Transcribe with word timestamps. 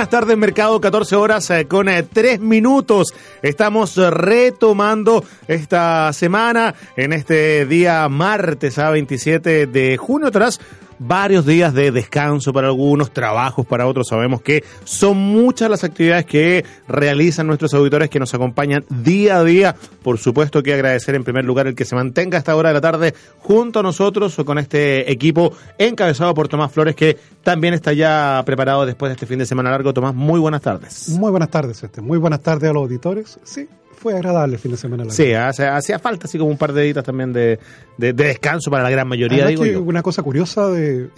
buenas 0.00 0.18
tardes, 0.18 0.38
mercado, 0.38 0.80
14 0.80 1.14
horas 1.14 1.50
eh, 1.50 1.68
con 1.68 1.84
3 1.84 2.08
eh, 2.16 2.38
minutos. 2.38 3.12
Estamos 3.42 3.96
retomando 3.96 5.22
esta 5.46 6.10
semana 6.14 6.74
en 6.96 7.12
este 7.12 7.66
día 7.66 8.08
martes 8.08 8.78
a 8.78 8.88
27 8.92 9.66
de 9.66 9.98
junio 9.98 10.30
tras 10.30 10.58
varios 11.00 11.46
días 11.46 11.74
de 11.74 11.90
descanso 11.90 12.52
para 12.52 12.68
algunos, 12.68 13.10
trabajos 13.10 13.66
para 13.66 13.86
otros. 13.86 14.06
Sabemos 14.08 14.42
que 14.42 14.62
son 14.84 15.16
muchas 15.16 15.68
las 15.68 15.82
actividades 15.82 16.26
que 16.26 16.64
realizan 16.86 17.46
nuestros 17.46 17.74
auditores 17.74 18.10
que 18.10 18.20
nos 18.20 18.32
acompañan 18.34 18.84
día 18.88 19.38
a 19.38 19.44
día. 19.44 19.74
Por 20.02 20.18
supuesto 20.18 20.62
que 20.62 20.74
agradecer 20.74 21.14
en 21.14 21.24
primer 21.24 21.44
lugar 21.44 21.66
el 21.66 21.74
que 21.74 21.84
se 21.84 21.96
mantenga 21.96 22.36
a 22.36 22.40
esta 22.40 22.54
hora 22.54 22.68
de 22.68 22.74
la 22.74 22.80
tarde 22.80 23.14
junto 23.38 23.80
a 23.80 23.82
nosotros 23.82 24.38
o 24.38 24.44
con 24.44 24.58
este 24.58 25.10
equipo 25.10 25.52
encabezado 25.78 26.34
por 26.34 26.48
Tomás 26.48 26.70
Flores 26.70 26.94
que 26.94 27.16
también 27.42 27.74
está 27.74 27.92
ya 27.92 28.42
preparado 28.44 28.84
después 28.84 29.10
de 29.10 29.14
este 29.14 29.26
fin 29.26 29.38
de 29.38 29.46
semana 29.46 29.70
largo. 29.70 29.94
Tomás, 29.94 30.14
muy 30.14 30.38
buenas 30.38 30.60
tardes. 30.60 31.08
Muy 31.08 31.30
buenas 31.30 31.50
tardes, 31.50 31.82
este. 31.82 32.02
Muy 32.02 32.18
buenas 32.18 32.40
tardes 32.40 32.70
a 32.70 32.72
los 32.74 32.82
auditores. 32.82 33.40
Sí, 33.42 33.66
fue 34.00 34.14
agradable 34.14 34.54
el 34.54 34.60
fin 34.60 34.70
de 34.70 34.78
semana. 34.78 35.04
Largo. 35.04 35.14
Sí, 35.14 35.34
hacía, 35.34 35.98
falta 35.98 36.26
así 36.26 36.38
como 36.38 36.50
un 36.50 36.56
par 36.56 36.72
de 36.72 36.84
días 36.84 37.04
también 37.04 37.32
de, 37.34 37.58
descanso 37.98 38.70
para 38.70 38.82
la 38.82 38.90
gran 38.90 39.06
mayoría. 39.06 39.46
digo 39.46 39.82
Una 39.82 40.02
cosa 40.02 40.22
curiosa 40.22 40.68
de 40.68 41.10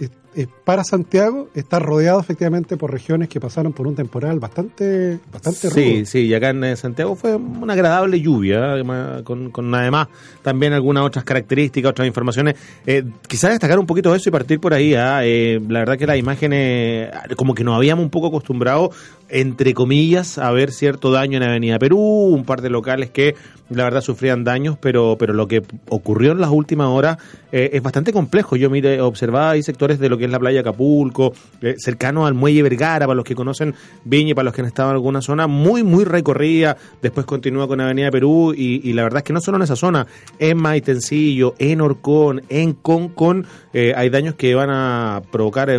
para 0.63 0.83
Santiago 0.83 1.49
está 1.53 1.79
rodeado 1.79 2.19
efectivamente 2.19 2.77
por 2.77 2.91
regiones 2.91 3.29
que 3.29 3.39
pasaron 3.39 3.73
por 3.73 3.87
un 3.87 3.95
temporal 3.95 4.39
bastante, 4.39 5.19
bastante 5.31 5.69
Sí, 5.69 6.05
sí, 6.05 6.19
y 6.25 6.33
acá 6.33 6.49
en 6.49 6.63
eh, 6.63 6.75
Santiago 6.75 7.15
fue 7.15 7.35
una 7.35 7.73
agradable 7.73 8.19
lluvia, 8.19 8.75
con, 9.23 9.51
con 9.51 9.73
además 9.75 10.07
también 10.41 10.73
algunas 10.73 11.03
otras 11.03 11.23
características, 11.23 11.91
otras 11.91 12.07
informaciones. 12.07 12.55
Eh, 12.85 13.03
quizás 13.27 13.51
destacar 13.51 13.79
un 13.79 13.85
poquito 13.85 14.13
eso 14.15 14.29
y 14.29 14.31
partir 14.31 14.59
por 14.59 14.73
ahí. 14.73 14.95
¿ah? 14.95 15.21
Eh, 15.23 15.59
la 15.67 15.79
verdad 15.79 15.97
que 15.97 16.07
las 16.07 16.17
imágenes, 16.17 17.09
como 17.35 17.53
que 17.55 17.63
nos 17.63 17.75
habíamos 17.75 18.03
un 18.03 18.09
poco 18.09 18.27
acostumbrado, 18.27 18.91
entre 19.29 19.73
comillas, 19.73 20.37
a 20.37 20.51
ver 20.51 20.71
cierto 20.71 21.11
daño 21.11 21.37
en 21.37 21.43
Avenida 21.43 21.79
Perú, 21.79 21.99
un 21.99 22.45
par 22.45 22.61
de 22.61 22.69
locales 22.69 23.09
que 23.09 23.35
la 23.69 23.83
verdad 23.85 24.01
sufrían 24.01 24.43
daños, 24.43 24.77
pero, 24.79 25.15
pero 25.17 25.33
lo 25.33 25.47
que 25.47 25.63
ocurrió 25.89 26.31
en 26.33 26.41
las 26.41 26.51
últimas 26.51 26.87
horas 26.87 27.17
eh, 27.51 27.71
es 27.73 27.81
bastante 27.81 28.13
complejo. 28.13 28.55
Yo 28.55 28.69
mire, 28.69 29.01
observaba 29.01 29.51
ahí 29.51 29.63
sectores 29.63 29.99
de 29.99 30.09
lo 30.09 30.17
que 30.17 30.22
es 30.25 30.31
la 30.31 30.39
playa 30.39 30.61
Acapulco, 30.61 31.33
eh, 31.61 31.75
cercano 31.77 32.25
al 32.25 32.33
muelle 32.33 32.63
Vergara, 32.63 33.05
para 33.05 33.15
los 33.15 33.25
que 33.25 33.35
conocen 33.35 33.73
Viña, 34.03 34.35
para 34.35 34.45
los 34.45 34.53
que 34.53 34.61
han 34.61 34.67
estado 34.67 34.89
en 34.89 34.95
alguna 34.95 35.21
zona, 35.21 35.47
muy, 35.47 35.83
muy 35.83 36.03
recorrida. 36.03 36.77
Después 37.01 37.25
continúa 37.25 37.67
con 37.67 37.81
Avenida 37.81 38.11
Perú 38.11 38.53
y, 38.55 38.93
la 38.93 39.03
verdad 39.03 39.19
es 39.19 39.23
que 39.23 39.33
no 39.33 39.41
solo 39.41 39.57
en 39.57 39.63
esa 39.63 39.75
zona, 39.75 40.07
en 40.39 40.57
Maitencillo, 40.57 41.55
en 41.57 41.81
Orcón, 41.81 42.41
en 42.49 42.73
Concon, 42.73 43.45
eh, 43.73 43.93
hay 43.95 44.09
daños 44.09 44.35
que 44.35 44.55
van 44.55 44.69
a 44.69 45.21
provocar 45.31 45.69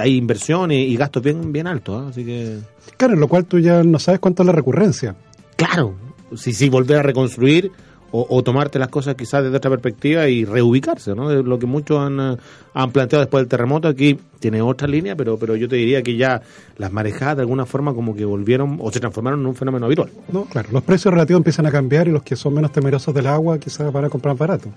hay 0.00 0.16
inversión 0.16 0.70
y, 0.72 0.96
gastos 0.96 1.22
bien, 1.22 1.52
bien 1.52 1.66
altos. 1.66 2.10
Así 2.10 2.24
que... 2.24 2.58
Claro, 2.96 3.14
en 3.14 3.20
lo 3.20 3.28
cual 3.28 3.44
tú 3.44 3.58
ya 3.58 3.82
no 3.84 3.98
sabes 3.98 4.20
cuánto 4.20 4.42
es 4.42 4.46
la 4.46 4.52
recurrencia. 4.52 5.14
Claro, 5.56 5.94
si, 6.36 6.52
si 6.52 6.68
volver 6.68 6.98
a 6.98 7.02
reconstruir 7.02 7.70
o, 8.10 8.42
tomarte 8.42 8.78
las 8.78 8.88
cosas 8.88 9.14
quizás 9.14 9.44
desde 9.44 9.56
otra 9.56 9.70
perspectiva 9.70 10.28
y 10.28 10.44
reubicarse, 10.44 11.14
¿no? 11.14 11.28
De 11.28 11.42
lo 11.42 11.58
que 11.58 11.66
muchos 11.66 11.98
han, 11.98 12.18
eh, 12.18 12.36
han 12.72 12.90
planteado 12.90 13.22
después 13.22 13.42
del 13.42 13.48
terremoto. 13.48 13.88
Aquí 13.88 14.18
tiene 14.40 14.62
otra 14.62 14.88
línea, 14.88 15.14
pero, 15.14 15.36
pero 15.36 15.56
yo 15.56 15.68
te 15.68 15.76
diría 15.76 16.02
que 16.02 16.16
ya 16.16 16.40
las 16.78 16.92
marejadas 16.92 17.36
de 17.36 17.42
alguna 17.42 17.66
forma 17.66 17.92
como 17.92 18.14
que 18.14 18.24
volvieron 18.24 18.78
o 18.80 18.90
se 18.90 19.00
transformaron 19.00 19.40
en 19.40 19.46
un 19.46 19.54
fenómeno 19.54 19.86
habitual. 19.86 20.10
No, 20.32 20.44
claro, 20.44 20.68
los 20.72 20.82
precios 20.84 21.12
relativos 21.12 21.40
empiezan 21.40 21.66
a 21.66 21.70
cambiar 21.70 22.08
y 22.08 22.12
los 22.12 22.22
que 22.22 22.36
son 22.36 22.54
menos 22.54 22.72
temerosos 22.72 23.14
del 23.14 23.26
agua 23.26 23.58
quizás 23.58 23.92
van 23.92 24.06
a 24.06 24.08
comprar 24.08 24.36
barato. 24.36 24.70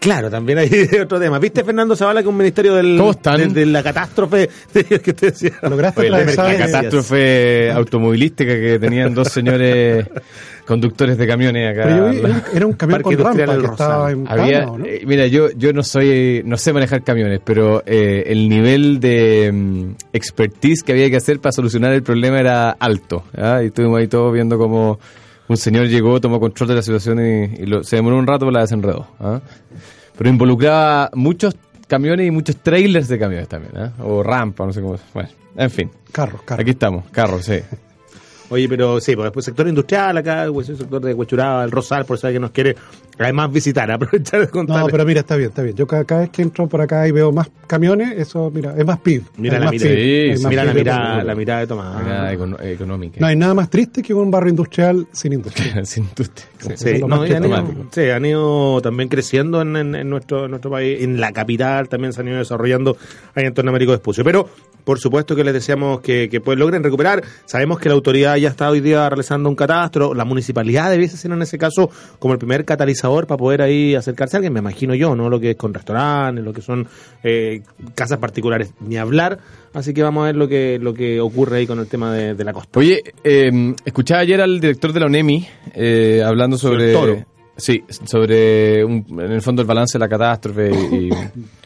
Claro, 0.00 0.30
también 0.30 0.58
hay 0.58 0.70
otro 1.02 1.20
tema. 1.20 1.38
¿Viste, 1.38 1.62
Fernando 1.62 1.94
Zavala, 1.94 2.22
que 2.22 2.28
un 2.28 2.36
ministerio 2.36 2.74
del, 2.74 3.00
de, 3.52 3.66
la 3.66 3.82
catástrofe 3.82 4.48
que 4.72 5.12
te 5.12 5.26
decía? 5.26 5.52
¿Lograste 5.62 6.10
la 6.10 6.24
catástrofe 6.24 7.70
automovilística 7.70 8.52
que 8.52 8.78
tenían 8.80 9.14
dos 9.14 9.28
señores 9.28 10.06
conductores 10.66 11.18
de 11.18 11.26
camiones 11.26 11.70
acá. 11.70 12.12
era 12.52 12.66
un 12.66 12.72
camión 12.74 13.02
con 13.02 13.18
rampa 13.18 13.58
que 13.58 13.66
estaba 13.66 14.10
en 14.10 14.26
eh, 14.84 15.02
Mira, 15.06 15.26
yo, 15.26 15.50
yo 15.50 15.72
no 15.72 15.82
soy, 15.82 16.42
no 16.44 16.56
sé 16.56 16.72
manejar 16.72 17.02
camiones, 17.02 17.40
pero 17.44 17.82
eh, 17.86 18.24
el 18.26 18.48
nivel 18.48 19.00
de 19.00 19.50
mm, 19.52 19.94
expertise 20.12 20.82
que 20.82 20.92
había 20.92 21.10
que 21.10 21.16
hacer 21.16 21.40
para 21.40 21.52
solucionar 21.52 21.92
el 21.92 22.02
problema 22.02 22.38
era 22.38 22.70
alto. 22.70 23.24
Y 23.36 23.66
estuvimos 23.66 23.98
ahí 23.98 24.08
todos 24.08 24.32
viendo 24.32 24.58
como 24.58 24.98
un 25.48 25.56
señor 25.56 25.86
llegó, 25.86 26.20
tomó 26.20 26.40
control 26.40 26.68
de 26.68 26.74
la 26.76 26.82
situación 26.82 27.18
y, 27.20 27.84
se 27.84 27.96
demoró 27.96 28.16
un 28.18 28.26
rato, 28.26 28.40
pero 28.40 28.52
la 28.52 28.60
desenredó. 28.60 29.06
Pero 30.16 30.30
involucraba 30.30 31.10
muchos 31.14 31.56
camiones 31.88 32.26
y 32.26 32.30
muchos 32.30 32.56
trailers 32.56 33.08
de 33.08 33.18
camiones 33.18 33.48
también, 33.48 33.92
o 34.00 34.22
rampa, 34.22 34.64
no 34.64 34.72
sé 34.72 34.80
cómo. 34.80 34.96
Bueno, 35.12 35.28
en 35.56 35.70
fin. 35.70 35.90
Carros, 36.12 36.42
carros. 36.42 36.62
Aquí 36.62 36.70
estamos, 36.70 37.04
carros, 37.10 37.44
sí. 37.44 37.58
Oye, 38.52 38.68
pero 38.68 39.00
sí, 39.00 39.16
pues 39.16 39.24
después 39.24 39.46
sector 39.46 39.66
industrial 39.66 40.18
acá, 40.18 40.44
el 40.44 40.64
sector 40.64 41.00
de 41.00 41.14
Huechuraba, 41.14 41.64
el 41.64 41.70
Rosal, 41.70 42.04
por 42.04 42.18
saber 42.18 42.36
que 42.36 42.40
nos 42.40 42.50
quiere 42.50 42.76
además 43.18 43.50
visitar, 43.50 43.90
aprovechar 43.90 44.40
de 44.40 44.48
contar. 44.48 44.80
No, 44.80 44.86
pero 44.88 45.06
mira, 45.06 45.20
está 45.20 45.36
bien, 45.36 45.48
está 45.48 45.62
bien. 45.62 45.74
Yo 45.74 45.86
cada, 45.86 46.20
vez 46.20 46.28
que 46.28 46.42
entro 46.42 46.66
por 46.66 46.82
acá 46.82 47.08
y 47.08 47.12
veo 47.12 47.32
más 47.32 47.50
camiones, 47.66 48.18
eso, 48.18 48.50
mira, 48.50 48.74
es 48.76 48.84
más 48.84 48.98
PIB. 48.98 49.22
Mira, 49.38 49.58
la, 49.58 49.70
mira, 49.70 49.86
mira 49.86 50.64
la, 50.64 50.74
mirada, 50.74 51.24
la 51.24 51.34
mirada 51.34 51.60
de 51.60 51.66
Tomás. 51.66 52.02
Mirada 52.02 52.32
económica. 52.70 53.20
No 53.20 53.26
hay 53.26 53.36
nada 53.36 53.54
más 53.54 53.70
triste 53.70 54.02
que 54.02 54.12
un 54.12 54.30
barrio 54.30 54.50
industrial 54.50 55.06
sin 55.12 55.32
industria. 55.32 55.84
sin 55.86 56.04
industria. 56.04 56.76
Sí, 56.76 57.02
no, 57.06 57.22
han 57.22 57.44
ido, 57.44 57.86
sí, 57.90 58.10
han 58.10 58.24
ido 58.26 58.80
también 58.82 59.08
creciendo 59.08 59.62
en, 59.62 59.76
en, 59.76 60.10
nuestro, 60.10 60.46
nuestro 60.46 60.70
país, 60.70 61.02
en 61.02 61.20
la 61.20 61.32
capital 61.32 61.88
también 61.88 62.12
se 62.12 62.20
han 62.20 62.28
ido 62.28 62.38
desarrollando 62.38 62.96
ahí 63.34 63.44
en 63.46 63.54
torno 63.54 63.70
Américo 63.70 63.92
de 63.92 63.96
Espucio. 63.96 64.22
Pero 64.24 64.48
por 64.84 64.98
supuesto 64.98 65.36
que 65.36 65.44
les 65.44 65.54
deseamos 65.54 66.00
que, 66.00 66.28
que 66.28 66.40
pues 66.40 66.58
logren 66.58 66.82
recuperar. 66.82 67.22
Sabemos 67.44 67.78
que 67.78 67.88
la 67.88 67.94
autoridad 67.94 68.36
ya 68.42 68.50
está 68.50 68.68
hoy 68.68 68.80
día 68.80 69.08
realizando 69.08 69.48
un 69.48 69.54
catastro. 69.54 70.14
La 70.14 70.24
municipalidad 70.24 70.90
debiese 70.90 71.16
ser 71.16 71.32
en 71.32 71.42
ese 71.42 71.58
caso 71.58 71.90
como 72.18 72.34
el 72.34 72.38
primer 72.38 72.64
catalizador 72.64 73.26
para 73.26 73.38
poder 73.38 73.62
ahí 73.62 73.94
acercarse 73.94 74.36
a 74.36 74.38
alguien, 74.38 74.52
me 74.52 74.60
imagino 74.60 74.94
yo, 74.94 75.16
¿no? 75.16 75.30
Lo 75.30 75.40
que 75.40 75.52
es 75.52 75.56
con 75.56 75.72
restaurantes, 75.72 76.44
lo 76.44 76.52
que 76.52 76.60
son 76.60 76.86
eh, 77.22 77.62
casas 77.94 78.18
particulares, 78.18 78.74
ni 78.80 78.96
hablar. 78.96 79.38
Así 79.72 79.94
que 79.94 80.02
vamos 80.02 80.22
a 80.22 80.26
ver 80.26 80.36
lo 80.36 80.48
que, 80.48 80.78
lo 80.80 80.92
que 80.92 81.20
ocurre 81.20 81.58
ahí 81.58 81.66
con 81.66 81.78
el 81.78 81.86
tema 81.86 82.12
de, 82.12 82.44
la 82.44 82.52
costa. 82.52 82.78
Oye, 82.78 83.02
eh, 83.24 83.74
escuchaba 83.84 84.20
ayer 84.20 84.40
al 84.40 84.60
director 84.60 84.92
de 84.92 85.00
la 85.00 85.06
UNEMI 85.06 85.46
eh, 85.74 86.22
hablando 86.24 86.58
sobre... 86.58 86.92
toro. 86.92 87.24
Sí, 87.54 87.84
sobre 88.06 88.80
en 88.80 89.04
el 89.20 89.42
fondo 89.42 89.60
el 89.60 89.68
balance 89.68 89.98
de 89.98 90.00
la 90.00 90.08
catástrofe 90.08 90.70
y, 90.70 91.10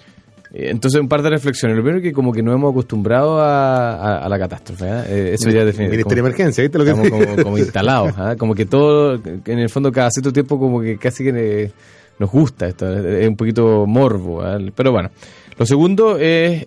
entonces, 0.59 1.01
un 1.01 1.09
par 1.09 1.23
de 1.23 1.31
reflexiones. 1.31 1.77
Lo 1.77 1.83
primero 1.83 1.99
es 1.99 2.03
que 2.03 2.13
como 2.13 2.33
que 2.33 2.43
no 2.43 2.53
hemos 2.53 2.71
acostumbrado 2.71 3.39
a, 3.41 4.27
la 4.29 4.39
catástrofe. 4.39 4.87
¿eh? 4.87 5.03
Eh, 5.09 5.31
eso 5.35 5.51
ya 5.51 5.65
definitivamente. 5.65 5.91
Ministerio 5.91 6.23
de 6.23 6.29
Emergencia, 6.29 6.63
¿viste 6.63 6.79
lo 6.79 6.85
que 6.85 6.91
Estamos 6.91 7.27
como, 7.27 7.43
como 7.43 7.59
instalados. 7.59 8.15
¿eh? 8.19 8.37
Como 8.39 8.55
que 8.55 8.65
todo, 8.65 9.21
en 9.25 9.59
el 9.59 9.69
fondo, 9.69 9.93
cada 9.93 10.11
cierto 10.11 10.33
tiempo 10.33 10.59
como 10.59 10.81
que 10.81 10.97
casi 10.97 11.25
que 11.25 11.71
nos 12.19 12.31
gusta 12.31 12.67
esto. 12.69 12.91
Es 12.91 13.29
un 13.29 13.37
poquito 13.37 13.87
morbo. 13.87 14.43
Pero 14.75 14.93
bueno. 14.93 15.11
Lo 15.59 15.65
segundo 15.65 16.19
es 16.19 16.65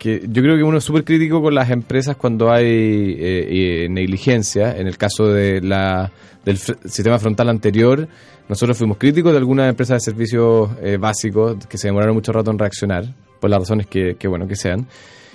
que 0.00 0.26
yo 0.26 0.42
creo 0.42 0.56
que 0.56 0.64
uno 0.64 0.78
es 0.78 0.84
súper 0.84 1.04
crítico 1.04 1.40
con 1.40 1.54
las 1.54 1.70
empresas 1.70 2.16
cuando 2.16 2.50
hay 2.50 3.86
negligencia. 3.88 4.76
En 4.76 4.88
el 4.88 4.96
caso 4.96 5.28
de 5.28 5.60
la, 5.60 6.10
del 6.44 6.58
sistema 6.58 7.20
frontal 7.20 7.50
anterior 7.50 8.08
nosotros 8.50 8.76
fuimos 8.76 8.98
críticos 8.98 9.30
de 9.30 9.38
algunas 9.38 9.68
empresas 9.68 10.02
de 10.02 10.10
servicios 10.10 10.70
eh, 10.82 10.96
básicos 10.96 11.64
que 11.68 11.78
se 11.78 11.86
demoraron 11.86 12.16
mucho 12.16 12.32
rato 12.32 12.50
en 12.50 12.58
reaccionar, 12.58 13.04
por 13.38 13.48
las 13.48 13.60
razones 13.60 13.86
que, 13.86 14.16
bueno 14.26 14.48
que 14.48 14.56
sean. 14.56 14.88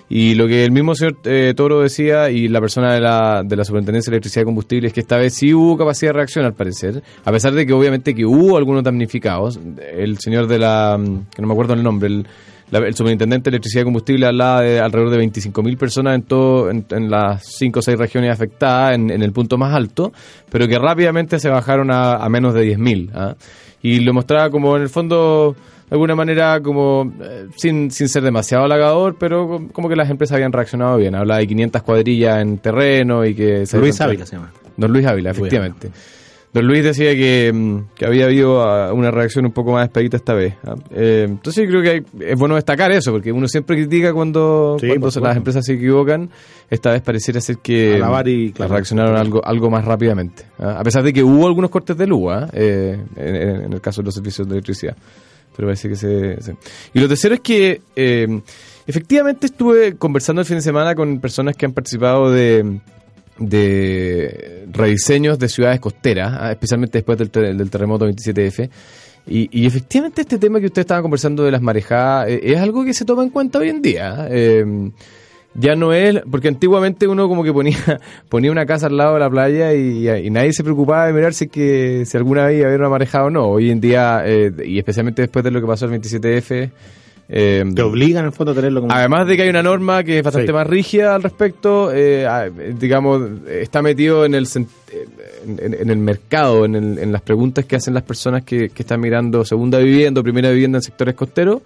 Y 0.10 0.36
lo 0.36 0.48
que 0.48 0.66
el 0.66 0.72
mismo 0.74 0.94
señor 0.96 1.20
eh, 1.24 1.54
Toro 1.56 1.80
decía 1.80 2.30
y 2.30 2.50
la 2.50 2.60
persona 2.60 2.94
de 2.94 3.00
la, 3.00 3.42
de 3.44 3.56
la 3.56 3.64
Superintendencia 3.64 4.12
de 4.12 4.18
Electricidad 4.18 4.42
y 4.42 4.46
Combustible 4.46 4.88
es 4.90 4.94
que 4.94 5.00
esta 5.00 5.16
vez 5.16 5.34
sí 5.34 5.54
hubo 5.54 5.78
capacidad 5.78 6.10
de 6.10 6.14
reacción 6.18 6.44
al 6.44 6.56
parecer, 6.56 7.02
a 7.24 7.32
pesar 7.32 7.54
de 7.54 7.66
que 7.66 7.72
obviamente 7.72 8.14
que 8.14 8.26
hubo 8.26 8.58
algunos 8.58 8.84
damnificados. 8.84 9.62
El 9.94 10.18
señor 10.20 10.48
de 10.48 10.60
la, 10.60 11.00
que 11.34 11.42
no 11.42 11.48
me 11.48 11.54
acuerdo 11.54 11.74
el 11.74 11.84
nombre, 11.84 12.10
el, 12.10 12.28
el 12.72 12.96
superintendente 12.96 13.50
de 13.50 13.56
electricidad 13.56 13.82
y 13.82 13.86
combustible 13.86 14.26
hablaba 14.26 14.62
de 14.62 14.80
alrededor 14.80 15.12
de 15.12 15.26
25.000 15.26 15.78
personas 15.78 16.16
en, 16.16 16.24
todo, 16.24 16.70
en, 16.70 17.10
las 17.10 17.44
5 17.58 17.80
o 17.80 17.82
6 17.82 17.98
regiones 17.98 18.32
afectadas, 18.32 18.96
en, 18.96 19.10
el 19.10 19.32
punto 19.32 19.58
más 19.58 19.74
alto, 19.74 20.12
pero 20.50 20.68
que 20.68 20.78
rápidamente 20.80 21.40
se 21.40 21.50
bajaron 21.50 21.90
a, 21.92 22.28
menos 22.30 22.54
de 22.54 22.76
10.000. 22.76 23.12
¿ah? 23.14 23.36
Y 23.82 24.00
lo 24.00 24.14
mostraba 24.14 24.50
como 24.50 24.76
en 24.76 24.84
el 24.84 24.90
fondo 24.90 25.56
de 25.90 25.96
alguna 25.96 26.16
manera 26.16 26.60
como 26.62 27.14
eh, 27.22 27.48
sin, 27.56 27.92
sin 27.92 28.10
ser 28.10 28.24
demasiado 28.24 28.66
halagador, 28.66 29.18
pero 29.20 29.68
como 29.72 29.88
que 29.88 29.96
las 29.96 30.10
empresas 30.10 30.36
habían 30.36 30.52
reaccionado 30.52 30.98
bien. 30.98 31.14
Hablaba 31.14 31.40
de 31.40 31.48
500 31.48 31.84
cuadrillas 31.84 32.42
en 32.42 32.58
terreno 32.58 33.24
y 33.24 33.36
que... 33.36 33.66
Luis 33.74 34.02
Ávila 34.02 34.26
se 34.26 34.36
llama. 34.36 34.52
Don 34.76 34.92
Luis 34.92 35.06
Ávila, 35.06 35.32
efectivamente. 35.32 35.92
Don 36.56 36.66
Luis 36.68 36.86
decía 36.86 37.14
que, 37.16 37.52
mm, 37.54 37.96
que, 37.98 38.06
había 38.06 38.24
habido 38.24 38.62
ah, 38.62 38.94
una 38.94 39.12
reacción 39.12 39.46
un 39.46 39.52
poco 39.52 39.74
más 39.74 39.88
expedita 39.88 40.16
esta 40.16 40.34
vez. 40.34 40.56
¿ah? 40.64 40.76
Eh, 40.90 41.26
entonces 41.28 41.66
yo 41.66 41.70
creo 41.70 41.82
que 41.82 42.30
es 42.32 42.40
bueno 42.40 42.56
destacar 42.56 42.94
eso, 42.94 43.12
porque 43.12 43.30
uno 43.30 43.46
siempre 43.50 43.76
critica 43.76 44.14
cuando, 44.14 44.78
las 44.82 45.36
empresas 45.36 45.66
se 45.66 45.74
equivocan. 45.74 46.30
Esta 46.70 46.94
vez 46.94 47.02
pareciera 47.02 47.42
ser 47.42 47.58
que 47.58 48.02
reaccionaron 48.58 49.18
algo, 49.18 49.46
algo 49.46 49.70
más 49.70 49.84
rápidamente. 49.84 50.46
¿ah? 50.58 50.78
A 50.80 50.84
pesar 50.86 51.04
de 51.04 51.12
que 51.12 51.22
hubo 51.22 51.46
algunos 51.46 51.70
cortes 51.70 51.98
de 51.98 52.08
luz 52.08 52.32
eh, 52.54 53.04
en, 53.18 53.74
el 53.74 53.82
caso 53.82 54.02
de 54.02 54.06
los 54.06 54.16
servicios 54.16 54.48
de 54.48 54.54
electricidad. 54.54 54.96
Pero 55.58 55.68
parece 55.68 55.90
que 55.90 55.98
se... 55.98 56.56
Y 56.94 57.00
lo 57.02 57.10
tercero 57.10 57.36
es 57.36 57.42
que... 57.42 57.82
Eh, 57.98 58.28
efectivamente 58.88 59.48
estuve 59.48 59.98
conversando 59.98 60.42
el 60.42 60.46
fin 60.46 60.58
de 60.58 60.62
semana 60.62 60.96
con 60.96 61.20
personas 61.20 61.58
que 61.58 61.66
han 61.66 61.74
participado 61.74 62.32
de, 62.32 62.80
de 63.38 64.66
rediseños 64.72 65.38
de 65.40 65.50
ciudades 65.50 65.80
costeras, 65.80 66.34
ah, 66.40 66.52
especialmente 66.52 67.00
después 67.00 67.18
del, 67.18 67.32
del 67.32 67.70
terremoto 67.70 68.08
27F. 68.08 68.70
Y, 69.28 69.50
y 69.52 69.66
efectivamente 69.66 70.22
este 70.22 70.38
tema 70.38 70.60
que 70.60 70.68
usted 70.68 70.82
estaba 70.82 71.02
conversando 71.02 71.44
de 71.44 71.52
las 71.52 71.62
marejadas 71.62 72.30
eh, 72.30 72.42
es 72.44 72.60
algo 72.60 72.86
que 72.86 72.94
se 72.94 73.06
toma 73.06 73.24
en 73.24 73.30
cuenta 73.30 73.60
hoy 73.60 73.70
en 73.70 73.82
día. 73.82 74.28
eh, 74.30 74.92
ya 75.56 75.76
no 75.76 75.94
es, 75.94 76.22
porque 76.30 76.50
antiguamente 76.50 77.08
uno 77.08 77.28
como 77.30 77.44
que 77.44 77.54
ponía, 77.54 77.78
ponía 78.30 78.52
una 78.52 78.66
casa 78.66 78.88
al 78.88 78.98
lado 78.98 79.14
de 79.14 79.22
la 79.22 79.30
playa 79.30 79.74
y, 79.74 80.30
nadie 80.30 80.54
se 80.54 80.64
preocupaba 80.64 81.08
de 81.08 81.14
mirar 81.14 81.34
si, 81.34 81.48
que, 81.48 82.04
si 82.06 82.18
alguna 82.18 82.46
vez 82.46 82.58
iba 82.58 82.66
a 82.66 82.68
haber 82.70 82.82
una 82.82 82.90
marejada 82.90 83.26
o 83.26 83.30
no. 83.30 83.48
Hoy 83.48 83.72
en 83.72 83.80
día, 83.80 84.22
eh, 84.26 84.52
y 84.66 84.78
especialmente 84.78 85.22
después 85.22 85.44
de 85.44 85.52
lo 85.52 85.62
que 85.62 85.68
pasó 85.68 85.86
el 85.86 86.00
27F, 86.00 86.72
eh, 87.30 87.64
Te 87.76 87.82
obligan 87.82 88.22
en 88.22 88.28
el 88.28 88.32
fondo 88.32 88.52
a 88.52 88.56
tenerlo 88.56 88.82
como... 88.82 88.94
Además 88.94 89.28
de 89.28 89.36
que 89.36 89.44
hay 89.44 89.50
una 89.50 89.64
norma 89.64 90.04
que 90.04 90.20
es 90.20 90.24
bastante 90.24 90.48
Sí. 90.48 90.54
más 90.54 90.68
rígida 90.68 91.16
al 91.16 91.24
respecto, 91.24 91.92
eh, 91.94 92.28
digamos, 92.80 93.22
está 93.50 93.82
metido 93.82 94.26
en 94.26 94.36
el 94.36 94.48
en, 94.54 94.68
en- 95.60 95.74
en 95.82 95.90
el 95.90 95.98
mercado, 95.98 96.66
en, 96.66 96.76
el- 96.76 97.00
en 97.00 97.12
las 97.12 97.22
preguntas 97.22 97.66
que 97.66 97.76
hacen 97.76 97.94
las 97.94 98.04
personas 98.04 98.44
que, 98.44 98.70
que 98.70 98.84
están 98.84 99.00
mirando 99.02 99.44
segunda 99.44 99.80
vivienda 99.80 100.22
o 100.22 100.24
primera 100.24 100.50
vivienda 100.52 100.78
en 100.78 100.82
sectores 100.84 101.16
costeros, 101.16 101.62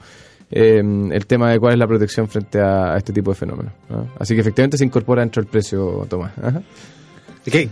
eh, 0.51 0.81
el 1.11 1.25
tema 1.27 1.51
de 1.51 1.59
cuál 1.59 1.73
es 1.73 1.79
la 1.79 1.87
protección 1.87 2.27
frente 2.27 2.59
a, 2.59 2.93
a 2.93 2.97
este 2.97 3.13
tipo 3.13 3.31
de 3.31 3.35
fenómenos. 3.35 3.73
¿no? 3.89 4.07
Así 4.17 4.33
que 4.33 4.41
efectivamente 4.41 4.77
se 4.77 4.85
incorpora 4.85 5.21
dentro 5.21 5.41
del 5.43 5.49
precio, 5.51 6.07
Tomás. 6.09 6.31
Ajá. 6.41 6.61
¿Qué? 7.51 7.69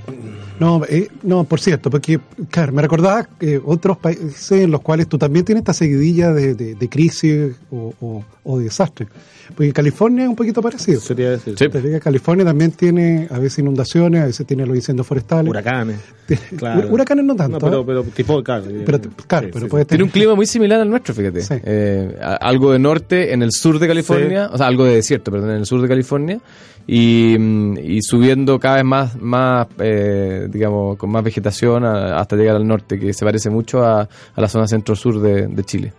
No, 0.60 0.82
eh, 0.90 1.08
no, 1.22 1.44
por 1.44 1.60
cierto, 1.60 1.92
porque, 1.92 2.20
claro, 2.50 2.74
me 2.74 2.82
recordaba 2.82 3.28
que 3.40 3.62
otros 3.64 3.98
países 3.98 4.52
en 4.54 4.72
los 4.72 4.82
cuales 4.82 5.08
tú 5.08 5.18
también 5.20 5.46
tienes 5.46 5.62
esta 5.62 5.74
seguidilla 5.74 6.34
de, 6.34 6.56
de- 6.56 6.74
de 6.74 6.90
crisis 6.90 7.56
o, 7.70 7.94
o- 8.02 8.26
o 8.44 8.58
de 8.58 8.64
desastre. 8.64 9.08
Porque 9.56 9.72
California 9.72 10.24
es 10.24 10.30
un 10.30 10.36
poquito 10.36 10.62
parecido. 10.62 11.00
Sería 11.00 11.30
decir. 11.32 11.56
Sí. 11.58 11.68
California 12.02 12.44
también 12.44 12.72
tiene 12.72 13.28
a 13.30 13.38
veces 13.38 13.60
inundaciones, 13.60 14.24
a 14.24 14.26
veces 14.26 14.48
tiene 14.48 14.66
los 14.66 14.76
incendios 14.76 15.06
forestales. 15.06 15.50
Huracanes. 15.50 15.98
Tiene- 16.28 16.42
Claro. 16.58 16.90
Huracanes 16.90 17.24
no 17.26 17.36
tanto. 17.36 17.60
pero, 17.60 17.82
¿eh? 17.82 17.84
pero 17.86 18.04
tipo, 18.04 18.44
claro. 18.44 18.64
Pero, 18.86 19.00
claro, 19.28 19.46
Sí, 19.48 19.52
pero 19.54 19.66
sí, 19.66 19.70
puede 19.70 19.86
Tiene 19.86 19.86
tener 19.86 20.04
un 20.04 20.10
clima 20.10 20.36
muy 20.36 20.46
similar 20.48 20.82
al 20.82 20.90
nuestro, 20.90 21.14
fíjate. 21.14 21.42
Eh, 21.66 22.18
algo 22.42 22.72
de 22.74 22.80
norte 22.80 23.32
en 23.32 23.44
el 23.44 23.52
sur 23.52 23.78
de 23.80 23.88
California, 23.88 24.50
o 24.52 24.58
sea, 24.58 24.66
algo 24.68 24.84
de 24.86 24.96
desierto, 24.96 25.32
perdón, 25.32 25.52
en 25.52 25.58
el 25.58 25.66
sur 25.68 25.82
de 25.82 25.88
California, 25.88 26.40
y, 26.86 27.36
mm, 27.38 27.78
y 27.78 28.02
subiendo 28.02 28.60
cada 28.60 28.76
vez 28.78 28.86
más, 28.86 29.16
más 29.22 29.67
eh, 29.80 30.48
digamos, 30.50 30.98
con 30.98 31.10
más 31.12 31.24
vegetación 31.24 31.84
a- 31.86 32.20
hasta 32.20 32.36
llegar 32.36 32.56
al 32.56 32.68
norte, 32.68 33.00
que 33.00 33.14
se 33.14 33.26
parece 33.26 33.50
mucho 33.50 33.84
a, 33.84 34.02
a 34.02 34.42
la 34.42 34.48
zona 34.48 34.68
centro-sur 34.68 35.20
de, 35.22 35.48
de 35.48 35.64
Chile. 35.64 35.94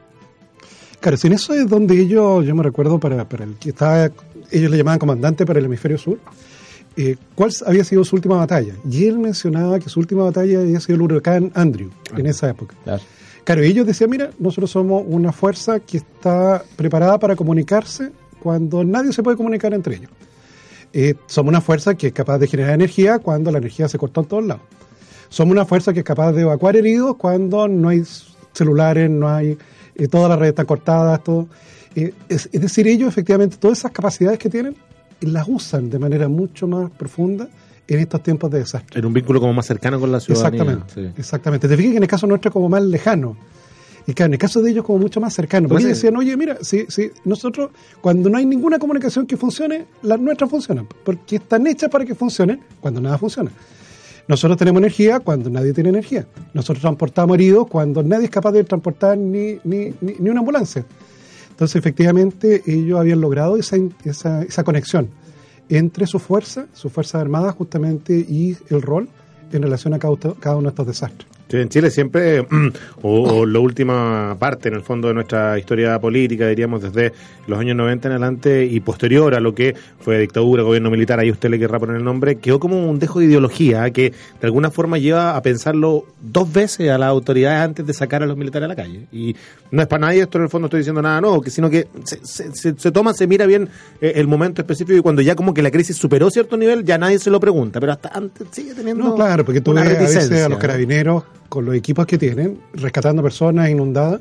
Claro, 1.01 1.17
si 1.17 1.29
en 1.29 1.35
eso 1.35 1.55
es 1.55 1.69
donde 1.69 2.01
ellos, 2.01 2.45
yo 2.45 2.55
me 2.55 2.63
recuerdo 2.63 2.99
para, 2.99 3.29
para 3.29 3.45
el 3.45 3.55
que 3.55 3.71
estaba, 3.71 4.11
ellos 4.51 4.71
le 4.71 4.77
llamaban 4.77 4.99
comandante 4.99 5.47
para 5.47 5.59
el 5.61 5.67
hemisferio 5.67 5.97
sur, 5.99 6.19
eh, 6.97 7.15
cuál 7.37 7.53
había 7.67 7.85
sido 7.85 8.05
su 8.05 8.17
última 8.17 8.37
batalla. 8.37 8.75
Y 8.91 9.07
él 9.07 9.19
mencionaba 9.19 9.79
que 9.79 9.89
su 9.89 10.01
última 10.01 10.25
batalla 10.25 10.61
había 10.61 10.81
sido 10.81 10.97
el 10.97 11.03
huracán 11.03 11.53
Andrew 11.55 11.91
en 12.17 12.27
esa 12.27 12.51
época. 12.51 12.75
Claro. 12.83 13.03
Claro, 13.45 13.63
ellos 13.63 13.87
decían, 13.87 14.11
mira, 14.11 14.31
nosotros 14.39 14.71
somos 14.71 15.05
una 15.07 15.33
fuerza 15.33 15.79
que 15.81 15.99
está 15.99 16.63
preparada 16.77 17.19
para 17.19 17.35
comunicarse 17.37 18.11
cuando 18.43 18.85
nadie 18.85 19.13
se 19.13 19.23
puede 19.23 19.37
comunicar 19.37 19.73
entre 19.73 19.97
ellos. 19.97 20.11
Eh, 20.93 21.15
somos 21.27 21.51
una 21.51 21.61
fuerza 21.61 21.95
que 21.95 22.09
es 22.09 22.13
capaz 22.13 22.39
de 22.39 22.47
generar 22.47 22.75
energía 22.75 23.19
cuando 23.19 23.51
la 23.51 23.59
energía 23.59 23.89
se 23.89 23.99
cortó 23.99 24.23
en 24.23 24.27
todos 24.27 24.45
lados. 24.45 24.63
Somos 25.29 25.53
una 25.53 25.65
fuerza 25.65 25.93
que 25.93 26.01
es 26.01 26.05
capaz 26.05 26.33
de 26.33 26.43
evacuar 26.43 26.77
heridos 26.77 27.17
cuando 27.17 27.69
no 27.69 27.91
hay 27.91 28.03
celulares, 28.53 29.11
no 29.11 29.29
hay, 29.29 29.59
eh, 29.95 30.09
todas 30.09 30.31
las 30.31 30.39
redes 30.39 30.53
están 30.53 30.67
cortadas, 30.67 31.23
todo. 31.23 31.49
Eh, 31.95 32.15
es, 32.29 32.49
es 32.53 32.61
decir, 32.61 32.87
ellos 32.87 33.09
efectivamente 33.09 33.57
todas 33.59 33.79
esas 33.79 33.93
capacidades 33.93 34.39
que 34.39 34.49
tienen 34.49 34.77
las 35.21 35.47
usan 35.49 35.91
de 35.91 35.99
manera 35.99 36.29
mucho 36.29 36.67
más 36.67 36.91
profunda 36.91 37.49
en 37.87 37.99
estos 38.01 38.23
tiempos 38.23 38.51
de 38.51 38.59
desastre. 38.61 39.01
En 39.01 39.07
un 39.07 39.13
vínculo 39.13 39.41
como 39.41 39.53
más 39.53 39.67
cercano 39.67 39.99
con 39.99 40.13
la 40.13 40.21
ciudadanía. 40.21 40.63
Exactamente, 40.63 40.95
sí. 40.95 41.21
exactamente. 41.21 41.69
Te 41.69 41.77
fijas 41.77 41.93
que 41.93 41.97
en 41.97 42.03
el 42.03 42.09
caso 42.09 42.27
nuestro 42.27 42.51
es 42.51 42.53
como 42.53 42.69
más 42.69 42.83
lejano. 42.83 43.37
Y 44.07 44.15
claro, 44.15 44.29
en 44.29 44.33
el 44.35 44.39
caso 44.39 44.63
de 44.63 44.71
ellos 44.71 44.85
como 44.85 44.99
mucho 44.99 45.21
más 45.21 45.35
cercano. 45.35 45.69
Porque 45.69 45.87
decían, 45.87 46.17
oye, 46.17 46.37
mira, 46.37 46.59
si, 46.63 46.87
si 46.89 47.11
nosotros, 47.25 47.71
cuando 48.01 48.31
no 48.31 48.39
hay 48.39 48.47
ninguna 48.47 48.79
comunicación 48.79 49.27
que 49.27 49.37
funcione, 49.37 49.87
las 50.03 50.19
nuestras 50.19 50.51
funcionan. 50.51 50.87
Porque 51.05 51.37
están 51.37 51.67
hechas 51.67 51.91
para 51.91 52.05
que 52.05 52.15
funcionen 52.15 52.61
cuando 52.81 53.01
nada 53.01 53.19
funciona. 53.19 53.51
Nosotros 54.27 54.59
tenemos 54.59 54.81
energía 54.81 55.21
cuando 55.21 55.51
nadie 55.51 55.73
tiene 55.73 55.89
energía. 55.89 56.27
Nosotros 56.53 56.81
transportamos 56.83 57.35
heridos 57.35 57.67
cuando 57.67 58.03
nadie 58.03 58.27
es 58.27 58.31
capaz 58.31 58.53
de 58.53 58.65
transportar 58.65 59.17
ni, 59.17 59.59
ni, 59.65 59.95
ni, 60.01 60.15
ni 60.19 60.29
una 60.31 60.41
ambulancia. 60.41 60.85
Entonces, 61.51 61.77
efectivamente, 61.77 62.63
ellos 62.67 63.01
habían 63.01 63.21
logrado 63.21 63.57
esa, 63.57 63.77
esa, 64.05 64.43
esa 64.43 64.65
conexión 64.65 65.09
entre 65.69 66.07
su 66.07 66.19
fuerza, 66.19 66.67
su 66.73 66.89
fuerza 66.91 67.21
armada 67.21 67.53
justamente, 67.53 68.15
y 68.15 68.57
el 68.71 68.83
rol 68.83 69.09
en 69.53 69.63
relación 69.63 69.95
a 69.95 69.99
cada, 69.99 70.17
cada 70.39 70.57
uno 70.57 70.65
de 70.65 70.69
estos 70.71 70.87
desastres. 70.87 71.29
Sí, 71.51 71.57
en 71.57 71.69
Chile 71.71 71.91
siempre, 71.91 72.41
o, 73.03 73.23
o 73.23 73.47
la 73.47 73.59
última 73.59 74.37
parte 74.39 74.69
en 74.69 74.75
el 74.75 74.83
fondo 74.83 75.09
de 75.09 75.15
nuestra 75.15 75.59
historia 75.59 75.99
política, 75.99 76.47
diríamos 76.47 76.83
desde 76.83 77.13
los 77.47 77.59
años 77.59 77.75
90 77.77 78.09
en 78.09 78.13
adelante 78.13 78.67
y 78.67 78.81
posterior 78.81 79.35
a 79.35 79.41
lo 79.41 79.55
que 79.55 79.75
fue 80.01 80.19
dictadura, 80.19 80.63
gobierno 80.63 80.91
militar, 80.91 81.19
ahí 81.21 81.31
usted 81.31 81.49
le 81.49 81.59
querrá 81.59 81.79
poner 81.79 81.97
el 81.97 82.05
nombre, 82.05 82.37
quedó 82.37 82.61
como 82.61 82.87
un 82.89 82.99
dejo 82.99 83.21
de 83.21 83.25
ideología 83.27 83.91
que 83.91 84.11
de 84.11 84.47
alguna 84.47 84.71
forma 84.71 84.99
lleva 84.99 85.37
a 85.37 85.43
pensarlo 85.43 86.05
dos 86.21 86.53
veces 86.53 86.91
a 86.91 86.99
las 86.99 87.09
autoridades 87.09 87.61
antes 87.61 87.87
de 87.87 87.95
sacar 87.95 88.23
a 88.23 88.27
los 88.27 88.37
militares 88.37 88.67
a 88.67 88.69
la 88.69 88.77
calle. 88.77 89.07
Y 89.11 89.35
no 89.71 89.81
es 89.81 89.89
para 89.89 90.01
nadie, 90.07 90.21
esto 90.23 90.37
en 90.37 90.45
el 90.45 90.51
fondo 90.51 90.67
estoy 90.67 90.81
diciendo 90.81 91.01
nada 91.01 91.21
nuevo, 91.23 91.41
que 91.41 91.49
sino 91.51 91.71
que 91.71 91.89
se, 92.05 92.19
se- 92.25 92.55
se- 92.55 92.75
se 92.79 92.93
toma, 92.93 93.15
se 93.15 93.27
mira 93.27 93.47
bien 93.47 93.71
eh, 94.03 94.13
el 94.17 94.27
momento 94.27 94.61
específico 94.61 94.99
y 94.99 95.01
cuando 95.03 95.23
ya 95.23 95.35
como 95.35 95.55
que 95.55 95.63
la 95.63 95.71
crisis 95.71 95.97
superó 95.97 96.31
cierto 96.31 96.59
nivel, 96.59 96.85
ya 96.85 96.99
nadie 96.99 97.19
se 97.19 97.31
lo 97.31 97.41
pregunta, 97.41 97.81
pero 97.81 97.93
hasta 97.93 98.11
antes 98.11 98.49
sigue 98.53 98.75
teniendo 98.75 99.03
No, 99.05 99.15
claro, 99.15 99.47
porque 99.47 99.63
tú 99.63 99.71
una 99.71 99.81
ves 99.83 99.91
a 99.97 100.01
veces 100.01 100.15
reticencia, 100.15 100.45
a 100.47 100.49
los 100.51 100.59
carabineros 100.59 101.25
con 101.49 101.65
los 101.65 101.75
equipos 101.75 102.07
que 102.07 102.19
tienen, 102.19 102.59
rescatando 102.75 103.23
personas 103.23 103.71
inundadas, 103.71 104.21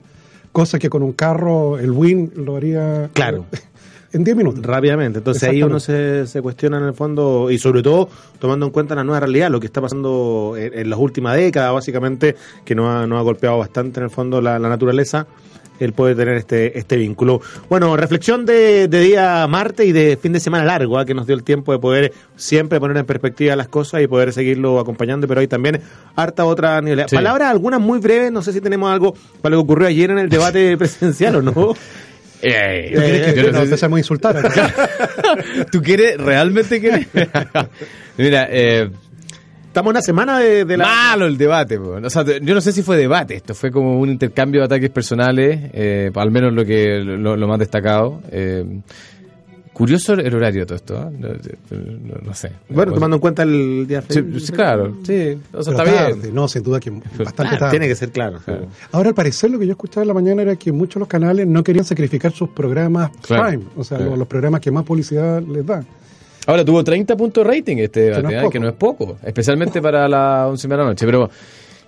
cosa 0.52 0.80
que 0.80 0.90
con 0.90 1.04
un 1.04 1.14
carro, 1.14 1.78
el 1.78 1.92
WIN 1.92 2.32
lo 2.36 2.56
haría 2.56 3.10
Claro. 3.14 3.46
en 4.14 4.24
10 4.24 4.38
minutos. 4.38 4.66
Rápidamente. 4.66 5.20
Entonces 5.20 5.44
ahí 5.44 5.62
uno 5.62 5.80
se, 5.80 6.26
se 6.28 6.42
cuestiona 6.42 6.78
en 6.78 6.86
el 6.86 6.94
fondo, 6.94 7.52
y 7.52 7.58
sobre 7.58 7.84
todo 7.84 8.10
tomando 8.40 8.66
en 8.66 8.72
cuenta 8.72 8.96
la 8.96 9.04
nueva 9.04 9.20
realidad, 9.22 9.50
lo 9.50 9.60
que 9.60 9.68
está 9.68 9.82
pasando 9.82 10.56
en, 10.58 10.78
en 10.78 10.90
las 10.90 11.00
últimas 11.00 11.36
décadas, 11.36 11.74
básicamente, 11.74 12.36
que 12.66 12.76
nos 12.76 12.88
ha, 12.88 13.06
nos 13.08 13.20
ha 13.20 13.22
golpeado 13.22 13.58
bastante 13.58 14.00
en 14.00 14.06
el 14.06 14.10
fondo 14.10 14.42
la, 14.42 14.58
la 14.60 14.70
naturaleza, 14.70 15.28
el 15.80 15.94
poder 15.94 16.16
tener 16.18 16.36
este, 16.36 16.78
este 16.78 16.96
vínculo. 16.98 17.42
Bueno, 17.70 17.96
reflexión 17.98 18.46
de, 18.46 18.88
de 18.88 19.00
día 19.02 19.46
martes 19.48 19.86
y 19.88 19.92
de 19.92 20.18
fin 20.18 20.34
de 20.34 20.40
semana 20.40 20.66
largo, 20.66 20.98
¿ah? 20.98 21.06
que 21.06 21.14
nos 21.14 21.28
dio 21.28 21.36
el 21.36 21.44
tiempo 21.44 21.72
de 21.72 21.80
poder 21.80 22.14
siempre 22.36 22.80
poner 22.80 22.98
en 22.98 23.06
perspectiva 23.06 23.56
las 23.56 23.68
cosas 23.68 24.02
y 24.02 24.08
poder 24.08 24.34
seguirlo 24.34 24.80
acompañando, 24.80 25.28
pero 25.28 25.42
hay 25.42 25.48
también 25.48 25.82
harta 26.16 26.46
otra 26.46 26.82
nivel. 26.82 27.06
Sí. 27.08 27.16
Palabras 27.16 27.50
algunas 27.50 27.80
muy 27.80 28.00
breves, 28.00 28.32
no 28.32 28.42
sé 28.42 28.54
si 28.54 28.62
tenemos 28.62 28.92
algo 28.92 29.14
para 29.42 29.56
lo 29.56 29.62
que 29.62 29.64
ocurrió 29.64 29.88
ayer 29.88 30.12
en 30.12 30.20
el 30.20 30.30
debate 30.30 30.78
presidencial 30.78 31.36
o 31.38 31.42
no. 31.42 31.74
Eh, 32.42 32.92
¿Tú 32.94 33.00
quieres 33.02 33.34
que 33.34 33.42
yo 33.42 33.42
no 33.44 33.48
nos 33.48 33.56
sé 33.56 33.58
si- 33.60 33.64
empecemos 33.64 33.98
a 33.98 34.00
insultar? 34.00 34.52
¿Tú 35.72 35.82
quieres, 35.82 36.18
realmente 36.18 36.80
quieres? 36.80 37.08
Mira, 38.18 38.48
eh, 38.52 38.90
Estamos 39.78 39.92
en 39.92 39.96
una 39.98 40.02
semana 40.02 40.40
de, 40.40 40.66
de 40.66 40.76
la... 40.76 40.86
malo 40.86 41.26
el 41.28 41.38
debate. 41.38 41.78
po. 41.80 42.00
O 42.04 42.10
sea, 42.10 42.24
yo 42.24 42.56
no 42.56 42.62
sé 42.62 42.72
si 42.72 42.82
fue 42.82 42.98
debate, 42.98 43.36
esto 43.36 43.54
fue 43.54 43.70
como 43.70 44.00
un 44.00 44.10
intercambio 44.10 44.62
de 44.62 44.66
ataques 44.66 44.90
personales, 44.90 45.70
eh, 45.72 46.10
al 46.16 46.32
menos 46.32 46.52
lo 46.52 46.66
que 46.66 46.98
lo, 47.04 47.36
lo 47.38 47.48
más 47.48 47.60
destacado. 47.60 48.20
Eh, 48.32 48.66
curioso 49.74 50.14
el 50.14 50.34
horario 50.34 50.62
de 50.62 50.66
todo 50.66 50.76
esto, 50.78 50.96
¿eh? 50.96 51.12
no, 51.20 51.28
no- 51.30 52.22
no 52.26 52.34
sé. 52.34 52.54
Bueno, 52.70 52.92
tomando 52.94 53.18
en 53.18 53.22
cuenta 53.22 53.44
el 53.44 53.86
día 53.88 54.02
Sí, 54.10 54.24
sí, 54.40 54.52
claro, 54.52 54.98
sí, 55.04 55.38
o 55.54 55.62
sea, 55.62 55.74
Pero 55.76 55.84
está 55.84 55.84
tarde, 55.84 56.14
bien. 56.24 56.34
No, 56.34 56.48
sin 56.48 56.64
duda 56.64 56.80
que 56.80 56.90
bastante 56.90 57.34
Claro, 57.36 57.58
tarde. 57.60 57.70
tiene 57.70 57.88
que 57.88 57.94
ser 57.96 58.10
claro. 58.12 58.40
Claro. 58.44 58.66
Ahora, 58.94 59.10
al 59.10 59.16
parecer, 59.16 59.52
lo 59.52 59.60
que 59.60 59.68
yo 59.68 59.74
escuchaba 59.74 60.02
en 60.02 60.08
la 60.08 60.14
mañana 60.16 60.42
era 60.42 60.56
que 60.56 60.72
muchos 60.72 60.96
de 60.96 61.00
los 61.02 61.08
canales 61.08 61.46
no 61.46 61.64
querían 61.64 61.86
sacrificar 61.86 62.32
sus 62.32 62.50
programas 62.50 63.12
Claro, 63.22 63.48
prime, 63.50 63.64
o 63.76 63.84
sea, 63.84 63.98
claro. 63.98 64.10
los, 64.10 64.20
los 64.20 64.28
programas 64.28 64.60
que 64.62 64.72
más 64.72 64.84
publicidad 64.84 65.40
les 65.44 65.64
dan. 65.64 65.86
Ahora 66.48 66.66
tuvo 66.66 66.84
30 66.84 67.16
puntos 67.16 67.46
de 67.46 67.52
rating 67.52 67.78
este 67.78 68.00
debate, 68.00 68.24
no 68.24 68.30
es 68.30 68.36
¿eh? 68.36 68.40
poco. 68.40 68.52
que 68.52 68.60
no 68.60 68.68
es 68.70 68.74
poco, 68.74 69.18
especialmente 69.24 69.82
para 69.82 70.08
las 70.08 70.48
11 70.50 70.68
de 70.68 70.78
la 70.78 70.84
noche. 70.86 71.06
Pero 71.06 71.30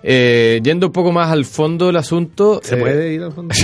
eh, 0.04 0.60
yendo 0.64 0.88
un 0.88 0.94
poco 0.94 1.12
más 1.12 1.32
al 1.32 1.46
fondo 1.46 1.88
del 1.88 1.96
asunto. 1.96 2.60
¿Se 2.64 2.76
eh, 2.76 2.78
puede 2.78 3.14
ir 3.14 3.24
al 3.24 3.32
fondo? 3.32 3.54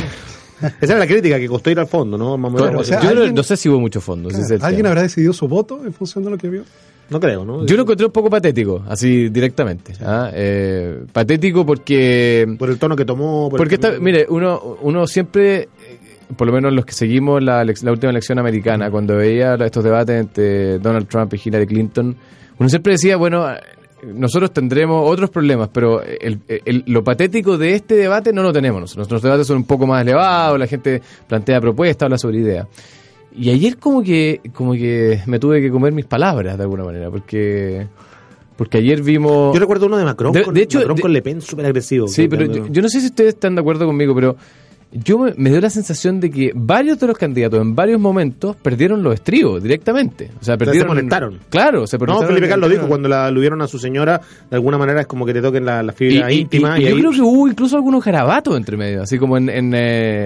Esa 0.81 0.93
era 0.93 0.99
la 0.99 1.07
crítica, 1.07 1.37
que 1.37 1.47
costó 1.47 1.69
ir 1.69 1.79
al 1.79 1.87
fondo, 1.87 2.17
¿no? 2.17 2.37
Más 2.37 2.49
o 2.49 2.53
menos. 2.53 2.67
Claro, 2.67 2.79
o 2.79 2.83
sea, 2.83 2.99
yo 3.01 3.13
no- 3.13 3.19
alguien- 3.21 3.35
no 3.35 3.43
sé 3.43 3.57
si 3.57 3.67
hubo 3.69 3.79
mucho 3.79 3.99
fondo. 3.99 4.29
¿Alguien 4.29 4.59
tema. 4.77 4.89
habrá 4.89 5.01
decidido 5.01 5.33
su 5.33 5.47
voto 5.47 5.81
en 5.85 5.93
función 5.93 6.23
de 6.23 6.31
lo 6.31 6.37
que 6.37 6.49
vio? 6.49 6.63
no 7.07 7.19
creo, 7.19 7.45
¿no? 7.45 7.65
Yo 7.67 7.75
lo 7.75 7.83
encontré 7.83 8.05
un 8.07 8.11
poco 8.11 8.29
patético, 8.31 8.83
así 8.87 9.29
directamente. 9.29 9.93
¿ah? 10.01 10.31
Eh, 10.33 11.03
patético 11.11 11.65
porque. 11.65 12.47
Por 12.57 12.69
el 12.69 12.79
tono 12.79 12.95
que 12.95 13.05
tomó. 13.05 13.49
por 13.49 13.57
el 13.57 13.57
Porque, 13.57 13.75
está, 13.75 13.99
mire, 13.99 14.25
uno, 14.29 14.77
uno 14.81 15.05
siempre, 15.05 15.63
eh, 15.63 15.67
por 16.37 16.47
lo 16.47 16.53
menos 16.53 16.73
los 16.73 16.85
que 16.85 16.93
seguimos 16.93 17.41
la, 17.43 17.63
última 17.63 18.09
elección 18.11 18.39
americana, 18.39 18.89
cuando 18.91 19.15
veía 19.17 19.55
estos 19.55 19.83
debates 19.83 20.19
entre 20.19 20.79
Donald 20.79 21.07
Trump 21.07 21.33
y 21.33 21.41
Hillary 21.43 21.65
Clinton, 21.67 22.15
uno 22.57 22.69
siempre 22.69 22.93
decía, 22.93 23.17
bueno, 23.17 23.45
nosotros 24.03 24.51
tendremos 24.53 25.09
otros 25.09 25.29
problemas, 25.29 25.69
pero 25.73 26.01
el- 26.03 26.39
el- 26.47 26.83
lo 26.87 27.03
patético 27.03 27.57
de 27.57 27.73
este 27.73 27.95
debate 27.95 28.31
no 28.33 28.43
lo 28.43 28.53
tenemos. 28.53 28.81
nosotros. 28.81 28.97
Nuestros 29.09 29.21
debates 29.23 29.47
son 29.47 29.57
un 29.57 29.63
poco 29.65 29.87
más 29.87 30.01
elevados, 30.03 30.59
la 30.59 30.67
gente 30.67 31.01
plantea 31.27 31.59
propuestas, 31.59 32.05
habla 32.05 32.17
sobre 32.17 32.37
ideas. 32.39 32.67
y 33.37 33.49
ayer 33.49 33.77
como 33.77 34.01
que, 34.01 34.39
como 34.53 34.71
que 34.73 35.19
me 35.25 35.39
tuve 35.39 35.59
que 35.61 35.69
comer 35.69 35.91
mis 35.91 36.05
palabras 36.05 36.55
de 36.57 36.63
alguna 36.63 36.85
manera, 36.85 37.09
porque, 37.11 37.85
porque 38.55 38.77
ayer 38.77 39.01
vimos... 39.01 39.53
Yo 39.53 39.59
recuerdo 39.59 39.87
uno 39.87 39.97
de 39.97 40.05
Macron, 40.05 40.31
De- 40.31 40.43
con, 40.43 40.53
de 40.53 40.61
hecho, 40.61 40.77
Macron 40.79 40.95
de- 40.95 41.01
con 41.01 41.11
Le 41.11 41.21
Pen 41.21 41.41
súper 41.41 41.65
agresivo. 41.65 42.07
Sí, 42.07 42.29
pero 42.29 42.45
yo, 42.45 42.67
yo 42.67 42.81
no 42.81 42.87
sé 42.87 43.01
si 43.01 43.07
ustedes 43.07 43.33
están 43.33 43.55
de 43.55 43.59
acuerdo 43.61 43.85
conmigo, 43.87 44.15
pero 44.15 44.37
yo 45.03 45.19
me, 45.19 45.33
me 45.35 45.49
dio 45.49 45.59
la 45.61 45.69
sensación 45.69 46.19
de 46.19 46.29
que 46.31 46.51
varios 46.55 46.99
de 46.99 47.07
los 47.07 47.17
candidatos 47.17 47.61
en 47.61 47.75
varios 47.75 47.99
momentos 47.99 48.55
perdieron 48.55 49.03
los 49.03 49.13
estribos 49.15 49.61
directamente. 49.61 50.31
O 50.39 50.43
sea, 50.43 50.57
perdieron. 50.57 50.87
molestaron. 50.89 51.39
Claro, 51.49 51.85
se 51.85 51.97
No. 51.97 52.21
Felipe 52.23 52.47
Carlos 52.47 52.69
dijo, 52.69 52.87
cuando 52.87 53.09
la 53.09 53.25
aludieron 53.27 53.61
a 53.61 53.67
su 53.67 53.77
señora, 53.79 54.21
de 54.49 54.55
alguna 54.55 54.77
manera 54.77 55.01
es 55.01 55.07
como 55.07 55.25
que 55.25 55.33
te 55.33 55.41
toquen 55.41 55.65
la, 55.65 55.83
la 55.83 55.91
fibra 55.93 56.31
y- 56.31 56.39
íntima. 56.41 56.79
y- 56.79 56.83
Y, 56.83 56.85
y 56.85 56.89
yo 56.89 56.95
ahí- 56.95 57.01
creo 57.01 57.11
que 57.11 57.21
hubo 57.21 57.47
incluso 57.47 57.75
algunos 57.75 58.03
garabatos 58.03 58.55
entre 58.57 58.77
medio, 58.77 59.01
así 59.03 59.17
como 59.19 59.37
en. 59.37 59.49
en, 59.49 59.71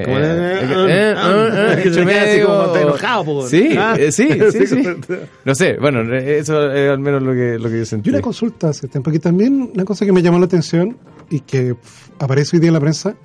Como 0.06 0.18
en- 0.18 1.76
que 1.82 1.92
se 1.94 2.00
entre 2.02 2.06
queda 2.06 2.24
así 2.24 2.42
como 2.42 2.76
enojado. 2.76 3.48
Sí, 3.48 3.70
Ah. 3.78 3.96
eh, 3.98 4.12
sí, 4.12 4.28
sí, 4.52 4.68
sí. 4.68 4.84
Sí. 4.84 5.14
No 5.46 5.56
sé, 5.56 5.78
bueno, 5.80 6.02
eso 6.16 6.72
es 6.72 6.90
al 6.90 7.00
menos 7.00 7.24
lo 7.24 7.34
que, 7.34 7.58
lo 7.60 7.70
que 7.70 7.80
yo 7.80 7.86
sentí. 7.86 8.10
Y 8.10 8.14
una 8.14 8.22
consulta 8.22 8.70
hace 8.70 8.88
tiempo, 8.88 9.12
que 9.12 9.20
también 9.20 9.72
una 9.74 9.86
cosa 9.86 10.06
que 10.06 10.12
me 10.12 10.22
llamó 10.22 10.40
la 10.40 10.46
atención 10.46 10.98
y 11.30 11.40
que 11.42 11.76
aparece 12.20 12.58
hoy 12.58 12.60
día 12.62 12.70
en 12.70 12.74
la 12.74 12.80
prensa 12.80 13.16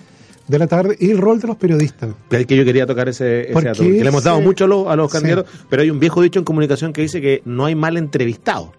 de 0.47 0.59
la 0.59 0.67
tarde, 0.67 0.97
y 1.01 1.11
el 1.11 1.19
rol 1.19 1.41
de 1.41 1.47
los 1.49 1.57
periodistas. 1.57 2.11
Es 2.31 2.47
que 2.47 2.57
yo 2.57 2.65
quería 2.65 2.87
tocar 2.87 3.09
ese, 3.09 3.43
ese 3.45 3.53
¿Por 3.53 3.65
dato, 3.65 3.79
porque 3.83 4.03
le 4.03 4.09
hemos 4.09 4.25
dado 4.25 4.39
se- 4.39 4.45
mucho 4.45 4.65
a 4.65 4.69
los, 4.69 4.87
a 4.89 4.97
los 4.97 5.11
Sí. 5.11 5.19
candidatos, 5.19 5.47
pero 5.71 5.83
hay 5.83 5.91
un 5.91 5.99
viejo 6.01 6.21
dicho 6.21 6.39
en 6.39 6.45
comunicación 6.45 6.93
que 6.93 7.01
dice 7.03 7.21
que 7.21 7.41
no 7.47 7.65
hay 7.65 7.75
mal 7.75 7.97
entrevistado, 7.97 8.73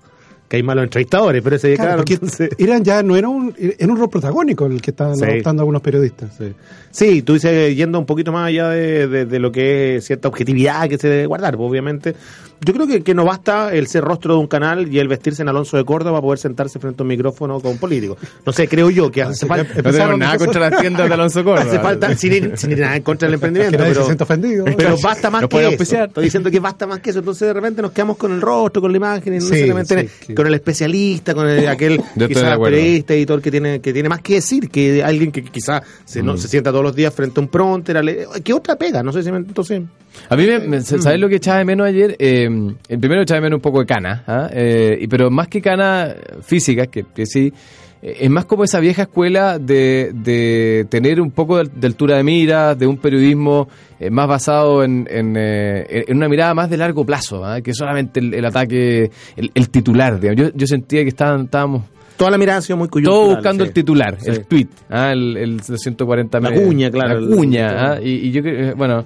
que 0.48 0.57
hay 0.57 0.63
malos 0.63 0.84
entrevistadores, 0.84 1.41
pero 1.41 1.55
ese 1.55 1.74
Claro, 1.75 2.03
eran 2.60 2.84
ya, 2.84 3.01
no 3.01 3.15
era 3.17 3.27
un, 3.29 3.55
era 3.57 3.91
un 3.91 3.98
rol 3.98 4.12
protagónico 4.12 4.67
el 4.67 4.79
que 4.79 4.91
estaban 4.91 5.15
Sí. 5.17 5.24
adoptando 5.25 5.63
algunos 5.63 5.81
periodistas. 5.81 6.36
Sí. 6.38 6.53
Sí, 6.91 7.22
tú 7.24 7.34
dices, 7.34 7.75
yendo 7.75 7.98
un 7.98 8.05
poquito 8.05 8.31
más 8.31 8.48
allá 8.48 8.69
de, 8.69 9.07
de- 9.07 9.25
de 9.25 9.39
lo 9.39 9.51
que 9.51 9.95
es 9.98 10.05
cierta 10.05 10.27
objetividad 10.27 10.88
que 10.88 11.00
se 11.00 11.10
debe 11.10 11.25
guardar, 11.25 11.57
pues, 11.57 11.67
obviamente. 11.67 12.15
Yo 12.62 12.74
creo 12.74 12.88
que, 12.88 13.03
que 13.03 13.13
no 13.13 13.25
basta 13.25 13.74
el 13.74 13.88
ser 13.88 14.03
rostro 14.03 14.33
de 14.35 14.39
un 14.39 14.47
canal 14.47 14.91
y 14.91 15.00
el 15.00 15.07
vestirse 15.07 15.41
en 15.41 15.50
Alonso 15.50 15.77
de 15.77 15.85
Córdoba 15.85 16.13
para 16.13 16.21
poder 16.21 16.39
sentarse 16.39 16.79
frente 16.79 17.01
a 17.01 17.03
un 17.03 17.09
micrófono 17.09 17.59
con 17.59 17.74
un 17.74 17.77
político. 17.77 18.17
No 18.45 18.53
sé, 18.53 18.67
creo 18.67 18.89
yo 18.89 19.12
que 19.12 19.21
hace 19.24 19.45
falta... 19.45 19.67
No 19.83 19.91
tenemos 19.91 20.17
nada 20.17 20.38
contra 20.38 20.69
las 20.69 20.79
tiendas 20.81 21.07
de 21.07 21.13
Alonso 21.13 21.43
Córdoba. 21.43 21.67
Hace 21.69 21.79
falta, 21.79 22.15
sin 22.15 22.33
ir, 22.33 22.51
sin 22.55 22.71
ir 22.71 22.79
nada 22.79 22.95
en 22.95 23.03
contra 23.03 23.27
del 23.27 23.33
emprendimiento, 23.35 23.77
se 23.77 23.83
pero, 23.89 24.05
sienta 24.05 24.24
ofendido. 24.24 24.65
pero 24.77 24.95
basta 25.03 25.29
más 25.29 25.47
que 25.47 25.67
eso. 25.75 26.03
Estoy 26.03 26.24
diciendo 26.24 26.50
que 26.50 26.59
basta 26.59 26.88
más 26.88 27.00
que 27.01 27.09
eso. 27.12 27.19
Entonces 27.19 27.47
de 27.47 27.53
repente 27.53 27.81
nos 27.81 27.91
quedamos 27.91 28.17
con 28.17 28.31
el 28.31 28.41
rostro, 28.41 28.81
con 28.81 28.91
la 28.91 28.97
imagen, 28.97 29.33
y 29.33 29.38
no 29.38 29.41
Sí, 29.43 29.51
necesariamente 29.51 30.07
sí, 30.07 30.25
que- 30.27 30.35
con 30.35 30.47
el 30.47 30.53
especialista, 30.55 31.33
con 31.35 31.47
el, 31.47 31.67
aquel 31.67 32.01
quizás 32.27 32.57
periodista, 32.57 33.13
editor 33.13 33.41
que 33.41 33.51
tiene, 33.51 33.79
que 33.81 33.93
tiene 33.93 34.09
más 34.09 34.21
que 34.21 34.35
decir, 34.35 34.69
que 34.69 35.03
alguien 35.03 35.31
que 35.31 35.43
quizás 35.43 35.81
se, 36.05 36.24
Mm. 36.24 36.25
no, 36.25 36.38
se 36.38 36.47
sienta 36.47 36.71
todos 36.71 36.83
los 36.83 36.95
días 36.95 37.13
frente 37.13 37.39
a 37.39 37.43
un 37.43 37.50
pronter. 37.50 38.01
¿Qué 38.43 38.53
otra 38.53 38.75
pega? 38.75 39.03
No 39.03 39.12
sé 39.12 39.21
si 39.24 39.31
me 39.31 39.38
entonces. 39.38 39.81
A 40.29 40.36
mí, 40.36 40.45
me, 40.45 40.60
me- 40.60 40.81
¿sabes 40.81 41.19
lo 41.19 41.29
que 41.29 41.36
echaba 41.36 41.60
de 41.60 41.65
menos 41.65 41.88
ayer? 41.88 42.15
Eh, 42.19 42.48
el 42.89 43.00
primero 43.00 43.22
echaba 43.22 43.38
de 43.39 43.43
menos 43.43 43.57
un 43.57 43.62
poco 43.62 43.79
de 43.79 43.86
cana, 43.86 44.24
¿ah? 44.27 44.50
Eh, 44.51 44.98
y- 45.01 45.07
pero 45.07 45.29
más 45.29 45.48
que 45.48 45.62
cana 45.62 46.13
física, 46.41 46.88
que, 46.88 47.05
que 47.13 47.25
sí, 47.25 47.51
eh, 48.01 48.17
es 48.22 48.29
más 48.29 48.45
como 48.45 48.63
esa 48.63 48.79
vieja 48.79 49.03
escuela 49.03 49.60
de, 49.60 50.12
de 50.13 50.86
tener 50.89 51.22
un 51.22 51.31
poco 51.31 51.57
de, 51.57 51.69
de 51.74 51.88
altura 51.88 52.17
de 52.17 52.24
miras, 52.24 52.77
de 52.77 52.88
un 52.88 52.98
periodismo 52.98 53.67
eh, 54.00 54.10
más 54.10 54.27
basado 54.27 54.84
en, 54.84 55.07
en, 55.10 55.36
eh, 55.38 56.05
en 56.07 56.17
una 56.17 56.27
mirada 56.27 56.53
más 56.53 56.69
de 56.69 56.77
largo 56.77 57.05
plazo, 57.05 57.43
¿ah? 57.45 57.62
que 57.62 57.74
solamente 57.74 58.19
el, 58.19 58.34
el 58.34 58.45
ataque, 58.45 59.10
el, 59.36 59.51
el 59.53 59.69
titular. 59.69 60.19
digamos. 60.19 60.41
Yo, 60.41 60.57
yo 60.57 60.67
sentía 60.67 61.03
que 61.03 61.10
estaban, 61.10 61.45
estábamos 61.45 61.84
Toda 62.17 62.31
la 62.31 62.38
mirada 62.38 62.60
ha 62.60 62.62
sido 62.62 62.77
muy 62.77 62.88
coyuntural. 62.88 63.19
todos 63.24 63.36
buscando 63.36 63.63
sí. 63.65 63.67
el 63.67 63.74
titular, 63.74 64.17
Sí. 64.22 64.29
el 64.29 64.45
tweet, 64.45 64.67
¿ah? 64.89 65.12
el, 65.12 65.36
el 65.36 65.60
140 65.62 66.39
La 66.39 66.53
cuña, 66.53 66.89
claro, 66.89 67.19
La 67.19 67.36
cuña, 67.36 67.67
¿ah? 67.91 68.00
y, 68.01 68.10
y 68.27 68.31
yo 68.31 68.41
creo, 68.41 68.74
bueno, 68.77 69.05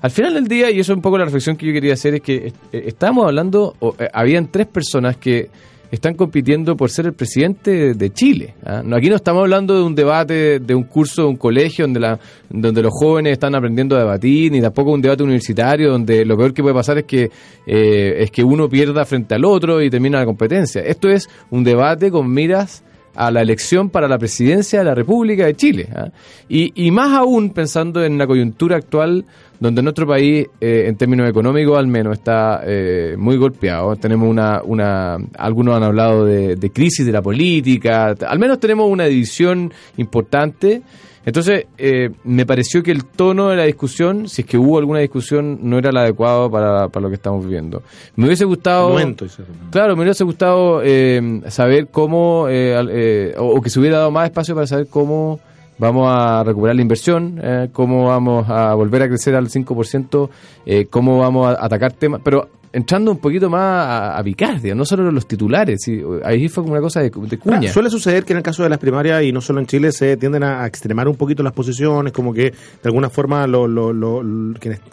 al 0.00 0.10
final 0.10 0.34
del 0.34 0.46
día, 0.46 0.70
y 0.70 0.80
eso 0.80 0.92
es 0.92 0.96
un 0.96 1.02
poco 1.02 1.18
la 1.18 1.24
reflexión 1.24 1.56
que 1.56 1.66
yo 1.66 1.72
quería 1.72 1.94
hacer, 1.94 2.14
es 2.14 2.20
que 2.20 2.46
eh, 2.46 2.52
estábamos 2.86 3.26
hablando, 3.26 3.74
o, 3.80 3.94
eh, 3.98 4.08
habían 4.12 4.48
tres 4.48 4.66
personas 4.66 5.16
que 5.16 5.50
están 5.90 6.14
compitiendo 6.14 6.76
por 6.76 6.90
ser 6.90 7.06
el 7.06 7.14
presidente 7.14 7.94
de 7.94 8.12
Chile. 8.12 8.54
¿ah? 8.64 8.82
No, 8.84 8.96
aquí 8.96 9.08
no 9.08 9.16
estamos 9.16 9.40
hablando 9.40 9.74
de 9.74 9.82
un 9.82 9.94
debate, 9.94 10.60
de 10.60 10.74
un 10.74 10.84
curso 10.84 11.22
de 11.22 11.28
un 11.28 11.36
colegio 11.36 11.84
donde, 11.84 12.00
la, 12.00 12.18
donde 12.50 12.82
los 12.82 12.92
jóvenes 12.92 13.32
están 13.32 13.54
aprendiendo 13.54 13.96
a 13.96 14.00
debatir, 14.00 14.52
ni 14.52 14.60
tampoco 14.60 14.92
un 14.92 15.00
debate 15.00 15.22
universitario 15.22 15.90
donde 15.90 16.24
lo 16.24 16.36
peor 16.36 16.52
que 16.52 16.62
puede 16.62 16.74
pasar 16.74 16.98
es 16.98 17.04
que, 17.04 17.30
eh, 17.66 18.16
es 18.18 18.30
que 18.30 18.44
uno 18.44 18.68
pierda 18.68 19.04
frente 19.04 19.34
al 19.34 19.44
otro 19.44 19.82
y 19.82 19.88
termina 19.88 20.18
la 20.18 20.26
competencia. 20.26 20.82
Esto 20.82 21.08
es 21.08 21.28
un 21.50 21.64
debate 21.64 22.10
con 22.10 22.30
miras 22.30 22.84
a 23.14 23.30
la 23.30 23.40
elección 23.40 23.90
para 23.90 24.06
la 24.06 24.18
presidencia 24.18 24.78
de 24.80 24.84
la 24.84 24.94
República 24.94 25.46
de 25.46 25.54
Chile. 25.54 25.88
¿ah? 25.94 26.08
Y, 26.48 26.86
y 26.86 26.90
más 26.90 27.12
aún 27.12 27.50
pensando 27.50 28.04
en 28.04 28.18
la 28.18 28.26
coyuntura 28.26 28.76
actual, 28.76 29.24
donde 29.60 29.82
nuestro 29.82 30.06
país, 30.06 30.46
eh, 30.60 30.84
en 30.86 30.96
términos 30.96 31.28
económicos 31.28 31.78
al 31.78 31.86
menos, 31.86 32.18
está 32.18 32.62
eh, 32.64 33.16
muy 33.18 33.36
golpeado. 33.36 33.96
Tenemos 33.96 34.28
una, 34.28 34.62
una, 34.62 35.16
algunos 35.36 35.76
han 35.76 35.82
hablado 35.82 36.24
de, 36.24 36.56
de 36.56 36.70
crisis 36.70 37.04
de 37.04 37.12
la 37.12 37.22
política, 37.22 38.14
al 38.26 38.38
menos 38.38 38.60
tenemos 38.60 38.88
una 38.90 39.06
división 39.06 39.72
importante. 39.96 40.82
Entonces, 41.26 41.66
eh, 41.76 42.08
me 42.24 42.46
pareció 42.46 42.82
que 42.82 42.90
el 42.90 43.04
tono 43.04 43.48
de 43.48 43.56
la 43.56 43.64
discusión, 43.64 44.28
si 44.28 44.42
es 44.42 44.48
que 44.48 44.56
hubo 44.56 44.78
alguna 44.78 45.00
discusión, 45.00 45.58
no 45.60 45.76
era 45.76 45.90
el 45.90 45.96
adecuado 45.98 46.50
para, 46.50 46.88
para 46.88 47.02
lo 47.02 47.10
que 47.10 47.16
estamos 47.16 47.44
viviendo. 47.44 47.82
Me 48.16 48.26
hubiese 48.26 48.46
gustado... 48.46 48.90
Momento. 48.90 49.26
Claro, 49.70 49.94
me 49.94 50.04
hubiese 50.04 50.24
gustado 50.24 50.80
eh, 50.82 51.42
saber 51.48 51.88
cómo, 51.88 52.46
eh, 52.48 52.82
eh, 52.90 53.34
o, 53.36 53.56
o 53.56 53.60
que 53.60 53.68
se 53.68 53.78
hubiera 53.78 53.98
dado 53.98 54.10
más 54.10 54.24
espacio 54.24 54.54
para 54.54 54.66
saber 54.66 54.86
cómo 54.88 55.38
vamos 55.78 56.08
a 56.10 56.42
recuperar 56.44 56.76
la 56.76 56.82
inversión, 56.82 57.40
eh, 57.42 57.68
cómo 57.72 58.06
vamos 58.06 58.48
a 58.48 58.74
volver 58.74 59.02
a 59.02 59.08
crecer 59.08 59.34
al 59.34 59.48
5%, 59.48 60.28
eh, 60.66 60.86
cómo 60.90 61.18
vamos 61.18 61.46
a 61.56 61.64
atacar 61.64 61.92
temas, 61.92 62.20
pero 62.22 62.48
entrando 62.70 63.10
un 63.10 63.16
poquito 63.18 63.48
más 63.48 63.62
a, 63.62 64.18
a 64.18 64.22
picar, 64.22 64.60
digamos, 64.60 64.78
no 64.78 64.84
solo 64.84 65.10
los 65.10 65.26
titulares, 65.26 65.80
sí, 65.82 66.02
ahí 66.22 66.48
fue 66.48 66.62
como 66.62 66.74
una 66.74 66.82
cosa 66.82 67.00
de, 67.00 67.10
cuña. 67.10 67.72
Suele 67.72 67.88
suceder 67.90 68.24
que 68.24 68.34
en 68.34 68.36
el 68.38 68.42
caso 68.42 68.62
de 68.62 68.68
las 68.68 68.78
primarias, 68.78 69.22
y 69.22 69.32
no 69.32 69.40
solo 69.40 69.60
en 69.60 69.66
Chile, 69.66 69.90
se 69.90 70.16
tienden 70.18 70.42
a, 70.42 70.66
extremar 70.66 71.08
un 71.08 71.16
poquito 71.16 71.42
las 71.42 71.54
posiciones, 71.54 72.12
como 72.12 72.32
que 72.34 72.50
de 72.50 72.54
alguna 72.84 73.08
forma 73.08 73.46
lo- 73.46 73.66
lo- 73.66 73.92
lo- 73.92 74.22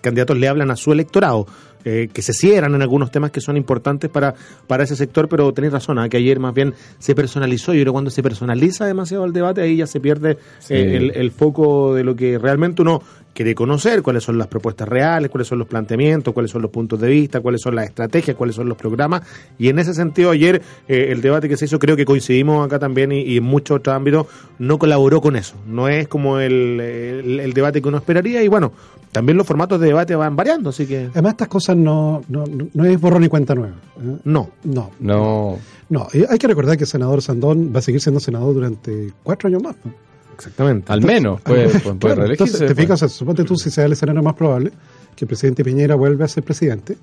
candidatos 0.01 0.37
le 0.37 0.47
hablan 0.47 0.71
a 0.71 0.75
su 0.77 0.93
electorado, 0.93 1.45
eh, 1.85 2.09
que 2.11 2.21
se 2.21 2.33
cierran 2.33 2.75
en 2.75 2.81
algunos 2.81 3.11
temas 3.11 3.31
que 3.31 3.39
son 3.39 3.55
importantes 3.55 4.09
para, 4.09 4.33
para 4.67 4.83
ese 4.83 4.95
sector, 4.95 5.29
pero 5.29 5.53
tenéis 5.53 5.71
razón, 5.71 5.99
¿ah? 5.99 6.09
que 6.09 6.17
ayer 6.17 6.39
más 6.39 6.53
bien 6.53 6.73
se 6.99 7.15
personalizó, 7.15 7.73
yo 7.73 7.81
creo 7.81 7.91
que 7.93 7.95
cuando 7.95 8.11
se 8.11 8.21
personaliza 8.23 8.85
demasiado 8.85 9.23
el 9.25 9.31
debate, 9.33 9.61
ahí 9.61 9.77
ya 9.77 9.87
se 9.87 9.99
pierde 9.99 10.37
Sí. 10.59 10.73
eh, 10.73 10.97
el, 10.97 11.11
el 11.15 11.31
foco 11.31 11.93
de 11.95 12.03
lo 12.03 12.15
que 12.15 12.37
realmente 12.37 12.81
uno 12.81 13.01
quiere 13.33 13.53
conocer, 13.53 14.01
cuáles 14.01 14.23
son 14.23 14.37
las 14.37 14.47
propuestas 14.47 14.87
reales, 14.87 15.29
cuáles 15.29 15.49
son 15.49 15.59
los 15.59 15.67
planteamientos, 15.67 16.33
cuáles 16.33 16.51
son 16.51 16.61
los 16.61 16.71
puntos 16.71 17.01
de 17.01 17.09
vista, 17.09 17.41
cuáles 17.41 17.59
son 17.61 17.75
las 17.75 17.85
estrategias, 17.85 18.37
cuáles 18.37 18.55
son 18.55 18.69
los 18.69 18.77
programas. 18.77 19.23
Y 19.59 19.67
en 19.67 19.77
ese 19.77 19.93
sentido, 19.93 20.31
ayer 20.31 20.61
eh, 20.87 21.07
el 21.09 21.21
debate 21.21 21.49
que 21.49 21.57
se 21.57 21.65
hizo, 21.65 21.77
creo 21.77 21.97
que 21.97 22.05
coincidimos 22.05 22.65
acá 22.65 22.79
también 22.79 23.11
y, 23.11 23.23
y 23.23 23.37
en 23.37 23.43
muchos 23.43 23.79
otros 23.79 23.93
ámbitos, 23.93 24.27
no 24.57 24.79
colaboró 24.79 25.19
con 25.19 25.35
eso. 25.35 25.55
No 25.67 25.89
es 25.89 26.07
como 26.07 26.39
el, 26.39 26.79
el- 26.79 27.39
el 27.41 27.51
debate 27.53 27.81
que 27.81 27.87
uno 27.89 27.97
esperaría. 27.97 28.41
Y 28.41 28.47
bueno, 28.47 28.71
también 29.15 29.37
los 29.37 29.47
formatos 29.47 29.79
de 29.79 29.87
debate 29.87 30.15
van 30.15 30.35
variando, 30.35 30.69
así 30.69 30.85
que 30.85 31.07
Además, 31.11 31.31
estas 31.33 31.47
cosas 31.47 31.75
no, 31.77 32.21
no, 32.27 32.43
no 32.73 32.85
es 32.85 32.99
borrón 32.99 33.23
y 33.23 33.27
cuenta 33.29 33.55
nueva. 33.55 33.73
¿eh? 33.97 34.17
no. 34.25 34.49
No, 34.63 34.91
No, 34.99 35.57
no. 35.89 36.07
Y 36.13 36.23
hay 36.29 36.37
que 36.37 36.47
recordar 36.47 36.77
que 36.77 36.83
el 36.83 36.89
senador 36.89 37.21
Sandón 37.21 37.71
va 37.73 37.79
a 37.79 37.81
seguir 37.81 38.01
siendo 38.01 38.19
senador 38.19 38.53
durante 38.53 39.11
cuatro 39.23 39.47
años 39.47 39.63
más. 39.63 39.75
¿no? 39.83 39.91
Exactamente. 40.35 40.91
al 40.91 41.01
menos 41.01 41.39
puede, 41.41 41.67
puede- 41.69 41.79
puede 41.79 41.97
Claro, 41.99 42.15
reelegirse. 42.23 42.43
entonces, 42.57 42.59
te 42.67 42.75
pues. 42.75 42.85
fijas, 42.85 43.01
o 43.03 43.07
sea, 43.07 43.17
suponte 43.17 43.43
tú, 43.45 43.55
si 43.55 43.69
sea 43.69 43.85
el 43.85 43.93
escenario 43.93 44.21
más 44.21 44.33
probable, 44.35 44.71
que 45.15 45.23
el 45.23 45.27
presidente 45.27 45.63
Piñera 45.63 45.95
vuelva 45.95 46.25
a 46.25 46.27
ser 46.27 46.43
presidente, 46.43 46.97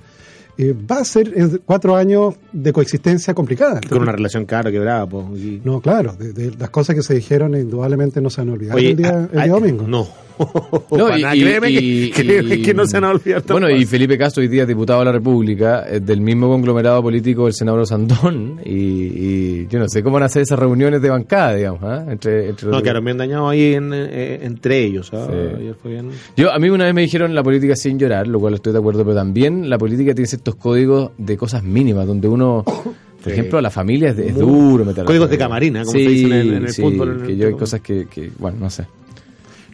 eh, 0.59 0.75
va 0.75 0.97
a 0.99 1.05
ser 1.07 1.33
eh, 1.35 1.61
cuatro 1.65 1.97
años 1.97 2.35
de 2.53 2.75
coexistencia 2.75 3.33
complicada. 3.33 3.81
Con 3.89 4.03
una 4.03 4.13
relación 4.13 4.45
cara 4.45 4.71
quebrada. 4.71 5.07
Pues, 5.07 5.25
y- 5.41 5.63
No, 5.65 5.81
claro, 5.81 6.13
de, 6.13 6.35
de 6.35 6.51
las 6.59 6.69
cosas 6.69 6.95
que 6.95 7.03
se 7.03 7.15
dijeron 7.15 7.55
indudablemente 7.57 8.21
no 8.21 8.29
se 8.29 8.43
van 8.43 8.51
a 8.51 8.53
olvidar 8.53 8.77
Oye, 8.77 8.91
el 8.91 8.97
día, 8.99 9.29
el 9.33 9.43
día 9.45 9.53
domingo. 9.53 9.89
No. 9.89 10.07
No, 10.91 11.05
Para 11.07 11.19
y- 11.19 11.23
nada, 11.23 11.37
y- 11.37 11.41
créeme 11.43 11.69
que- 11.69 11.81
y- 11.83 12.11
créeme 12.11 12.55
y- 12.57 12.63
que 12.63 12.75
no 12.75 12.87
se 12.87 12.97
van 12.99 13.05
a 13.05 13.11
olvidar 13.11 13.43
Bueno, 13.49 13.71
y. 13.71 13.85
Felipe 13.87 14.17
Castro 14.19 14.41
hoy 14.43 14.49
día 14.49 14.63
es 14.63 14.69
diputado 14.69 15.01
de 15.01 15.05
la 15.07 15.13
República, 15.13 15.85
eh, 15.89 16.01
del 16.01 16.21
mismo 16.21 16.49
conglomerado 16.49 17.03
político 17.03 17.45
del 17.45 17.53
senador 17.55 17.87
Sandón, 17.87 18.61
y, 18.65 18.71
y 18.73 19.67
yo 19.69 19.79
no 19.79 19.89
sé 19.89 20.03
cómo 20.03 20.15
van 20.15 20.25
a 20.25 20.27
hacer 20.27 20.43
esas 20.43 20.59
reuniones 20.59 21.01
de 21.03 21.11
bancada, 21.11 21.55
digamos, 21.55 21.83
¿ah? 21.83 22.05
entre, 22.11 22.49
entre 22.51 22.67
los 22.69 22.77
No, 22.77 22.83
quedaron 22.83 23.05
bien 23.05 23.19
dañados 23.19 23.51
ahí 23.51 23.75
en, 23.75 23.91
eh, 23.95 24.41
entre 24.43 24.85
ellos. 24.85 25.11
¿ah? 25.13 25.27
Sí. 25.31 25.37
Ayer 25.61 25.75
fue 25.75 25.91
bien. 25.93 26.11
Yo, 26.37 26.53
a 26.53 26.59
mí 26.59 26.69
una 26.71 26.85
vez 26.85 26.95
me 26.95 27.03
dijeron 27.03 27.35
la 27.35 27.43
política 27.43 27.77
sin 27.77 27.99
llorar, 27.99 28.27
lo 28.27 28.41
cual 28.41 28.55
estoy 28.55 28.73
de 28.73 28.79
acuerdo, 28.79 29.05
pero 29.05 29.15
también 29.17 29.69
la 29.69 29.79
política 29.79 30.15
tiene 30.15 30.27
ciertos 30.27 30.55
códigos 30.57 31.11
de 31.19 31.37
cosas 31.37 31.63
mínimas, 31.63 32.07
donde 32.07 32.29
uno, 32.29 32.65
por 33.23 33.33
ejemplo, 33.33 33.59
a 33.59 33.63
la 33.63 33.71
familia 33.71 34.11
es, 34.11 34.35
duro 34.37 34.85
meter 34.85 35.05
códigos 35.05 35.31
de 35.31 35.39
camarina, 35.39 35.81
como 35.85 35.93
Sí, 35.99 36.05
se 36.05 36.11
dice 36.11 36.27
en 36.27 36.33
el- 36.33 36.53
en 36.55 36.63
el 36.65 36.69
sí, 36.71 36.83
fútbol, 36.83 37.09
en 37.17 37.21
el 37.21 37.27
que 37.27 37.37
yo 37.37 37.47
hay 37.49 37.55
cosas 37.55 37.81
que, 37.81 38.07
que, 38.07 38.31
bueno, 38.39 38.59
no 38.61 38.71
sé. 38.71 38.85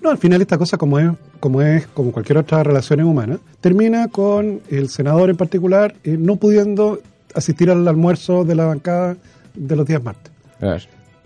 No, 0.09 0.13
al 0.13 0.19
final 0.19 0.41
esta 0.41 0.57
cosa, 0.57 0.79
como 0.79 0.99
es, 0.99 1.11
como 1.39 1.61
es, 1.61 1.87
como 1.89 2.13
cualquier 2.13 2.39
otra 2.39 2.63
relación 2.63 3.03
humana, 3.03 3.39
termina 3.61 4.09
con 4.09 4.63
el 4.71 4.89
senador 4.89 5.29
en 5.29 5.37
particular 5.37 5.97
eh, 6.03 6.17
no 6.19 6.37
pudiendo 6.37 7.03
asistir 7.35 7.71
al 7.71 7.87
almuerzo 7.87 8.43
de 8.43 8.55
la 8.55 8.65
bancada 8.65 9.19
de 9.55 9.77
los 9.77 9.87
días 9.87 10.03
martes. 10.03 10.33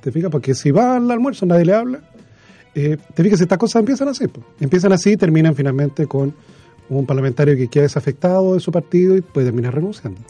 ¿Te 0.01 0.11
fijas? 0.11 0.33
Porque 0.33 0.57
si 0.57 0.73
va 0.73 0.97
al 0.97 1.09
almuerzo 1.13 1.47
nadie 1.47 1.65
le 1.65 1.75
habla. 1.75 2.01
Eh, 2.75 2.97
te 3.15 3.23
fijas, 3.23 3.41
estas 3.41 3.57
cosas 3.57 3.79
empiezan 3.79 4.09
así. 4.09 4.27
pues. 4.27 4.45
Empiezan 4.59 4.93
así 4.93 5.13
y 5.13 5.17
terminan 5.17 5.55
finalmente 5.55 6.09
con 6.09 6.35
un 6.89 7.07
parlamentario 7.07 7.57
que 7.57 7.69
queda 7.69 7.85
desafectado 7.85 8.55
de 8.55 8.59
su 8.59 8.73
partido 8.73 9.17
y 9.17 9.21
puede 9.21 9.47
terminar 9.47 9.77
renunciando. 9.77 10.21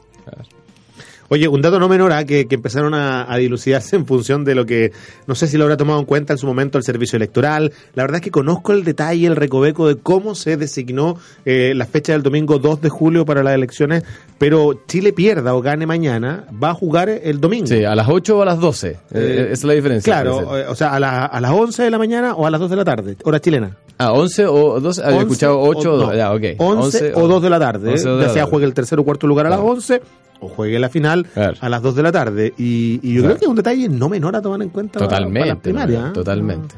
Oye, 1.33 1.49
un 1.49 1.63
dato 1.63 1.79
no 1.81 1.89
menor 1.89 2.13
¿ah? 2.13 2.25
que, 2.27 2.47
que 2.47 2.57
empezaron 2.57 2.93
a, 2.93 3.25
a 3.33 3.39
dilucidarse 3.39 3.97
en 3.97 4.05
función 4.05 4.45
de 4.45 4.55
lo 4.55 4.67
que, 4.67 4.93
no 5.27 5.35
sé 5.35 5.47
si 5.47 5.57
lo 5.57 5.65
habrá 5.65 5.79
tomado 5.79 5.99
en 5.99 6.05
cuenta 6.05 6.35
en 6.35 6.39
su 6.39 6.47
momento 6.47 6.77
el 6.77 6.85
servicio 6.85 7.17
electoral. 7.17 7.73
La 7.95 8.03
verdad 8.03 8.17
es 8.17 8.23
que 8.23 8.31
conozco 8.31 8.73
el 8.73 8.85
detalle, 8.85 9.27
el 9.27 9.37
recoveco 9.37 9.89
de 9.89 9.97
cómo 9.97 10.35
se 10.35 10.59
designó 10.59 11.17
eh, 11.47 11.73
la 11.75 11.87
fecha 11.87 12.13
del 12.13 12.23
domingo 12.23 12.59
2 12.59 12.83
de 12.83 12.91
julio 12.91 13.25
para 13.25 13.43
las 13.43 13.55
elecciones, 13.55 14.05
pero 14.37 14.83
Chile 14.87 15.15
pierda 15.15 15.55
o 15.55 15.63
gane 15.63 15.87
mañana, 15.87 16.45
va 16.63 16.71
a 16.71 16.75
jugar 16.75 17.09
el 17.09 17.41
domingo. 17.41 17.67
Sí, 17.67 17.83
a 17.83 17.95
las 17.95 18.09
8 18.11 18.37
o 18.37 18.43
a 18.43 18.45
las 18.45 18.61
12. 18.61 18.89
Eh, 18.91 18.97
Eh, 19.15 19.43
esa 19.45 19.53
es 19.53 19.65
la 19.65 19.73
diferencia. 19.73 20.13
Claro, 20.13 20.59
eh, 20.59 20.67
o 20.69 20.75
sea, 20.75 20.93
a, 20.93 21.01
la- 21.01 21.25
a 21.25 21.41
las 21.41 21.51
11 21.53 21.83
de 21.85 21.91
la 21.91 21.97
mañana 21.99 22.35
o 22.35 22.47
a 22.47 22.51
las 22.51 22.61
2 22.61 22.69
de 22.69 22.77
la 22.77 22.85
tarde, 22.85 23.17
hora 23.25 23.41
chilena. 23.41 23.75
Ah, 23.97 24.13
11 24.13 24.47
o 24.49 24.81
12. 24.81 25.01
Había 25.03 25.15
11 25.21 25.23
escuchado 25.33 25.61
8 25.61 25.95
o 25.95 25.97
no, 25.97 26.07
2. 26.09 26.17
Ya, 26.17 26.33
ok. 26.35 26.43
11, 26.59 27.13
o 27.15 27.27
2 27.29 27.43
de 27.43 27.49
la 27.51 27.59
tarde. 27.59 27.91
11 27.93 28.05
o 28.07 28.11
¿eh? 28.11 28.13
2 28.13 28.19
de 28.19 28.23
Ya 28.23 28.27
la 28.29 28.33
sea 28.35 28.43
tarde. 28.43 28.51
juegue 28.51 28.67
el 28.67 28.75
tercer 28.75 28.99
o 28.99 29.05
cuarto 29.05 29.27
lugar 29.27 29.47
a 29.47 29.51
las 29.51 29.59
Claro. 29.61 29.73
11 29.73 30.03
o 30.43 30.49
juegue 30.49 30.79
la 30.79 30.89
final 30.89 31.25
Claro. 31.33 31.57
a 31.61 31.69
las 31.69 31.81
2 31.81 31.95
de 31.95 32.03
la 32.03 32.13
tarde. 32.13 32.53
Y, 32.59 33.01
y 33.03 33.15
yo 33.15 33.21
Claro. 33.23 33.37
creo 33.37 33.39
que 33.39 33.45
es 33.45 33.49
un 33.49 33.57
detalle 33.57 33.89
no 33.89 34.09
menor 34.09 34.37
a 34.37 34.43
tomar 34.43 34.61
en 34.61 34.69
cuenta 34.71 34.99
Totalmente. 34.99 35.71
¿eh? 35.71 35.97
Totalmente. 36.13 36.75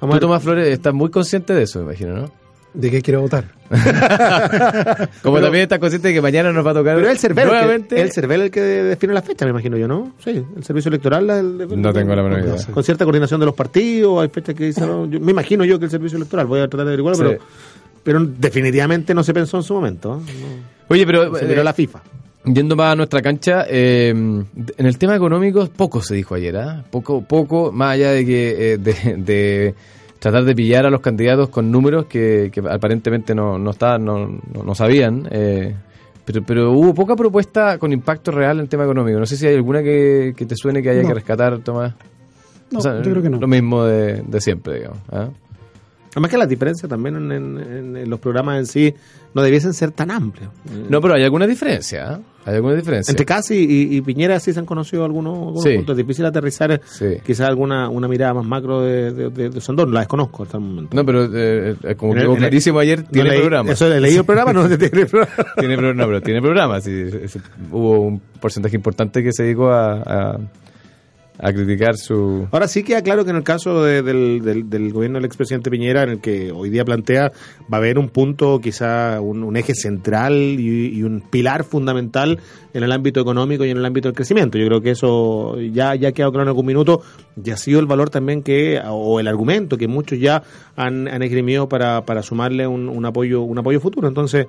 Vamos 0.00 0.16
Tú. 0.16 0.20
Tomás 0.20 0.42
Flores, 0.42 0.66
estás 0.68 0.92
muy 0.92 1.10
consciente 1.10 1.54
de 1.54 1.62
eso, 1.62 1.78
me 1.78 1.84
imagino, 1.86 2.14
¿no? 2.14 2.30
¿De 2.74 2.90
qué 2.90 3.00
quiere 3.00 3.18
votar? 3.18 3.44
Como 5.22 5.36
Pero- 5.36 5.46
también 5.46 5.62
estás 5.62 5.78
consciente 5.78 6.08
de 6.08 6.14
que 6.14 6.20
mañana 6.20 6.52
nos 6.52 6.66
va 6.66 6.72
a 6.72 6.74
tocar 6.74 6.96
Pero 6.96 7.08
el 7.08 7.18
CERVEL, 7.18 7.46
nuevamente. 7.46 8.00
el 8.00 8.10
CERVEL 8.12 8.40
el 8.42 8.50
que 8.50 8.60
define 8.60 9.14
la 9.14 9.22
fecha, 9.22 9.44
me 9.44 9.52
imagino 9.52 9.76
yo, 9.76 9.86
¿no? 9.88 10.12
Sí, 10.22 10.44
el 10.56 10.64
servicio 10.64 10.88
electoral. 10.88 11.26
la- 11.26 11.38
el- 11.38 11.80
No 11.80 11.92
tengo 11.92 12.14
la 12.14 12.22
menor 12.24 12.40
idea. 12.40 12.56
Con 12.72 12.82
cierta 12.82 13.04
coordinación 13.04 13.38
de 13.40 13.46
los 13.46 13.54
partidos, 13.54 14.20
hay 14.22 14.28
fechas 14.28 14.54
que 14.56 14.64
dicen, 14.64 14.86
no, 14.88 15.06
yo- 15.06 15.20
me 15.20 15.30
imagino 15.30 15.64
yo 15.64 15.78
que 15.78 15.84
el 15.84 15.90
servicio 15.90 16.16
electoral, 16.16 16.46
voy 16.46 16.60
a 16.60 16.68
tratar 16.68 16.86
de 16.86 16.90
averiguarlo, 16.90 17.30
Sí. 17.30 17.36
pero, 18.02 18.20
pero 18.20 18.32
definitivamente 18.38 19.14
no 19.14 19.22
se 19.22 19.32
pensó 19.32 19.56
en 19.56 19.62
su 19.62 19.72
momento. 19.74 20.20
¿eh? 20.26 20.32
Oye, 20.88 21.06
pero 21.06 21.34
se 21.36 21.46
miró 21.46 21.60
eh, 21.60 21.64
la 21.64 21.72
FIFA. 21.72 22.02
Yendo 22.44 22.76
más 22.76 22.92
a 22.92 22.96
nuestra 22.96 23.22
cancha, 23.22 23.64
eh, 23.68 24.10
en 24.10 24.46
el 24.86 24.98
tema 24.98 25.16
económico 25.16 25.66
poco 25.74 26.02
se 26.02 26.14
dijo 26.14 26.34
ayer, 26.34 26.56
¿ah? 26.58 26.84
Poco, 26.90 27.22
poco, 27.22 27.72
más 27.72 27.94
allá 27.94 28.10
de 28.12 28.26
que 28.26 28.72
eh, 28.74 28.78
de, 28.78 29.16
de 29.16 29.74
tratar 30.18 30.44
de 30.44 30.54
pillar 30.54 30.84
a 30.84 30.90
los 30.90 31.00
candidatos 31.00 31.48
con 31.48 31.70
números 31.70 32.04
que, 32.06 32.50
que 32.52 32.60
aparentemente 32.70 33.34
no, 33.34 33.58
no 33.58 33.70
estaban, 33.70 34.04
no, 34.04 34.26
no, 34.28 34.62
no 34.62 34.74
sabían. 34.74 35.26
eh, 35.30 35.74
pero, 36.26 36.42
pero 36.42 36.72
hubo 36.72 36.94
poca 36.94 37.16
propuesta 37.16 37.76
con 37.78 37.92
impacto 37.92 38.30
real 38.30 38.56
en 38.56 38.62
el 38.62 38.68
tema 38.68 38.84
económico. 38.84 39.18
No 39.18 39.26
sé 39.26 39.36
si 39.36 39.46
hay 39.46 39.54
alguna 39.56 39.82
que, 39.82 40.32
que 40.36 40.46
te 40.46 40.54
suene 40.56 40.82
que 40.82 40.90
haya 40.90 41.02
No. 41.02 41.08
que 41.08 41.14
rescatar, 41.14 41.58
Tomás. 41.60 41.94
No, 42.70 42.78
O 42.78 42.82
sea, 42.82 42.96
yo 43.02 43.10
creo 43.10 43.22
que 43.22 43.28
no. 43.30 43.38
Lo 43.38 43.46
mismo 43.46 43.84
de, 43.84 44.22
de 44.22 44.40
siempre, 44.40 44.76
digamos. 44.78 44.98
Además 46.14 46.30
que 46.30 46.38
las 46.38 46.48
diferencias 46.48 46.88
también 46.88 47.16
en, 47.16 47.32
en- 47.32 47.58
en- 47.58 47.96
en 47.96 48.10
los 48.10 48.20
programas 48.20 48.58
en 48.58 48.66
sí 48.66 48.94
no 49.34 49.42
debiesen 49.42 49.74
ser 49.74 49.90
tan 49.90 50.10
amplias. 50.10 50.48
Eh, 50.70 50.86
No, 50.88 51.00
pero 51.00 51.14
hay 51.14 51.24
alguna 51.24 51.46
diferencia. 51.46 52.12
¿ah? 52.14 52.20
Hay 52.46 52.56
alguna 52.56 52.74
diferencia. 52.74 53.10
Entre 53.10 53.24
Casi 53.26 53.54
y, 53.56 53.96
y 53.96 54.00
Piñera 54.02 54.38
sí 54.38 54.52
se 54.52 54.60
han 54.60 54.66
conocido 54.66 55.04
algunos, 55.04 55.34
algunos 55.38 55.62
Sí. 55.62 55.74
puntos. 55.76 55.94
Es 55.94 55.96
difícil 55.96 56.24
aterrizar 56.26 56.80
Sí. 56.84 57.16
quizás 57.24 57.48
alguna 57.48 57.88
una 57.88 58.06
mirada 58.06 58.34
más 58.34 58.44
macro 58.46 58.82
de, 58.82 59.12
de, 59.12 59.30
de. 59.30 59.86
La 59.88 60.00
desconozco 60.00 60.42
hasta 60.44 60.58
el 60.58 60.62
momento. 60.64 60.94
No, 60.94 61.04
pero 61.04 61.24
eh, 61.34 61.74
eh, 61.82 61.94
como 61.96 62.14
quedó 62.14 62.36
clarísimo 62.36 62.78
ayer, 62.78 63.00
No 63.00 63.08
tiene 63.10 63.30
leí- 63.30 63.40
programa. 63.40 63.72
Eso, 63.72 63.92
¿he 63.92 64.00
leído 64.00 64.20
el 64.20 64.26
programa? 64.26 64.52
No, 64.52 64.68
tiene 64.68 65.06
programa. 65.06 65.32
tiene 65.58 65.76
no, 65.94 66.06
pero 66.06 66.20
tiene 66.20 66.40
programa. 66.42 66.80
sí, 66.80 67.06
hubo 67.72 68.00
un 68.02 68.20
porcentaje 68.40 68.76
importante 68.76 69.22
que 69.22 69.32
se 69.32 69.42
dedicó 69.44 69.70
a, 69.70 69.94
a, 70.02 70.38
a 71.38 71.52
criticar 71.52 71.96
su... 71.96 72.46
Ahora 72.52 72.68
sí 72.68 72.84
queda 72.84 73.02
claro 73.02 73.24
que 73.24 73.30
en 73.30 73.36
el 73.36 73.42
caso 73.42 73.82
de- 73.82 74.02
del, 74.02 74.40
del, 74.42 74.70
del 74.70 74.92
gobierno 74.92 75.18
del 75.18 75.24
expresidente 75.24 75.70
Piñera, 75.70 76.04
en 76.04 76.10
el 76.10 76.20
que 76.20 76.52
hoy 76.52 76.70
día 76.70 76.84
plantea, 76.84 77.32
va 77.62 77.76
a 77.76 77.80
haber 77.80 77.98
un 77.98 78.08
punto, 78.08 78.60
quizá 78.60 79.20
un, 79.20 79.56
eje 79.56 79.74
central 79.74 80.34
y, 80.34 81.02
un 81.02 81.20
pilar 81.20 81.64
fundamental 81.64 82.38
en 82.72 82.82
el 82.84 82.92
ámbito 82.92 83.20
económico 83.20 83.64
y 83.64 83.70
en 83.70 83.78
el 83.78 83.84
ámbito 83.84 84.08
del 84.08 84.14
crecimiento. 84.14 84.58
Yo 84.58 84.66
creo 84.66 84.80
que 84.80 84.90
eso 84.90 85.60
ya, 85.60 85.90
ha 85.90 85.98
quedado 86.12 86.30
claro 86.30 86.42
en 86.42 86.48
algún 86.48 86.66
minuto 86.66 87.02
y 87.44 87.50
ha 87.50 87.56
sido 87.56 87.80
el 87.80 87.86
valor 87.86 88.10
también 88.10 88.42
que, 88.42 88.80
o 88.88 89.18
el 89.18 89.26
argumento 89.26 89.76
que 89.76 89.88
muchos 89.88 90.20
ya 90.20 90.42
han, 90.76 91.08
han 91.08 91.22
esgrimido 91.22 91.68
para, 91.68 92.04
para 92.04 92.22
sumarle 92.22 92.66
un 92.66 93.04
apoyo, 93.04 93.42
un 93.42 93.58
apoyo 93.58 93.80
futuro. 93.80 94.06
Entonces, 94.06 94.46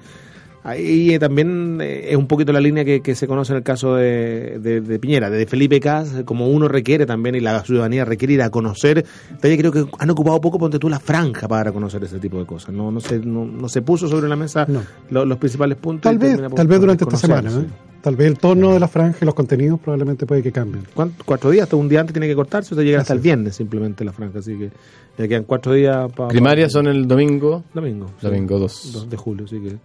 Ahí 0.68 1.20
también 1.20 1.80
eh, 1.80 2.08
es 2.10 2.18
un 2.18 2.26
poquito 2.26 2.52
la 2.52 2.60
línea 2.60 2.84
que, 2.84 3.02
que 3.02 3.14
se 3.14 3.28
conoce 3.28 3.54
en 3.54 3.58
el 3.58 3.64
caso 3.64 3.94
de, 3.96 4.58
de- 4.60 4.82
de 4.82 5.00
Piñera, 5.00 5.30
de 5.30 5.46
Felipe 5.46 5.80
Cas, 5.80 6.24
como 6.26 6.48
uno 6.50 6.68
requiere 6.68 7.06
también 7.06 7.36
y 7.36 7.40
la 7.40 7.62
ciudadanía 7.64 8.04
requiere 8.04 8.34
ir 8.34 8.42
a 8.42 8.50
conocer. 8.50 9.06
También 9.40 9.60
creo 9.60 9.72
que 9.72 9.86
han 10.00 10.10
ocupado 10.10 10.42
poco, 10.42 10.58
ponte 10.58 10.80
tú, 10.80 10.90
la 10.90 11.00
franja 11.00 11.48
para 11.48 11.72
conocer 11.72 12.04
ese 12.04 12.18
tipo 12.20 12.40
de 12.40 12.46
cosas. 12.48 12.74
No, 12.74 12.90
no, 12.92 13.00
se, 13.00 13.20
no, 13.20 13.46
no 13.46 13.70
se 13.70 13.84
puso 13.84 14.08
sobre 14.08 14.28
la 14.28 14.36
mesa 14.36 14.66
No. 14.68 14.82
lo- 15.12 15.24
los 15.26 15.38
principales 15.38 15.78
puntos. 15.78 16.02
Tal 16.04 16.18
vez, 16.18 16.40
por- 16.42 16.54
tal 16.56 16.68
vez 16.68 16.80
durante 16.80 17.04
esta 17.04 17.18
semana. 17.18 17.52
¿eh? 17.52 17.66
Tal 18.02 18.16
vez 18.16 18.28
el 18.28 18.38
tono 18.40 18.74
de 18.74 18.80
la 18.80 18.88
franja 18.88 19.20
y 19.22 19.26
los 19.26 19.34
contenidos 19.36 19.80
probablemente 19.80 20.26
puede 20.26 20.42
que 20.44 20.52
cambien. 20.52 20.84
Cuatro 21.26 21.50
días, 21.52 21.64
hasta 21.64 21.76
un 21.76 21.90
día 21.90 22.00
antes 22.02 22.14
tiene 22.14 22.28
que 22.28 22.36
cortarse, 22.36 22.74
o 22.74 22.76
sea, 22.78 22.84
llega 22.84 23.02
hasta 23.02 23.14
el 23.14 23.20
viernes 23.20 23.56
simplemente 23.56 24.04
la 24.04 24.12
franja, 24.14 24.40
así 24.40 24.56
que 24.58 24.72
ya 25.18 25.28
quedan 25.28 25.44
cuatro 25.44 25.74
días 25.74 26.12
para... 26.12 26.30
Primarias 26.30 26.72
son 26.72 26.86
el 26.88 27.08
domingo, 27.08 27.64
Domingo. 27.74 28.08
sí. 28.20 28.28
domingo 28.28 28.60
2. 28.60 28.90
2 28.94 29.10
de 29.10 29.18
julio, 29.18 29.46
así 29.46 29.60
que... 29.60 29.76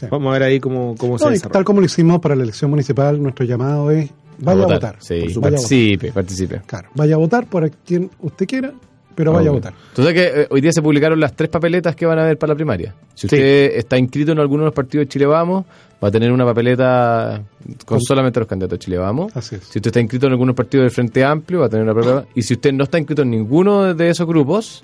Sí. 0.00 0.06
Vamos 0.10 0.30
a 0.30 0.32
ver 0.32 0.42
ahí 0.44 0.60
cómo, 0.60 0.94
cómo 0.98 1.18
se 1.18 1.24
No, 1.26 1.30
desarrolla. 1.30 1.52
tal 1.52 1.64
como 1.64 1.80
lo 1.80 1.86
hicimos 1.86 2.20
para 2.20 2.34
la 2.34 2.42
elección 2.42 2.70
municipal, 2.70 3.22
nuestro 3.22 3.44
llamado 3.44 3.90
es 3.90 4.10
vaya 4.38 4.62
a 4.62 4.66
votar. 4.66 4.96
Sí, 5.00 5.14
Vaya 5.20 5.24
a 5.24 5.34
votar. 5.34 5.42
participe, 5.52 6.12
participe. 6.12 6.60
Claro, 6.66 6.88
vaya 6.94 7.14
a 7.14 7.18
votar 7.18 7.46
por 7.46 7.70
quien 7.70 8.10
usted 8.20 8.46
quiera, 8.46 8.72
pero 9.14 9.32
vaya 9.32 9.50
a 9.50 9.52
votar. 9.52 9.74
Sabes 9.94 10.14
que 10.14 10.42
eh, 10.42 10.46
hoy 10.50 10.60
día 10.62 10.72
se 10.72 10.80
publicaron 10.80 11.20
las 11.20 11.34
tres 11.36 11.50
papeletas 11.50 11.94
que 11.94 12.06
van 12.06 12.18
a 12.18 12.22
haber 12.22 12.38
para 12.38 12.52
la 12.52 12.56
primaria. 12.56 12.94
Si 13.14 13.28
Sí. 13.28 13.36
usted 13.36 13.72
está 13.76 13.98
inscrito 13.98 14.32
en 14.32 14.38
alguno 14.38 14.62
de 14.62 14.66
los 14.66 14.74
partidos 14.74 15.04
de 15.06 15.08
Chile 15.08 15.26
Vamos, 15.26 15.66
va 16.02 16.08
a 16.08 16.10
tener 16.10 16.32
una 16.32 16.46
papeleta 16.46 17.42
con 17.84 18.00
solamente 18.00 18.40
los 18.40 18.48
candidatos 18.48 18.78
de 18.78 18.84
Chile 18.84 18.96
Vamos. 18.96 19.36
Así 19.36 19.56
es. 19.56 19.64
Si 19.64 19.78
usted 19.78 19.88
está 19.88 20.00
inscrito 20.00 20.26
en 20.26 20.32
algunos 20.32 20.54
partidos 20.56 20.84
del 20.84 20.90
Frente 20.90 21.22
Amplio, 21.22 21.60
va 21.60 21.66
a 21.66 21.68
tener 21.68 21.84
una 21.84 21.92
papeleta. 21.94 22.26
Y 22.34 22.42
si 22.42 22.54
usted 22.54 22.72
no 22.72 22.84
está 22.84 22.98
inscrito 22.98 23.20
en 23.22 23.30
ninguno 23.30 23.92
de 23.92 24.08
esos 24.08 24.26
grupos, 24.26 24.82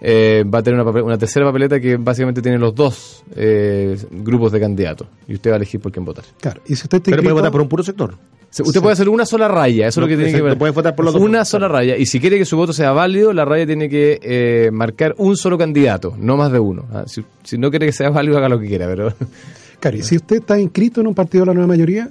eh, 0.00 0.44
va 0.52 0.58
a 0.60 0.62
tener 0.62 0.80
una, 0.80 0.90
papel- 0.90 1.02
una 1.04 1.18
tercera 1.18 1.46
papeleta 1.46 1.78
que 1.80 1.96
básicamente 1.96 2.40
tiene 2.42 2.58
los 2.58 2.74
dos 2.74 3.22
eh, 3.36 3.96
grupos 4.10 4.52
de 4.52 4.60
candidatos. 4.60 5.08
Y 5.28 5.34
usted 5.34 5.50
va 5.50 5.54
a 5.54 5.56
elegir 5.58 5.80
por 5.80 5.92
quién 5.92 6.04
votar. 6.04 6.24
Claro, 6.40 6.60
y 6.66 6.74
si 6.76 6.84
usted 6.84 6.98
está 6.98 7.10
Pero 7.10 7.22
puede 7.22 7.32
inscrito- 7.32 7.34
votar 7.34 7.52
por 7.52 7.60
un 7.60 7.68
puro 7.68 7.82
sector. 7.82 8.14
Se- 8.50 8.64
Usted 8.64 8.80
puede 8.80 8.94
hacer 8.94 9.08
una 9.08 9.24
sola 9.26 9.46
raya, 9.46 9.86
eso 9.86 10.00
No, 10.00 10.06
es 10.06 10.10
lo 10.10 10.16
que 10.18 10.24
tiene 10.32 10.50
que 10.50 10.56
puede 10.56 10.72
votar 10.72 10.96
por 10.96 11.04
los 11.04 11.14
dos. 11.14 11.22
Una 11.22 11.44
sola 11.44 11.68
raya. 11.68 11.96
Y 11.96 12.06
si 12.06 12.18
quiere 12.18 12.36
que 12.36 12.44
su 12.44 12.56
voto 12.56 12.72
sea 12.72 12.90
válido, 12.90 13.32
la 13.32 13.44
raya 13.44 13.64
tiene 13.64 13.88
que 13.88 14.18
eh, 14.22 14.70
marcar 14.72 15.14
un 15.18 15.36
solo 15.36 15.56
candidato, 15.56 16.16
no 16.18 16.36
más 16.36 16.50
de 16.50 16.58
uno. 16.58 16.84
Ah, 16.92 17.04
Si, 17.06 17.24
si 17.44 17.58
no 17.58 17.70
quiere 17.70 17.86
que 17.86 17.92
sea 17.92 18.10
válido, 18.10 18.38
haga 18.38 18.48
lo 18.48 18.58
que 18.58 18.66
quiera, 18.66 18.86
pero... 18.86 19.12
Claro, 19.80 19.96
y 19.96 20.02
si 20.02 20.16
usted 20.16 20.36
está 20.36 20.58
inscrito 20.60 21.00
en 21.00 21.06
un 21.06 21.14
partido 21.14 21.42
de 21.42 21.46
la 21.46 21.54
nueva 21.54 21.68
mayoría, 21.68 22.10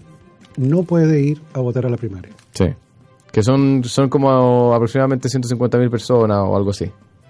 no 0.57 0.83
puede 0.83 1.21
ir 1.21 1.39
a 1.53 1.59
votar 1.59 1.85
a 1.85 1.89
la 1.89 1.97
primaria. 1.97 2.31
Sí. 2.53 2.65
Que 3.31 3.43
son, 3.43 3.83
son 3.83 4.09
como 4.09 4.73
aproximadamente 4.73 5.27
150.000 5.29 5.89
personas 5.91 6.39
o 6.41 6.55
algo 6.57 6.71
así, 6.71 6.85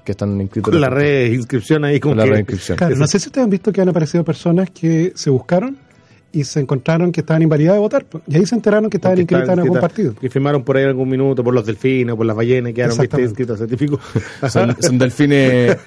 que 0.10 0.14
están 0.14 0.42
inscritos. 0.42 0.72
Con 0.72 0.82
la 0.82 0.90
reinscripción 0.90 1.86
ahí 1.86 2.00
como 2.00 2.14
con 2.14 2.18
la 2.18 2.24
que- 2.26 2.32
reinscripción. 2.32 2.78
Claro, 2.80 2.96
no 2.96 3.06
sé 3.06 3.20
si 3.20 3.28
ustedes 3.28 3.44
han 3.46 3.52
visto 3.52 3.72
que 3.72 3.80
han 3.82 3.90
aparecido 3.90 4.24
personas 4.24 4.72
que 4.72 5.14
se 5.16 5.30
buscaron 5.30 5.78
y 6.32 6.44
se 6.44 6.60
encontraron 6.60 7.12
que 7.12 7.22
estaban 7.22 7.42
invalidadas 7.42 7.78
de 7.78 7.82
votar. 7.82 8.06
pues, 8.06 8.24
Y 8.28 8.36
ahí 8.36 8.46
se 8.46 8.56
enteraron 8.56 8.90
que 8.90 8.98
estaban 8.98 9.16
que 9.16 9.22
inscritas 9.24 9.50
en 9.50 9.60
algún 9.60 9.80
partido. 9.80 10.14
Que 10.16 10.30
firmaron 10.30 10.64
por 10.64 10.78
ahí 10.78 10.84
algún 10.86 11.10
minuto 11.10 11.44
por 11.44 11.54
los 11.54 11.66
delfines, 11.66 12.16
por 12.16 12.26
las 12.26 12.36
ballenas, 12.36 12.74
quedaron 12.74 12.98
viste, 12.98 13.22
inscritos 13.22 13.58
certificó. 13.60 14.00
Son, 14.50 14.76
son 14.82 14.98
delfines, 14.98 15.78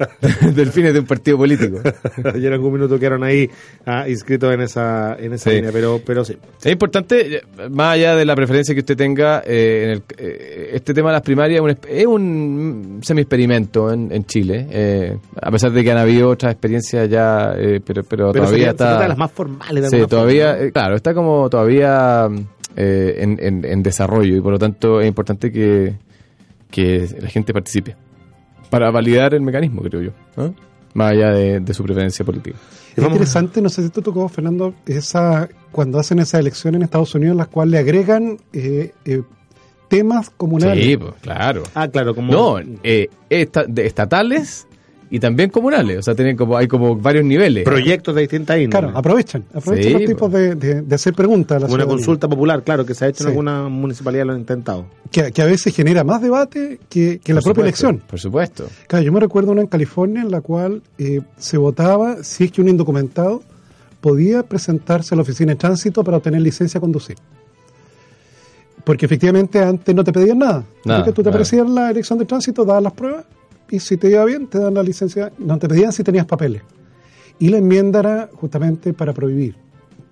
delfines 0.54 0.92
de 0.94 1.00
un 1.00 1.06
partido 1.06 1.36
político. 1.38 1.78
y 2.34 2.46
en 2.46 2.52
algún 2.52 2.72
minuto 2.74 2.98
quedaron 2.98 3.22
ahí 3.24 3.48
ah, 3.86 4.08
inscritos 4.08 4.52
en 4.52 4.60
esa, 4.62 5.16
en 5.18 5.32
esa 5.34 5.50
Sí. 5.50 5.56
línea, 5.56 5.70
pero, 5.72 6.00
pero 6.04 6.24
sí. 6.24 6.36
Es 6.64 6.72
importante, 6.72 7.36
eh, 7.36 7.42
más 7.70 7.94
allá 7.94 8.14
de 8.16 8.24
la 8.24 8.34
preferencia 8.36 8.74
que 8.74 8.80
usted 8.80 8.96
tenga, 8.96 9.42
eh, 9.46 9.82
en 9.84 9.90
el- 9.90 10.02
eh, 10.18 10.70
este 10.74 10.94
tema 10.94 11.08
de 11.10 11.12
las 11.14 11.22
primarias 11.22 11.58
es 11.58 11.62
un, 11.62 11.70
esp- 11.70 11.88
es 11.88 12.06
un 12.06 12.98
semi-experimento 13.02 13.92
en, 13.92 14.12
en 14.12 14.24
Chile, 14.24 14.66
eh, 14.70 15.16
a 15.40 15.50
pesar 15.50 15.72
de 15.72 15.82
que 15.84 15.90
han 15.90 15.98
habido 15.98 16.28
otras 16.30 16.52
experiencias 16.52 17.08
ya, 17.08 17.52
eh, 17.56 17.80
pero, 17.84 18.02
pero, 18.04 18.32
Pero 18.32 18.44
se, 18.46 18.50
todavía 18.50 18.64
se 18.66 18.70
está... 18.70 18.84
trata 18.88 19.02
de 19.02 19.08
las 19.08 19.18
más 19.18 19.32
formales. 19.32 19.91
Sí, 20.00 20.06
todavía, 20.06 20.58
eh, 20.60 20.72
claro, 20.72 20.96
está 20.96 21.14
como 21.14 21.48
todavía 21.50 22.28
eh, 22.76 23.16
en, 23.18 23.38
en- 23.40 23.64
en 23.64 23.82
desarrollo 23.82 24.36
y 24.36 24.40
por 24.40 24.52
lo 24.52 24.58
tanto 24.58 25.00
es 25.00 25.06
importante 25.08 25.50
que, 25.52 25.94
que 26.70 27.08
la 27.20 27.28
gente 27.28 27.52
participe 27.52 27.96
para 28.70 28.90
validar 28.90 29.34
el 29.34 29.42
mecanismo, 29.42 29.82
creo 29.82 30.00
yo, 30.02 30.10
¿no? 30.36 30.54
más 30.94 31.12
allá 31.12 31.30
de, 31.32 31.60
de 31.60 31.74
su 31.74 31.82
preferencia 31.84 32.24
política. 32.24 32.56
Es 32.96 33.02
interesante, 33.02 33.62
no 33.62 33.68
sé 33.70 33.82
si 33.82 33.88
te 33.90 34.02
tocó, 34.02 34.28
Fernando, 34.28 34.74
esa 34.86 35.48
cuando 35.70 35.98
hacen 35.98 36.18
esa 36.18 36.38
elección 36.38 36.74
en 36.74 36.82
Estados 36.82 37.14
Unidos, 37.14 37.32
en 37.32 37.38
las 37.38 37.48
cuales 37.48 37.72
le 37.72 37.78
agregan 37.78 38.38
eh, 38.52 38.92
eh, 39.06 39.22
temas 39.88 40.28
comunales. 40.30 40.84
Sí, 40.84 40.96
pues, 40.98 41.14
claro. 41.22 41.62
Ah, 41.74 41.88
claro, 41.88 42.14
como... 42.14 42.30
No, 42.32 42.58
eh, 42.82 43.08
esta- 43.30 43.64
de 43.64 43.86
estatales 43.86 44.66
y 45.14 45.20
también 45.20 45.50
comunales. 45.50 45.98
O 45.98 46.02
sea, 46.02 46.14
tienen 46.14 46.36
como, 46.38 46.56
hay 46.56 46.66
como 46.66 46.96
varios 46.96 47.24
niveles. 47.26 47.64
Proyectos 47.64 48.14
de 48.14 48.22
distintas 48.22 48.56
índoles. 48.58 48.70
Claro, 48.80 48.98
aprovechan, 48.98 49.44
aprovechan 49.54 49.84
Sí, 49.92 49.92
los 49.98 50.04
tipos 50.06 50.32
de, 50.32 50.54
de- 50.54 50.80
de 50.80 50.94
hacer 50.94 51.12
preguntas 51.12 51.56
a 51.56 51.60
la 51.60 51.66
Una 51.66 51.68
ciudadanía. 51.74 51.96
consulta 51.96 52.28
popular, 52.28 52.62
claro, 52.64 52.86
que 52.86 52.94
se 52.94 53.04
ha 53.04 53.08
hecho 53.08 53.24
en 53.24 53.28
alguna 53.28 53.68
municipalidad, 53.68 54.24
lo 54.24 54.32
han 54.32 54.38
intentado. 54.40 54.86
Que, 55.10 55.30
que 55.30 55.42
a 55.42 55.44
veces 55.44 55.76
genera 55.76 56.02
más 56.02 56.22
debate 56.22 56.80
que, 56.88 57.20
que 57.22 57.34
la 57.34 57.42
propia 57.42 57.60
elección. 57.62 58.02
Por 58.08 58.18
supuesto. 58.18 58.66
Claro, 58.88 59.04
yo 59.04 59.12
me 59.12 59.20
recuerdo 59.20 59.52
una 59.52 59.60
en 59.60 59.66
California 59.66 60.22
en 60.22 60.30
la 60.30 60.40
cual 60.40 60.80
eh, 60.96 61.20
se 61.36 61.58
votaba 61.58 62.24
si 62.24 62.44
es 62.44 62.50
que 62.52 62.62
un 62.62 62.68
indocumentado 62.70 63.42
podía 64.00 64.42
presentarse 64.44 65.14
a 65.14 65.16
la 65.16 65.22
oficina 65.22 65.52
de 65.52 65.56
tránsito 65.56 66.02
para 66.02 66.16
obtener 66.16 66.40
licencia 66.40 66.78
a 66.78 66.80
conducir. 66.80 67.16
Porque 68.84 69.04
efectivamente 69.06 69.60
antes 69.60 69.94
no 69.94 70.02
te 70.02 70.12
pedían 70.12 70.38
nada. 70.38 70.64
Nada, 70.84 71.04
tú 71.12 71.22
te 71.22 71.28
aparecías 71.28 71.66
en 71.66 71.74
la 71.74 71.88
dirección 71.88 72.18
de 72.18 72.24
tránsito, 72.24 72.64
dabas 72.64 72.82
las 72.82 72.92
pruebas 72.94 73.24
y 73.72 73.80
si 73.80 73.96
te 73.96 74.08
iba 74.10 74.24
bien 74.24 74.46
te 74.46 74.58
dan 74.58 74.74
la 74.74 74.82
licencia. 74.84 75.32
No 75.38 75.58
te 75.58 75.66
pedían 75.68 75.92
si 75.92 76.04
tenías 76.04 76.26
papeles. 76.26 76.62
Y 77.40 77.48
la 77.48 77.56
enmienda 77.58 77.98
era 78.00 78.30
justamente 78.32 78.92
para 78.92 79.12
prohibir 79.12 79.56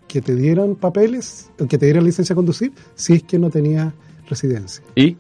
que 0.09 0.21
te 0.21 0.35
dieran 0.35 0.75
papeles, 0.75 1.51
que 1.69 1.79
te 1.79 1.87
dieran 1.87 2.03
licencia 2.05 2.33
a 2.33 2.37
conducir 2.37 2.73
si 2.97 3.13
es 3.13 3.23
que 3.23 3.39
no 3.39 3.51
tenías 3.51 3.93
residencia. 4.29 4.83
Y 4.97 5.17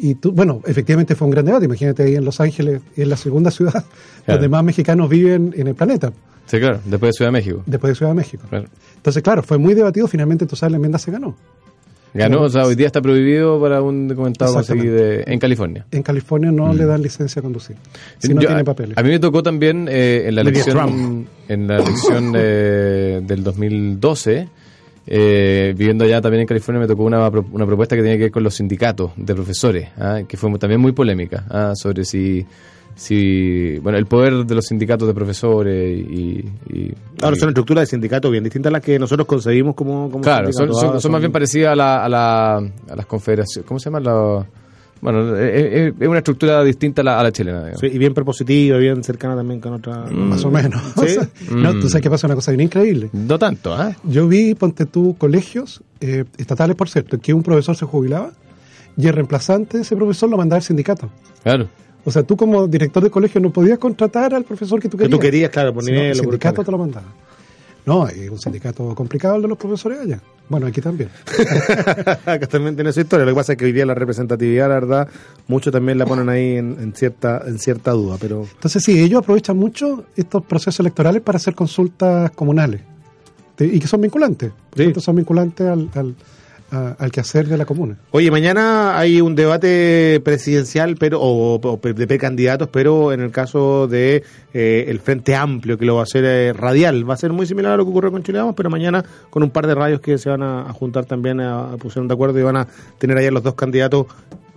Y 0.00 0.14
tú, 0.14 0.30
bueno, 0.30 0.62
efectivamente 0.64 1.16
fue 1.16 1.26
un 1.26 1.32
gran 1.32 1.44
debate. 1.44 1.64
Imagínate 1.64 2.04
ahí 2.04 2.14
en 2.14 2.24
Los 2.24 2.40
Ángeles, 2.40 2.80
es 2.94 3.06
la 3.08 3.16
segunda 3.16 3.50
ciudad 3.50 3.72
Claro. 4.24 4.38
donde 4.38 4.48
más 4.48 4.62
mexicanos 4.64 5.08
viven 5.10 5.52
en 5.56 5.66
el 5.66 5.74
planeta, 5.74 6.12
Sí, 6.46 6.58
claro, 6.60 6.80
después 6.86 7.10
de 7.10 7.12
Ciudad 7.14 7.28
de 7.30 7.32
México. 7.38 7.62
después 7.66 7.90
de 7.90 7.94
Ciudad 7.96 8.12
de 8.12 8.16
México. 8.16 8.44
Claro. 8.48 8.68
Entonces, 8.96 9.22
claro, 9.22 9.42
fue 9.42 9.58
muy 9.58 9.74
debatido. 9.74 10.06
Finalmente, 10.06 10.46
tú 10.46 10.54
sabes, 10.56 10.70
la 10.70 10.76
enmienda 10.76 10.98
se 10.98 11.10
ganó. 11.10 11.36
Ganó, 12.14 12.42
o 12.42 12.48
sea, 12.48 12.64
hoy 12.64 12.74
día 12.74 12.86
está 12.86 13.00
prohibido 13.02 13.60
para 13.60 13.82
un 13.82 14.08
documentado 14.08 14.54
conseguir 14.54 14.90
de- 14.92 15.24
en 15.26 15.38
California. 15.38 15.84
En 15.90 16.02
California 16.02 16.50
no 16.50 16.72
le 16.72 16.84
dan 16.86 17.02
licencia 17.02 17.40
a 17.40 17.42
conducir 17.42 17.76
si 18.18 18.28
no 18.28 18.36
Mm. 18.36 18.40
Yo- 18.42 18.48
tiene 18.48 18.64
papeles. 18.64 18.98
A 18.98 19.02
mí 19.02 19.10
me 19.10 19.18
tocó 19.18 19.42
también 19.42 19.88
eh, 19.90 20.24
en 20.26 20.34
la 20.34 20.40
elección 20.40 21.26
en 21.48 21.66
la 21.68 21.76
elección 21.78 22.32
de- 22.32 23.20
del 23.26 23.42
2012 23.44 24.48
eh, 25.10 25.74
viviendo 25.76 26.04
allá 26.04 26.20
también 26.20 26.42
en 26.42 26.46
California 26.46 26.80
me 26.80 26.86
tocó 26.86 27.04
una, 27.04 27.30
pro- 27.30 27.46
una 27.52 27.64
propuesta 27.66 27.96
que 27.96 28.02
tenía 28.02 28.16
que 28.18 28.24
ver 28.24 28.30
con 28.32 28.42
los 28.42 28.54
sindicatos 28.54 29.12
de 29.16 29.34
profesores 29.34 29.88
ah, 29.98 30.20
que 30.28 30.36
fue 30.36 30.50
también 30.58 30.80
muy 30.80 30.92
polémica 30.92 31.44
ah, 31.48 31.72
sobre 31.74 32.04
si 32.04 32.44
si 32.98 33.78
bueno 33.78 33.96
el 33.96 34.06
poder 34.06 34.44
de 34.44 34.54
los 34.56 34.66
sindicatos 34.66 35.06
de 35.06 35.14
profesores 35.14 35.98
y, 35.98 36.44
y- 36.68 36.94
Ahora 37.22 37.36
y- 37.36 37.40
son 37.40 37.48
estructuras 37.50 37.82
de 37.82 37.86
sindicato 37.86 38.28
bien 38.30 38.42
distintas 38.42 38.70
a 38.70 38.72
las 38.72 38.82
que 38.82 38.98
nosotros 38.98 39.26
concebimos 39.26 39.74
como, 39.76 40.10
como 40.10 40.22
Claro, 40.22 40.52
son, 40.52 40.74
son, 40.74 41.00
son 41.00 41.12
más 41.12 41.20
bien 41.20 41.30
parecidas 41.32 41.72
a, 41.72 41.76
la, 41.76 42.04
a, 42.04 42.08
la, 42.08 42.56
a 42.56 42.96
las 42.96 43.06
confederaciones. 43.06 43.66
¿Cómo 43.66 43.78
se 43.78 43.84
llama? 43.86 44.00
La, 44.00 44.44
bueno, 45.00 45.36
es, 45.36 45.92
es- 46.00 46.08
una 46.08 46.18
estructura 46.18 46.64
distinta 46.64 47.02
a 47.02 47.04
la, 47.04 47.20
a 47.20 47.22
la 47.22 47.30
chilena. 47.32 47.58
digamos. 47.60 47.80
Sí, 47.80 47.86
y 47.86 47.98
bien 47.98 48.14
propositiva, 48.14 48.78
bien 48.78 49.02
cercana 49.04 49.36
también 49.36 49.60
con 49.60 49.74
otra... 49.74 50.06
Más 50.10 50.44
o 50.44 50.50
menos. 50.50 50.80
¿Sí? 50.96 51.00
O 51.00 51.06
sea, 51.06 51.28
no, 51.56 51.74
Mm. 51.74 51.80
tú 51.80 51.88
sabes 51.88 52.02
que 52.02 52.10
pasa 52.10 52.26
una 52.26 52.34
cosa 52.34 52.50
bien 52.50 52.62
increíble. 52.62 53.10
No 53.12 53.38
tanto, 53.38 53.72
¿ah? 53.74 53.94
Yo 54.04 54.26
vi, 54.26 54.54
ponte 54.54 54.86
tú, 54.86 55.14
colegios 55.18 55.82
eh, 56.00 56.24
estatales, 56.36 56.74
por 56.76 56.88
cierto, 56.88 57.18
que 57.20 57.32
un 57.32 57.44
profesor 57.44 57.76
se 57.76 57.86
jubilaba 57.86 58.32
y 58.96 59.06
el 59.06 59.12
reemplazante 59.14 59.76
de 59.78 59.82
ese 59.84 59.94
profesor 59.94 60.28
lo 60.28 60.36
mandaba 60.36 60.56
al 60.58 60.62
sindicato. 60.64 61.08
Claro. 61.44 61.68
O 62.08 62.10
sea, 62.10 62.22
tú 62.22 62.36
como 62.38 62.66
director 62.66 63.02
de 63.02 63.10
colegio 63.10 63.38
no 63.38 63.50
podías 63.50 63.78
contratar 63.78 64.32
al 64.34 64.44
profesor 64.44 64.80
que 64.80 64.88
tú 64.88 64.96
Que 64.96 65.04
querías. 65.04 65.18
tú 65.18 65.20
querías, 65.20 65.50
claro, 65.50 65.74
por 65.74 65.84
nivel. 65.84 66.06
el 66.06 66.14
sindicato 66.16 66.64
te 66.64 66.70
lo 66.70 66.78
mandaba. 66.78 67.06
No, 67.84 68.06
es 68.08 68.30
un 68.30 68.38
sindicato 68.38 68.94
complicado 68.94 69.36
el 69.36 69.42
de 69.42 69.48
los 69.48 69.58
profesores 69.58 69.98
allá. 70.00 70.18
Bueno, 70.48 70.66
aquí 70.66 70.80
también. 70.80 71.10
Acá 72.26 72.46
también 72.46 72.74
tiene 72.76 72.92
su 72.94 73.00
historia. 73.00 73.26
Lo 73.26 73.32
que 73.32 73.36
pasa 73.36 73.52
es 73.52 73.58
que 73.58 73.66
hoy 73.66 73.72
día 73.72 73.84
la 73.84 73.94
representatividad, 73.94 74.68
la 74.68 74.74
verdad, 74.74 75.08
muchos 75.48 75.70
también 75.70 75.98
la 75.98 76.06
ponen 76.06 76.28
ahí 76.30 76.56
en, 76.56 76.76
en 76.80 76.94
cierta 76.94 77.42
en 77.46 77.58
cierta 77.58 77.90
duda. 77.92 78.16
Pero 78.18 78.46
Entonces, 78.54 78.82
sí, 78.82 78.98
ellos 79.02 79.18
aprovechan 79.20 79.58
mucho 79.58 80.04
estos 80.16 80.42
procesos 80.46 80.80
electorales 80.80 81.20
para 81.20 81.36
hacer 81.36 81.54
consultas 81.54 82.30
comunales 82.30 82.80
y 83.58 83.78
que 83.78 83.86
son 83.86 84.00
vinculantes. 84.00 84.50
Por 84.70 84.78
Sí. 84.78 84.84
tanto, 84.84 85.00
son 85.00 85.16
vinculantes 85.16 85.66
al, 85.66 85.90
al, 85.94 86.14
a- 86.70 86.96
al 86.98 87.10
quehacer 87.10 87.46
de 87.46 87.56
la 87.56 87.64
comuna. 87.64 87.96
Oye, 88.10 88.30
mañana 88.30 88.98
hay 88.98 89.20
un 89.20 89.34
debate 89.34 90.20
presidencial, 90.24 90.96
pero 90.98 91.20
o, 91.20 91.54
o 91.60 91.80
de 91.82 92.06
precandidatos, 92.06 92.68
pero 92.70 93.12
en 93.12 93.20
el 93.20 93.30
caso 93.30 93.86
de 93.88 94.22
eh, 94.54 94.84
el 94.88 95.00
Frente 95.00 95.34
Amplio, 95.34 95.78
que 95.78 95.84
lo 95.84 95.94
va 95.94 96.00
a 96.00 96.04
hacer 96.04 96.24
eh, 96.24 96.52
radial, 96.52 97.08
va 97.08 97.14
a 97.14 97.16
ser 97.16 97.32
muy 97.32 97.46
similar 97.46 97.72
a 97.72 97.76
lo 97.76 97.84
que 97.84 97.90
ocurrió 97.90 98.10
con 98.10 98.22
Chile 98.22 98.38
Vamos, 98.38 98.54
pero 98.56 98.70
mañana 98.70 99.04
con 99.30 99.42
un 99.42 99.50
par 99.50 99.66
de 99.66 99.74
radios 99.74 100.00
que 100.00 100.18
se 100.18 100.28
van 100.30 100.42
a, 100.42 100.72
juntar 100.72 101.04
también, 101.04 101.40
a, 101.40 101.76
pusieron 101.78 102.08
de 102.08 102.14
acuerdo 102.14 102.38
y 102.38 102.42
van 102.42 102.56
a 102.56 102.66
tener 102.98 103.16
allá 103.18 103.30
los 103.30 103.42
dos 103.42 103.54
candidatos, 103.54 104.06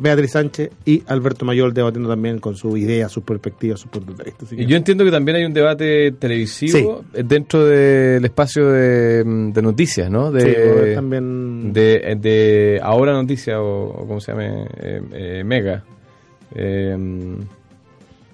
Beatriz 0.02 0.32
Sánchez 0.32 0.72
y 0.84 1.04
Alberto 1.08 1.46
Mayor, 1.46 1.74
debatiendo 1.74 2.10
también 2.10 2.40
con 2.40 2.56
sus 2.56 2.78
ideas, 2.80 3.12
sus 3.12 3.24
perspectivas, 3.24 3.80
sus 3.80 3.92
puntos 3.92 4.18
de 4.18 4.24
vista. 4.24 4.46
Y 4.52 4.66
yo 4.66 4.76
entiendo 4.76 5.06
que 5.06 5.12
también 5.12 5.38
hay 5.38 5.46
un 5.46 5.54
debate 5.54 6.12
televisivo 6.14 7.06
dentro 7.14 7.66
del 7.66 8.26
espacio 8.26 8.68
de, 8.70 9.24
mm, 9.24 9.52
de 9.52 9.62
noticias, 9.62 10.10
¿no? 10.10 10.32
Sí, 10.32 10.38
va 10.38 10.42
a 10.42 10.72
haber 10.72 10.86
De, 10.86 10.96
también... 10.96 11.74
de, 11.74 12.18
de 12.20 12.80
Ahora 12.82 13.14
Noticias 13.14 13.58
o, 13.58 13.84
o 13.86 14.08
¿cómo 14.08 14.20
se 14.20 14.32
llama? 14.32 14.44
Eh, 14.44 15.02
eh, 15.14 15.44
Mega. 15.46 15.84
Eh, 16.56 16.98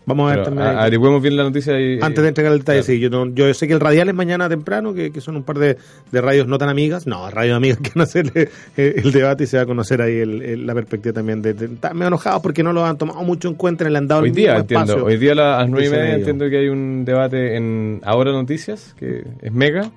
Vamos 0.07 0.31
a 0.31 0.35
ver 0.37 0.45
también... 0.45 0.65
averigüemos 0.67 1.21
bien 1.21 1.35
la 1.37 1.43
noticia 1.43 1.79
y... 1.79 1.99
Antes 2.01 2.23
de 2.23 2.29
entregar 2.29 2.53
el 2.53 2.59
detalle, 2.59 2.79
claro. 2.79 2.93
sí, 2.93 2.99
yo, 2.99 3.09
no- 3.09 3.27
yo 3.35 3.53
sé 3.53 3.67
que 3.67 3.73
el 3.73 3.79
radial 3.81 4.07
es 4.07 4.15
mañana 4.15 4.47
temprano, 4.49 4.93
que, 4.93 5.11
que 5.11 5.19
son 5.21 5.35
un 5.35 5.43
par 5.43 5.59
de, 5.59 5.77
de 6.11 6.21
radios 6.21 6.47
no 6.47 6.57
tan 6.57 6.69
amigas, 6.69 7.05
no, 7.05 7.29
radios 7.29 7.57
amigas 7.57 7.77
que 7.79 7.89
van 7.93 8.01
a 8.01 8.03
hacer 8.05 8.49
el 8.77 9.11
debate 9.11 9.43
y 9.43 9.47
se 9.47 9.57
va 9.57 9.63
a 9.63 9.65
conocer 9.65 10.01
ahí 10.01 10.15
el- 10.17 10.41
el- 10.41 10.65
la 10.65 10.73
perspectiva 10.73 11.11
también 11.13 11.41
de, 11.41 11.53
de 11.53 11.65
están 11.65 11.93
medio 11.95 12.07
enojados 12.07 12.41
porque 12.41 12.63
no 12.63 12.71
lo 12.71 12.85
han 12.85 12.97
tomado 12.97 13.21
mucho 13.23 13.49
en 13.49 13.55
cuenta, 13.55 13.83
en 13.83 13.89
el 13.89 13.95
andado 13.97 14.21
Hoy 14.21 14.31
día 14.31 14.55
entiendo, 14.57 14.85
espacio. 14.93 15.05
hoy 15.05 15.17
día 15.17 15.33
a 15.33 15.35
las 15.35 15.69
nueve 15.69 15.87
y 15.87 15.89
media 15.89 16.15
entiendo 16.15 16.49
que 16.49 16.57
hay 16.57 16.69
un 16.69 17.03
debate 17.03 17.57
en 17.57 17.99
Ahora 18.05 18.31
Noticias, 18.31 18.95
que 18.97 19.23
es 19.41 19.51
mega, 19.51 19.91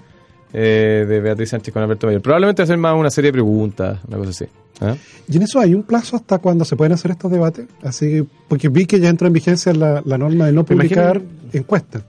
eh, 0.53 1.05
de 1.09 1.21
Beatriz 1.21 1.51
Sánchez 1.51 1.73
con 1.73 1.83
Alberto 1.83 2.07
Mayor. 2.07 2.23
Probablemente 2.23 2.63
hacer 2.63 2.77
más 2.79 2.95
una 2.97 3.11
serie 3.11 3.29
de 3.29 3.33
preguntas, 3.35 3.99
una 4.09 4.17
cosa 4.19 4.31
así. 4.31 4.45
¿ah? 4.81 4.95
Y 5.29 5.37
en 5.37 5.43
eso 5.43 5.61
hay 5.61 5.75
un 5.75 5.83
plazo 5.83 6.17
hasta 6.17 6.39
cuando 6.39 6.65
se 6.65 6.77
pueden 6.77 6.93
hacer 6.93 7.11
estos 7.13 7.31
debates. 7.31 7.67
Así 7.83 8.07
que, 8.07 8.27
porque 8.49 8.69
vi 8.69 8.87
que 8.87 8.99
ya 9.01 9.09
entra 9.09 9.27
en 9.29 9.33
vigencia 9.33 9.73
la, 9.73 10.03
la 10.05 10.19
norma 10.19 10.47
de 10.47 10.53
no 10.53 10.65
publicar 10.65 11.21
encuestas. 11.53 12.03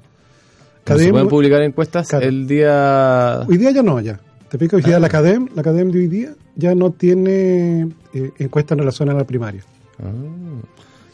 No 0.87 0.97
se 0.97 1.03
Cadem- 1.05 1.11
pueden 1.11 1.27
publicar 1.27 1.61
encuestas 1.61 2.11
el 2.13 2.47
día... 2.47 3.41
Hoy 3.47 3.57
día 3.57 3.71
ya 3.71 3.83
no, 3.83 3.99
ya. 3.99 4.19
Te 4.49 4.57
pico, 4.57 4.75
hoy 4.77 4.81
día 4.81 4.97
Ah. 4.97 4.99
la 4.99 5.09
CADEM, 5.09 5.49
la 5.55 5.61
CADEM 5.63 5.91
de 5.91 5.99
hoy 5.99 6.07
día 6.07 6.33
ya 6.55 6.75
no 6.75 6.91
tiene 6.91 7.87
eh, 8.13 8.31
encuestas 8.39 8.73
en 8.75 8.79
relación 8.79 9.09
a 9.09 9.13
la 9.13 9.23
primaria. 9.23 9.63
Ah. 9.99 10.09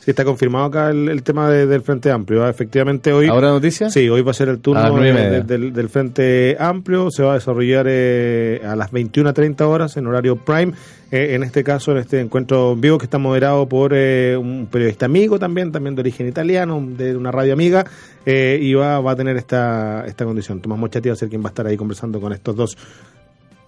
Sí, 0.08 0.12
está 0.12 0.24
confirmado 0.24 0.63
acá 0.63 0.89
el, 0.89 1.10
el 1.10 1.22
tema 1.22 1.50
de- 1.50 1.65
del 1.65 1.82
Frente 1.82 2.10
Amplio. 2.12 2.46
¿ah? 2.46 2.50
Efectivamente, 2.50 3.12
hoy... 3.12 3.28
¿Ahora 3.28 3.50
Noticias? 3.50 3.91
Sí, 3.91 4.08
hoy 4.08 4.22
va 4.22 4.32
a 4.32 4.34
ser 4.34 4.48
el 4.48 4.60
turno 4.60 4.98
de- 5.02 5.41
del, 5.43 5.74
del 5.74 5.89
Frente 5.89 6.56
Amplio. 6.58 7.12
Se 7.12 7.24
va 7.24 7.32
a 7.32 7.34
desarrollar 7.34 7.88
eh, 7.89 8.62
a 8.65 8.78
las 8.78 8.93
21.30 8.93 9.60
horas 9.63 9.98
en 9.98 10.08
horario 10.08 10.38
prime. 10.38 10.72
Eh, 11.12 11.36
en 11.36 11.43
este 11.43 11.62
caso, 11.62 11.91
en 11.91 11.98
este 11.98 12.22
encuentro 12.22 12.72
en 12.72 12.80
vivo 12.80 12.98
que 12.98 13.04
está 13.04 13.17
moderado 13.17 13.67
por 13.67 13.91
eh, 13.93 14.38
un 14.38 14.67
periodista 14.72 15.08
amigo 15.08 15.39
también, 15.39 15.74
también 15.74 15.96
de 15.96 16.00
origen 16.00 16.26
italiano, 16.26 16.82
de 16.82 17.17
una 17.17 17.32
radio 17.34 17.52
amiga. 17.52 17.86
eh, 18.26 18.60
y 18.62 18.74
va, 18.76 19.02
va 19.02 19.12
a 19.12 19.15
tener 19.17 19.36
esta, 19.36 20.06
esta 20.08 20.24
condición. 20.24 20.62
Tomás 20.62 20.80
Mochati 20.80 21.10
va 21.10 21.13
a 21.13 21.17
ser 21.17 21.28
quien 21.28 21.41
va 21.43 21.48
a 21.48 21.50
estar 21.50 21.67
ahí 21.67 21.76
conversando 21.76 22.22
con 22.22 22.32
estos 22.32 22.56
dos 22.56 22.78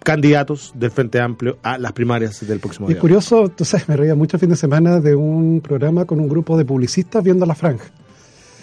candidatos 0.03 0.71
del 0.75 0.91
Frente 0.91 1.19
Amplio 1.19 1.57
a 1.63 1.77
las 1.77 1.91
primarias 1.93 2.45
del 2.47 2.59
próximo 2.59 2.87
Y 2.87 2.91
es 2.91 2.95
día. 2.95 3.01
curioso, 3.01 3.49
tú 3.49 3.65
sabes, 3.65 3.87
me 3.89 3.97
reía 3.97 4.15
mucho 4.15 4.37
el 4.37 4.39
fin 4.41 4.49
de 4.49 4.55
semana 4.55 4.99
de 4.99 5.15
un 5.15 5.61
programa 5.61 6.05
con 6.05 6.19
un 6.19 6.29
grupo 6.29 6.57
de 6.57 6.65
publicistas 6.65 7.23
viendo 7.23 7.45
la 7.45 7.55
franja. 7.55 7.85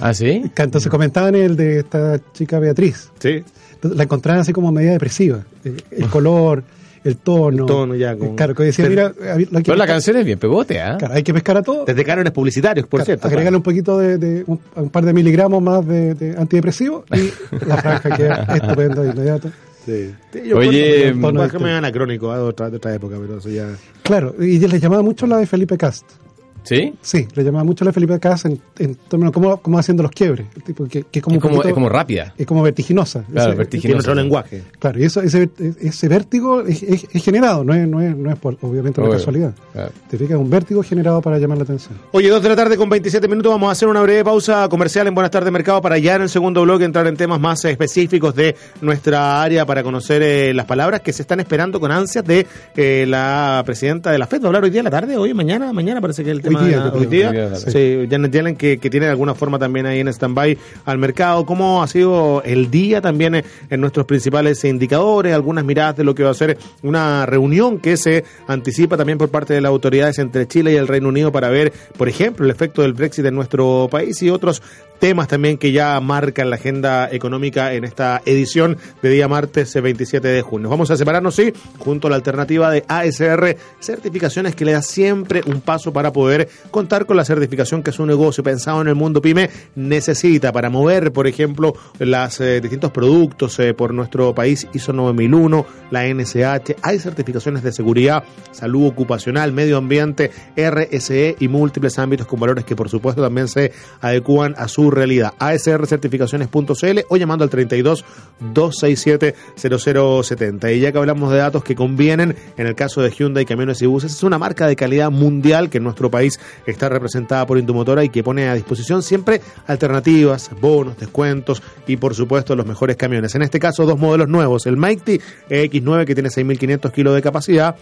¿Ah, 0.00 0.12
sí? 0.12 0.50
Que 0.54 0.62
Entonces 0.62 0.90
comentaban 0.90 1.34
el 1.34 1.56
de 1.56 1.78
esta 1.80 2.18
chica 2.32 2.58
Beatriz. 2.58 3.10
Sí, 3.18 3.42
Entonces, 3.74 3.96
la 3.96 4.02
encontraban 4.04 4.40
así 4.40 4.52
como 4.52 4.70
media 4.72 4.92
depresiva. 4.92 5.40
El, 5.64 5.82
el 5.90 6.06
color, 6.08 6.62
el 7.04 7.16
tono. 7.18 7.60
El 7.62 7.66
tono 7.66 7.94
ya, 7.94 8.14
como- 8.16 8.34
Claro, 8.36 8.54
que 8.54 8.64
decía, 8.64 8.88
mira, 8.88 9.12
hay 9.34 9.46
que 9.46 9.62
Pero 9.62 9.76
la 9.76 9.86
canción 9.86 10.16
es 10.16 10.24
bien 10.26 10.38
pegote, 10.38 10.80
¿ah? 10.82 10.96
claro, 10.98 11.14
hay 11.14 11.22
que 11.22 11.32
pescar 11.32 11.56
a 11.58 11.62
todo. 11.62 11.84
desde 11.86 12.04
cánones 12.04 12.32
publicitarios, 12.32 12.86
por 12.86 12.98
Claro, 12.98 13.06
cierto. 13.06 13.26
agregarle 13.28 13.56
un 13.56 13.62
poquito 13.62 13.98
de, 13.98 14.18
de- 14.18 14.44
un, 14.46 14.60
un 14.74 14.90
par 14.90 15.04
de 15.04 15.12
miligramos 15.14 15.62
más 15.62 15.86
de, 15.86 16.14
de 16.14 16.36
antidepresivo 16.36 17.04
y 17.14 17.30
la 17.66 17.76
franja 17.78 18.10
queda 18.16 18.46
estupenda 18.54 19.02
de 19.02 19.10
inmediato. 19.12 19.50
Sí. 19.86 20.14
Oye, 20.52 21.12
un 21.12 21.20
tono 21.20 21.38
más 21.38 21.52
distinto. 21.52 21.74
anacrónico 21.74 22.32
ah, 22.32 22.38
de, 22.38 22.42
otra, 22.42 22.70
de 22.70 22.76
otra 22.76 22.94
época, 22.94 23.16
pero 23.20 23.38
eso 23.38 23.48
ya. 23.48 23.68
Claro, 24.02 24.34
y 24.38 24.58
les 24.58 24.80
llamaba 24.82 25.02
mucho 25.02 25.26
la 25.26 25.38
de 25.38 25.46
Felipe 25.46 25.78
Cast. 25.78 26.25
¿Sí? 26.66 26.94
Sí, 27.00 27.26
le 27.34 27.44
llamaba 27.44 27.64
mucho 27.64 27.84
la 27.84 27.90
de 27.90 27.94
Felipe 27.94 28.18
Cast 28.18 28.46
en, 28.46 28.60
en 28.78 28.94
términos 28.96 29.32
como, 29.32 29.56
como 29.58 29.78
haciendo 29.78 30.02
los 30.02 30.12
quiebres. 30.12 30.46
El 30.56 30.62
tipo 30.64 30.84
que, 30.84 31.04
que 31.04 31.20
es 31.20 31.22
como, 31.22 31.36
Es 31.36 31.42
como, 31.42 31.54
poquito- 31.56 31.68
es 31.68 31.74
como 31.74 31.88
rápida. 31.88 32.34
es 32.36 32.46
como 32.46 32.62
vertiginosa. 32.62 33.22
Claro, 33.32 33.50
Ese- 33.50 33.58
vertiginosa. 33.58 33.86
Tiene 33.88 34.00
otro 34.00 34.14
lenguaje. 34.14 34.62
Claro, 34.78 34.98
y 35.00 35.04
eso, 35.04 35.22
ese, 35.22 35.48
ese 35.80 36.08
vértigo 36.08 36.62
es, 36.62 36.82
es- 36.82 37.06
es 37.12 37.24
generado, 37.24 37.62
no 37.64 37.72
es, 37.72 37.86
no 37.88 38.00
es, 38.02 38.16
no 38.16 38.30
es 38.30 38.36
por, 38.38 38.56
obviamente 38.62 39.00
una 39.00 39.08
Obvio. 39.10 39.18
casualidad. 39.18 39.54
Claro. 39.72 39.92
Te 40.10 40.18
fijas, 40.18 40.32
es 40.32 40.40
un 40.40 40.50
vértigo 40.50 40.82
generado 40.82 41.22
para 41.22 41.38
llamar 41.38 41.58
la 41.58 41.64
atención. 41.64 41.96
Oye, 42.12 42.28
dos 42.28 42.42
de 42.42 42.48
la 42.48 42.56
tarde 42.56 42.76
con 42.76 42.88
27 42.90 43.28
minutos. 43.28 43.52
Vamos 43.52 43.68
a 43.68 43.72
hacer 43.72 43.86
una 43.88 44.02
breve 44.02 44.24
pausa 44.24 44.68
comercial 44.68 45.06
en 45.06 45.14
Buenas 45.14 45.30
tardes 45.30 45.52
Mercado 45.52 45.80
para 45.80 45.98
ya 45.98 46.16
en 46.16 46.22
el 46.22 46.28
segundo 46.28 46.62
bloque 46.62 46.84
entrar 46.84 47.06
en 47.06 47.16
temas 47.16 47.38
más 47.40 47.64
específicos 47.64 48.34
de 48.34 48.56
nuestra 48.80 49.42
área 49.42 49.64
para 49.66 49.82
conocer 49.82 50.22
eh, 50.22 50.52
las 50.54 50.66
palabras 50.66 51.00
que 51.00 51.12
se 51.12 51.22
están 51.22 51.40
esperando 51.40 51.78
con 51.80 51.92
ansias 51.92 52.24
de 52.24 52.46
eh, 52.76 53.04
la 53.06 53.62
presidenta 53.64 54.10
de 54.10 54.18
la 54.18 54.26
FED. 54.26 54.40
¿Va 54.40 54.44
a 54.44 54.48
hablar 54.48 54.64
hoy 54.64 54.70
día 54.70 54.80
en 54.80 54.84
la 54.84 54.90
tarde? 54.90 55.16
¿Hoy? 55.16 55.32
¿Mañana? 55.34 55.72
Mañana 55.72 56.00
parece 56.00 56.24
que 56.24 56.30
el 56.30 56.42
tema. 56.42 56.55
Tema 56.56 56.68
día, 56.68 56.78
de- 56.80 56.90
yo 56.90 56.98
hoy 56.98 57.06
creo. 57.06 57.32
día. 57.32 57.56
Sí. 57.56 57.70
Sí, 57.70 58.08
Janet 58.10 58.32
Yellen 58.32 58.56
que, 58.56 58.78
que 58.78 58.90
tiene 58.90 59.06
de 59.06 59.12
alguna 59.12 59.34
forma 59.34 59.58
también 59.58 59.86
ahí 59.86 60.00
en 60.00 60.08
stand-by 60.08 60.56
al 60.84 60.98
mercado. 60.98 61.44
¿Cómo 61.46 61.82
ha 61.82 61.88
sido 61.88 62.42
el 62.44 62.70
día 62.70 63.00
también 63.00 63.34
eh, 63.36 63.44
en 63.70 63.80
nuestros 63.80 64.06
principales 64.06 64.64
indicadores? 64.64 65.34
Algunas 65.34 65.64
miradas 65.64 65.96
de 65.96 66.04
lo 66.04 66.14
que 66.14 66.22
va 66.22 66.30
a 66.30 66.34
ser 66.34 66.58
una 66.82 67.26
reunión 67.26 67.78
que 67.78 67.96
se 67.96 68.24
anticipa 68.46 68.96
también 68.96 69.18
por 69.18 69.28
parte 69.30 69.54
de 69.54 69.60
las 69.60 69.70
autoridades 69.70 70.18
entre 70.18 70.46
Chile 70.46 70.72
y 70.72 70.76
el 70.76 70.88
Reino 70.88 71.08
Unido 71.08 71.32
para 71.32 71.48
ver, 71.48 71.72
por 71.96 72.08
ejemplo, 72.08 72.44
el 72.44 72.50
efecto 72.50 72.82
del 72.82 72.92
Brexit 72.92 73.24
en 73.26 73.34
nuestro 73.34 73.88
país 73.90 74.22
y 74.22 74.30
otros 74.30 74.62
temas 74.98 75.28
también 75.28 75.58
que 75.58 75.72
ya 75.72 76.00
marcan 76.00 76.48
la 76.48 76.56
agenda 76.56 77.10
económica 77.12 77.74
en 77.74 77.84
esta 77.84 78.22
edición 78.24 78.78
de 79.02 79.10
día 79.10 79.28
martes 79.28 79.76
eh, 79.76 79.80
27 79.82 80.26
de 80.26 80.40
junio. 80.40 80.70
Vamos 80.70 80.90
a 80.90 80.96
separarnos, 80.96 81.34
sí, 81.34 81.52
junto 81.78 82.06
a 82.06 82.10
la 82.10 82.16
alternativa 82.16 82.70
de 82.70 82.82
ASR 82.88 83.56
Certificaciones 83.78 84.54
que 84.54 84.64
le 84.64 84.72
da 84.72 84.80
siempre 84.82 85.42
un 85.46 85.60
paso 85.60 85.92
para 85.92 86.12
poder 86.12 86.45
contar 86.70 87.06
con 87.06 87.16
la 87.16 87.24
certificación 87.24 87.82
que 87.82 87.92
su 87.92 88.06
negocio 88.06 88.42
pensado 88.44 88.80
en 88.80 88.88
el 88.88 88.94
mundo 88.94 89.20
pyme 89.20 89.50
necesita 89.74 90.52
para 90.52 90.70
mover, 90.70 91.12
por 91.12 91.26
ejemplo, 91.26 91.74
los 91.98 92.38
distintos 92.62 92.90
productos 92.90 93.58
eh, 93.58 93.74
por 93.74 93.92
nuestro 93.94 94.34
país 94.34 94.66
ISO 94.72 94.92
9001, 94.92 95.66
la 95.90 96.06
NSH, 96.06 96.76
hay 96.82 96.98
certificaciones 96.98 97.62
de 97.62 97.72
seguridad, 97.72 98.24
salud 98.52 98.86
ocupacional, 98.86 99.52
medio 99.52 99.76
ambiente, 99.76 100.30
RSE 100.56 101.36
y 101.38 101.48
múltiples 101.48 101.98
ámbitos 101.98 102.26
con 102.26 102.40
valores 102.40 102.64
que 102.64 102.76
por 102.76 102.88
supuesto 102.88 103.22
también 103.22 103.48
se 103.48 103.72
adecúan 104.00 104.54
a 104.56 104.68
su 104.68 104.90
realidad. 104.90 105.34
ASRcertificaciones.cl 105.38 107.00
o 107.08 107.16
llamando 107.16 107.44
al 107.44 107.50
32 107.50 108.04
267 108.52 109.34
0070. 109.56 110.72
Y 110.72 110.80
ya 110.80 110.92
que 110.92 110.98
hablamos 110.98 111.30
de 111.30 111.38
datos 111.38 111.64
que 111.64 111.74
convienen, 111.74 112.36
en 112.56 112.66
el 112.66 112.74
caso 112.74 113.02
de 113.02 113.10
Hyundai 113.10 113.44
Camiones 113.44 113.82
y 113.82 113.86
Buses, 113.86 114.12
es 114.12 114.22
una 114.22 114.38
marca 114.38 114.66
de 114.66 114.76
calidad 114.76 115.10
mundial 115.10 115.70
que 115.70 115.78
en 115.78 115.84
nuestro 115.84 116.10
país 116.10 116.35
está 116.66 116.88
representada 116.88 117.46
por 117.46 117.58
Indumotora 117.58 118.04
y 118.04 118.08
que 118.08 118.22
pone 118.22 118.48
a 118.48 118.54
disposición 118.54 119.02
siempre 119.02 119.40
alternativas, 119.66 120.50
bonos, 120.60 120.96
descuentos 120.98 121.62
y 121.86 121.96
por 121.96 122.14
supuesto 122.14 122.56
los 122.56 122.66
mejores 122.66 122.96
camiones. 122.96 123.34
En 123.34 123.42
este 123.42 123.58
caso 123.58 123.86
dos 123.86 123.98
modelos 123.98 124.28
nuevos, 124.28 124.66
el 124.66 124.76
Mighty 124.76 125.20
X9 125.48 126.04
que 126.04 126.14
tiene 126.14 126.28
6.500 126.28 126.92
kilos 126.92 127.14
de 127.14 127.22
capacidad 127.22 127.76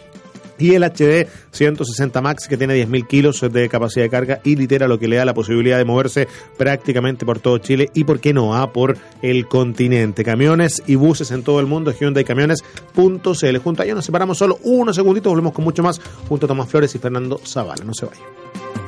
y 0.58 0.74
el 0.74 0.82
HD 0.84 1.28
160 1.50 2.20
Max 2.20 2.48
que 2.48 2.56
tiene 2.56 2.74
10.000 2.74 3.06
kilos 3.06 3.40
de 3.40 3.68
capacidad 3.68 4.04
de 4.04 4.10
carga 4.10 4.40
y 4.44 4.56
litera 4.56 4.88
lo 4.88 4.98
que 4.98 5.08
le 5.08 5.16
da 5.16 5.24
la 5.24 5.34
posibilidad 5.34 5.78
de 5.78 5.84
moverse 5.84 6.28
prácticamente 6.56 7.26
por 7.26 7.38
todo 7.38 7.58
Chile 7.58 7.90
y 7.94 8.04
por 8.04 8.20
qué 8.20 8.32
no, 8.32 8.54
ah, 8.54 8.72
por 8.72 8.96
el 9.22 9.46
continente. 9.46 10.24
Camiones 10.24 10.82
y 10.86 10.94
buses 10.94 11.30
en 11.30 11.42
todo 11.42 11.60
el 11.60 11.66
mundo, 11.66 11.92
Hyundai 11.92 12.24
Camiones.cl. 12.24 13.56
Junto 13.58 13.82
a 13.82 13.84
ellos 13.84 13.96
nos 13.96 14.04
separamos 14.04 14.38
solo 14.38 14.58
unos 14.62 14.96
segunditos, 14.96 15.30
volvemos 15.30 15.52
con 15.52 15.64
mucho 15.64 15.82
más 15.82 16.00
junto 16.28 16.46
a 16.46 16.48
Tomás 16.48 16.68
Flores 16.68 16.94
y 16.94 16.98
Fernando 16.98 17.40
Zavala. 17.44 17.84
No 17.84 17.94
se 17.94 18.06
vayan. 18.06 18.83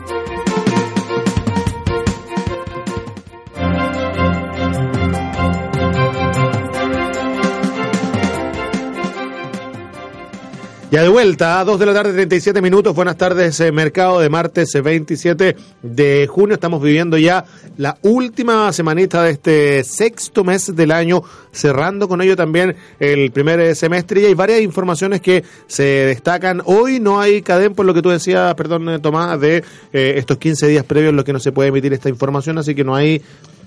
Ya 10.88 11.02
de 11.02 11.08
vuelta, 11.08 11.58
a 11.58 11.64
2 11.64 11.80
de 11.80 11.86
la 11.86 11.92
tarde, 11.92 12.12
37 12.12 12.62
minutos. 12.62 12.94
Buenas 12.94 13.16
tardes, 13.16 13.58
eh, 13.58 13.72
mercado 13.72 14.20
de 14.20 14.28
martes 14.28 14.72
eh, 14.76 14.80
27 14.80 15.56
de 15.82 16.28
junio. 16.30 16.54
Estamos 16.54 16.80
viviendo 16.80 17.18
ya 17.18 17.44
la 17.76 17.98
última 18.02 18.72
semanita 18.72 19.24
de 19.24 19.30
este 19.32 19.82
sexto 19.82 20.44
mes 20.44 20.76
del 20.76 20.92
año, 20.92 21.24
cerrando 21.50 22.08
con 22.08 22.22
ello 22.22 22.36
también 22.36 22.76
el 23.00 23.32
primer 23.32 23.58
eh, 23.58 23.74
semestre. 23.74 24.20
Y 24.20 24.24
hay 24.26 24.34
varias 24.34 24.60
informaciones 24.60 25.20
que 25.20 25.42
se 25.66 25.82
destacan. 25.82 26.62
Hoy 26.64 27.00
no 27.00 27.20
hay 27.20 27.42
cadena, 27.42 27.74
por 27.74 27.84
lo 27.84 27.92
que 27.92 28.02
tú 28.02 28.10
decías, 28.10 28.54
perdón, 28.54 28.88
eh, 28.88 28.98
Tomás, 29.00 29.40
de 29.40 29.64
eh, 29.92 30.14
estos 30.16 30.38
15 30.38 30.68
días 30.68 30.84
previos 30.84 31.10
en 31.10 31.16
los 31.16 31.24
que 31.24 31.32
no 31.32 31.40
se 31.40 31.50
puede 31.50 31.70
emitir 31.70 31.92
esta 31.94 32.08
información, 32.08 32.58
así 32.58 32.74
que 32.74 32.84
no 32.84 32.94
hay. 32.94 33.20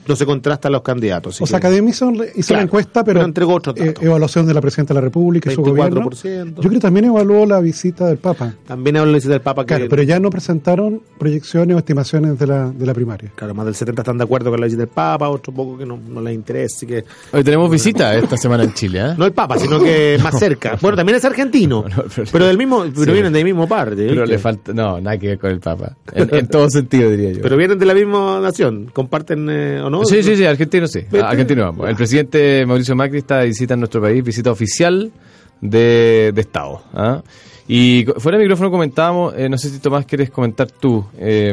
No 0.10 0.16
se 0.16 0.26
contrastan 0.26 0.72
los 0.74 0.82
candidatos. 0.82 1.40
O 1.42 1.46
sea, 1.46 1.60
que- 1.60 1.68
Academia 1.68 1.92
hizo, 1.92 2.12
hizo 2.12 2.24
Claro, 2.48 2.58
la 2.58 2.62
encuesta, 2.64 3.04
pero, 3.04 3.20
pero 3.20 3.26
entregó 3.28 3.54
otros 3.54 3.76
eh, 3.78 3.94
evaluación 4.02 4.46
de 4.48 4.54
la 4.54 4.62
Presidenta 4.62 4.94
de 4.94 5.00
la 5.00 5.02
República 5.06 5.52
y 5.52 5.56
su 5.56 5.62
gobierno. 5.62 6.02
24%. 6.10 6.56
Yo 6.56 6.62
creo 6.62 6.72
que 6.72 6.80
también 6.80 7.06
evaluó 7.06 7.46
la 7.46 7.60
visita 7.62 8.08
del 8.08 8.18
Papa. 8.18 8.54
También 8.68 8.98
habla 8.98 9.18
del 9.20 9.42
Papa 9.42 9.64
que. 9.64 9.68
Claro, 9.76 9.86
pero 9.90 10.04
ya 10.04 10.20
no 10.20 10.30
presentaron 10.30 11.02
proyecciones 11.20 11.76
o 11.76 11.80
estimaciones 11.80 12.40
de 12.40 12.48
la, 12.48 12.70
de 12.72 12.86
la 12.86 12.94
primaria. 12.94 13.32
Claro, 13.36 13.54
más 13.54 13.66
del 13.66 13.76
70 13.76 14.02
están 14.02 14.18
de 14.18 14.24
acuerdo 14.24 14.50
con 14.50 14.60
la 14.60 14.66
visita 14.66 14.82
del 14.82 14.90
Papa, 14.90 15.30
otro 15.30 15.54
poco 15.54 15.78
que 15.78 15.86
no, 15.86 15.98
no 15.98 16.22
les 16.22 16.34
interesa. 16.34 16.76
Así 16.78 16.88
que, 16.88 17.04
Hoy 17.32 17.44
tenemos 17.44 17.70
visita 17.70 18.16
esta 18.16 18.36
semana 18.38 18.64
en 18.64 18.74
Chile, 18.74 19.00
¿eh? 19.02 19.14
no 19.18 19.26
el 19.26 19.34
Papa, 19.34 19.58
sino 19.60 19.80
que 19.80 20.18
más 20.24 20.38
cerca. 20.40 20.78
Bueno, 20.82 20.98
también 20.98 21.18
es 21.18 21.26
argentino, 21.26 21.86
No, 21.96 22.04
pero- 22.16 22.28
pero 22.32 22.46
del 22.48 22.58
mismo, 22.58 22.84
pero 22.94 23.06
Sí. 23.06 23.12
vienen 23.12 23.32
del 23.34 23.44
mismo 23.46 23.68
parte. 23.68 23.96
Pero 23.98 24.12
¿viste? 24.22 24.28
le 24.28 24.40
falta. 24.40 24.74
No, 24.74 25.00
nada 25.00 25.18
que 25.18 25.28
ver 25.28 25.38
con 25.40 25.52
el 25.52 25.60
Papa. 25.60 25.96
En, 26.14 26.34
en 26.34 26.48
todo 26.48 26.68
sentido, 26.70 27.10
diría 27.12 27.32
yo. 27.34 27.42
Pero 27.42 27.58
vienen 27.58 27.78
de 27.78 27.86
la 27.86 27.94
misma 27.94 28.40
nación, 28.40 28.90
comparten 28.94 29.48
eh, 29.50 29.82
o 29.84 29.90
no. 29.90 29.99
Sí, 30.06 30.24
sí, 30.24 30.36
sí, 30.36 30.46
argentino 30.46 30.88
sí. 30.88 31.02
Argentino 31.22 31.64
vamos. 31.64 31.90
El 31.90 31.96
presidente 31.96 32.66
Mauricio 32.66 32.96
Macri 32.96 33.20
está 33.20 33.42
visita 33.44 33.74
en 33.74 33.82
nuestro 33.82 34.02
país, 34.02 34.24
visita 34.24 34.52
oficial 34.52 35.12
de, 35.62 36.32
de 36.34 36.42
Estado. 36.42 36.82
¿ah? 36.94 37.22
Y 37.68 38.06
fuera 38.18 38.38
de 38.38 38.44
micrófono 38.44 38.72
comentábamos, 38.72 39.34
eh, 39.38 39.48
no 39.50 39.58
sé 39.58 39.70
si 39.70 39.80
Tomás 39.80 40.06
quieres 40.06 40.30
comentar 40.32 40.72
tú, 40.72 41.06
eh, 41.18 41.52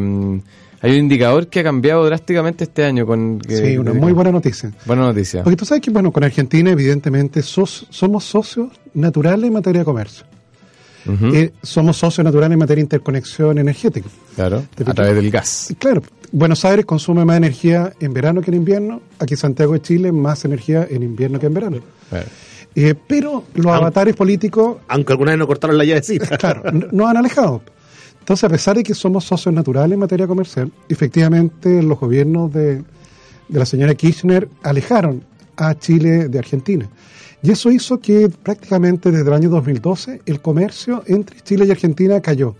hay 0.82 0.90
un 0.92 0.98
indicador 0.98 1.48
que 1.48 1.61
ha 1.61 1.62
cambiado 1.64 2.04
drásticamente 2.04 2.64
este 2.64 2.85
año 2.85 3.06
con... 3.06 3.38
que- 3.40 3.56
sí, 3.56 3.76
una 3.78 3.92
muy 3.92 4.12
buena 4.12 4.30
noticia. 4.30 4.70
Buena 4.85 5.02
noticia. 5.02 5.42
Porque 5.42 5.56
tú 5.56 5.64
sabes 5.64 5.82
que, 5.82 5.90
bueno, 5.90 6.12
con 6.12 6.22
Argentina, 6.22 6.70
evidentemente, 6.70 7.42
sos- 7.42 7.87
somos 7.90 8.24
socios 8.24 8.68
naturales 8.94 9.46
en 9.48 9.52
materia 9.54 9.80
de 9.80 9.85
comercio. 9.85 10.24
Eh, 11.35 11.53
somos 11.62 11.97
socios 11.97 12.25
naturales 12.25 12.55
en 12.55 12.59
materia 12.59 12.81
de 12.81 12.87
interconexión 12.87 13.59
energética. 13.59 14.09
claro, 14.35 14.64
¿Te 14.75 14.83
a 14.88 14.95
través 14.95 15.14
del 15.14 15.31
gas. 15.31 15.75
Claro, 15.79 16.03
Buenos 16.33 16.64
Aires 16.64 16.85
consume 16.85 17.25
más 17.25 17.37
energía 17.37 17.92
en 18.01 18.12
verano 18.12 18.40
que 18.42 18.51
en 18.51 18.57
invierno. 18.57 19.01
Aquí 19.19 19.37
Santiago 19.37 19.73
de 19.75 19.83
Chile, 19.83 20.11
más 20.12 20.45
energía 20.45 20.87
en 20.90 21.03
invierno 21.03 21.38
que 21.38 21.47
en 21.47 21.55
verano. 21.55 21.79
Claro. 22.11 22.27
Eh, 22.75 22.95
pero 23.07 23.45
los 23.55 23.73
avatares 23.73 24.14
políticos 24.14 24.79
Aunque 24.88 25.12
alguna 25.12 25.31
vez 25.31 25.38
no 25.38 25.47
cortaron 25.47 25.79
la 25.79 25.85
llavecita. 25.85 26.37
claro, 26.38 26.69
n- 26.69 26.88
nos 26.92 27.09
han 27.09 27.16
alejado. 27.16 27.62
Entonces, 28.19 28.45
a 28.45 28.49
pesar 28.49 28.77
de 28.77 28.83
que 28.83 28.92
somos 28.95 29.25
socios 29.25 29.55
naturales 29.55 29.92
en 29.95 30.01
materia 30.01 30.27
comercial, 30.27 30.71
efectivamente 30.88 31.83
los 31.83 31.99
gobiernos 31.99 32.53
de, 32.53 32.77
de 33.49 33.59
la 33.59 33.64
señora 33.64 33.95
Kirchner 33.95 34.49
alejaron 34.64 35.23
a 35.57 35.75
Chile 35.79 36.29
de 36.29 36.38
Argentina. 36.38 36.88
Y 37.42 37.51
eso 37.51 37.70
hizo 37.70 38.01
que 38.01 38.29
prácticamente 38.29 39.11
desde 39.11 39.27
el 39.29 39.33
año 39.35 39.51
2012 39.51 40.22
el 40.27 40.40
comercio 40.40 41.03
entre 41.07 41.40
Chile 41.42 41.64
y 41.66 41.70
Argentina 41.70 42.20
cayó. 42.20 42.55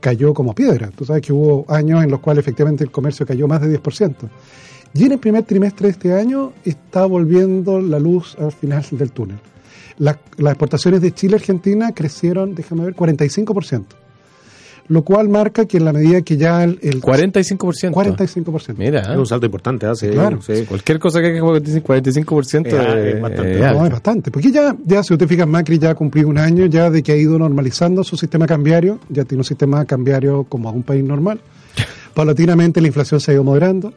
Cayó 0.00 0.32
como 0.34 0.54
piedra. 0.54 0.90
Tú 0.96 1.04
sabes 1.04 1.22
que 1.22 1.32
hubo 1.32 1.64
años 1.68 2.02
en 2.02 2.10
los 2.10 2.20
cuales 2.20 2.42
efectivamente 2.42 2.84
el 2.84 2.90
comercio 2.90 3.26
cayó 3.26 3.46
más 3.48 3.60
de 3.60 3.68
10%. 3.80 4.14
Y 4.94 5.04
en 5.04 5.12
el 5.12 5.18
primer 5.18 5.42
trimestre 5.42 5.88
de 5.88 5.92
este 5.92 6.14
año 6.14 6.52
está 6.64 7.04
volviendo 7.04 7.80
la 7.80 7.98
luz 7.98 8.36
al 8.38 8.52
final 8.52 8.84
del 8.92 9.12
túnel. 9.12 9.38
La- 9.98 10.18
las 10.36 10.52
exportaciones 10.52 11.00
de 11.02 11.12
Chile 11.12 11.34
a 11.34 11.38
Argentina 11.38 11.92
crecieron, 11.92 12.54
déjame 12.54 12.84
ver, 12.84 12.94
45%. 12.94 13.84
Lo 14.88 15.02
cual 15.02 15.28
marca 15.28 15.66
que 15.66 15.76
en 15.76 15.84
la 15.84 15.92
medida 15.92 16.22
que 16.22 16.36
ya 16.38 16.64
el, 16.64 16.78
el 16.82 17.02
45%. 17.02 17.90
45%. 17.92 18.74
Mira, 18.78 19.00
Es 19.02 19.16
un 19.18 19.26
salto 19.26 19.44
importante, 19.46 19.84
¿ah? 19.86 19.94
Sí, 19.94 20.08
Claro. 20.08 20.40
sí. 20.40 20.64
cualquier 20.66 20.98
cosa 20.98 21.20
que 21.20 21.26
haga 21.38 21.40
45% 21.40 22.66
Es, 22.66 22.72
ah, 22.74 22.94
eh, 22.96 23.12
es 23.16 23.20
bastante. 23.20 23.54
eh, 23.58 23.60
No, 23.72 23.84
es 23.86 23.92
bastante. 23.92 24.30
Porque 24.30 24.50
ya, 24.50 24.74
ya 24.86 25.02
si 25.02 25.12
usted 25.12 25.26
fija, 25.28 25.44
Macri 25.46 25.78
ya 25.78 25.90
ha 25.90 25.94
cumplido 25.94 26.28
un 26.28 26.38
año 26.38 26.64
ya 26.66 26.90
de 26.90 27.02
que 27.02 27.12
ha 27.12 27.16
ido 27.16 27.38
normalizando 27.38 28.02
su 28.02 28.16
sistema 28.16 28.46
cambiario, 28.46 28.98
ya 29.10 29.24
tiene 29.24 29.40
un 29.40 29.44
sistema 29.44 29.84
cambiario 29.84 30.44
como 30.44 30.70
un 30.70 30.82
país 30.82 31.04
normal. 31.04 31.40
Paulatinamente 32.14 32.80
la 32.80 32.86
inflación 32.86 33.20
se 33.20 33.30
ha 33.30 33.34
ido 33.34 33.44
moderando 33.44 33.92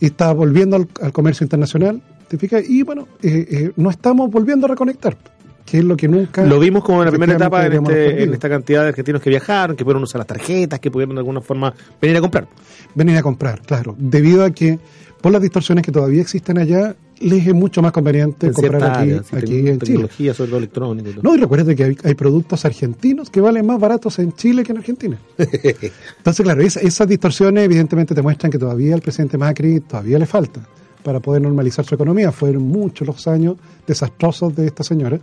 y 0.00 0.06
está 0.06 0.32
volviendo 0.32 0.76
al, 0.76 0.88
al 1.00 1.12
comercio 1.12 1.44
internacional, 1.44 2.02
¿te 2.28 2.36
fijas? 2.36 2.68
Y 2.68 2.82
bueno, 2.82 3.06
eh, 3.22 3.46
eh, 3.50 3.72
no 3.76 3.90
estamos 3.90 4.30
volviendo 4.30 4.66
a 4.66 4.70
reconectar, 4.70 5.16
que 5.64 5.78
es 5.78 5.84
lo 5.84 5.96
que 5.96 6.08
nunca... 6.08 6.44
Lo 6.44 6.58
vimos 6.58 6.82
como 6.84 7.00
en 7.00 7.06
la 7.06 7.10
primera 7.10 7.34
etapa 7.34 7.66
en, 7.66 7.72
este, 7.74 8.22
en 8.24 8.32
esta 8.34 8.48
cantidad 8.48 8.82
de 8.82 8.88
argentinos 8.88 9.22
que 9.22 9.30
viajaron, 9.30 9.76
que 9.76 9.84
pudieron 9.84 10.02
usar 10.02 10.18
las 10.18 10.26
tarjetas, 10.26 10.80
que 10.80 10.90
pudieron 10.90 11.14
de 11.14 11.20
alguna 11.20 11.40
forma 11.40 11.72
venir 12.00 12.16
a 12.16 12.20
comprar. 12.20 12.46
venir 12.94 13.16
a 13.16 13.22
comprar, 13.22 13.60
claro, 13.62 13.94
debido 13.98 14.44
a 14.44 14.50
que 14.50 14.78
por 15.20 15.30
las 15.32 15.40
distorsiones 15.40 15.84
que 15.84 15.92
todavía 15.92 16.20
existen 16.20 16.58
allá, 16.58 16.96
les 17.20 17.46
es 17.46 17.54
mucho 17.54 17.80
más 17.80 17.92
conveniente 17.92 18.48
En 18.48 18.52
comprar 18.52 18.82
aquí, 18.82 19.10
áreas, 19.10 19.26
sí, 19.30 19.36
aquí 19.36 19.58
en 19.58 19.64
Chile. 19.64 19.78
tecnología, 19.78 20.34
sobre 20.34 20.48
todo 20.48 20.58
electrónica. 20.58 21.10
y 21.10 21.12
todo. 21.12 21.22
No, 21.22 21.34
y 21.36 21.38
recuerde 21.38 21.76
que 21.76 21.84
hay, 21.84 21.96
hay 22.02 22.14
productos 22.14 22.64
argentinos 22.64 23.30
que 23.30 23.40
valen 23.40 23.64
más 23.64 23.78
baratos 23.78 24.18
en 24.18 24.32
Chile 24.32 24.64
que 24.64 24.72
en 24.72 24.78
Argentina. 24.78 25.16
Entonces, 25.38 26.42
claro, 26.44 26.60
esa- 26.62 26.80
esas 26.80 27.06
distorsiones 27.06 27.64
evidentemente 27.64 28.14
te 28.14 28.22
muestran 28.22 28.50
que 28.50 28.58
todavía 28.58 28.94
al 28.94 29.00
presidente 29.00 29.38
Macri 29.38 29.80
todavía 29.80 30.18
le 30.18 30.26
falta 30.26 30.60
para 31.04 31.20
poder 31.20 31.42
normalizar 31.42 31.84
su 31.84 31.94
economía. 31.94 32.32
Fueron 32.32 32.62
muchos 32.62 33.06
los 33.06 33.26
años 33.28 33.56
desastrosos 33.86 34.54
de 34.56 34.66
esta 34.66 34.82
señora 34.82 35.20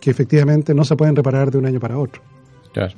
que 0.00 0.10
efectivamente 0.10 0.74
no 0.74 0.84
se 0.84 0.96
pueden 0.96 1.14
reparar 1.16 1.50
de 1.50 1.58
un 1.58 1.66
año 1.66 1.80
para 1.80 1.98
otro. 1.98 2.22
Claro. 2.72 2.94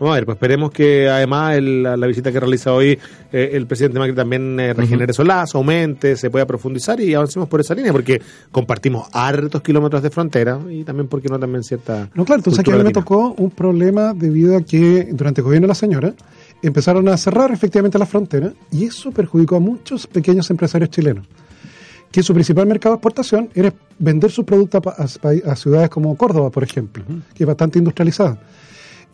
Vamos 0.00 0.12
a 0.12 0.16
ver, 0.16 0.24
pues 0.26 0.34
esperemos 0.36 0.72
que 0.72 1.08
además 1.08 1.54
el- 1.56 1.84
la, 1.84 1.96
la 1.96 2.06
visita 2.08 2.32
que 2.32 2.40
realiza 2.40 2.72
hoy 2.72 2.98
eh, 3.32 3.50
el 3.52 3.66
presidente 3.68 4.00
Macri 4.00 4.14
también 4.14 4.58
eh, 4.58 4.74
regenere 4.74 5.12
esos 5.12 5.24
lazos, 5.24 5.54
aumente, 5.54 6.16
se 6.16 6.30
pueda 6.30 6.46
profundizar 6.46 7.00
y 7.00 7.14
avancemos 7.14 7.48
por 7.48 7.60
esa 7.60 7.76
línea, 7.76 7.92
porque 7.92 8.20
compartimos 8.50 9.06
hartos 9.12 9.62
kilómetros 9.62 10.02
de 10.02 10.10
frontera 10.10 10.58
y 10.68 10.82
también, 10.82 11.06
porque 11.06 11.28
no, 11.28 11.38
también 11.38 11.62
cierta. 11.62 12.10
No, 12.14 12.24
claro, 12.24 12.40
entonces 12.40 12.58
aquí 12.58 12.70
a 12.70 12.74
cultura 12.74 12.78
mí 12.84 12.88
me 12.88 12.92
tocó 12.92 13.34
un 13.38 13.50
problema 13.52 14.12
debido 14.14 14.56
a 14.56 14.62
que 14.62 15.08
durante 15.12 15.40
el 15.42 15.44
gobierno 15.44 15.66
de 15.66 15.68
la 15.68 15.74
señora 15.76 16.12
empezaron 16.60 17.08
a 17.08 17.16
cerrar 17.16 17.52
efectivamente 17.52 17.96
las 17.96 18.08
fronteras 18.08 18.52
y 18.72 18.86
eso 18.86 19.12
perjudicó 19.12 19.56
a 19.56 19.60
muchos 19.60 20.08
pequeños 20.08 20.50
empresarios 20.50 20.90
chilenos, 20.90 21.24
que 22.14 22.22
su 22.22 22.32
principal 22.32 22.64
mercado 22.68 22.94
de 22.94 22.98
exportación 22.98 23.48
era 23.56 23.72
vender 23.98 24.30
sus 24.30 24.44
productos 24.44 24.82
a, 24.86 25.56
ciudades 25.56 25.88
como 25.90 26.14
Córdoba, 26.16 26.48
por 26.48 26.62
ejemplo, 26.62 27.02
que 27.34 27.42
es 27.42 27.46
bastante 27.46 27.80
industrializada. 27.80 28.38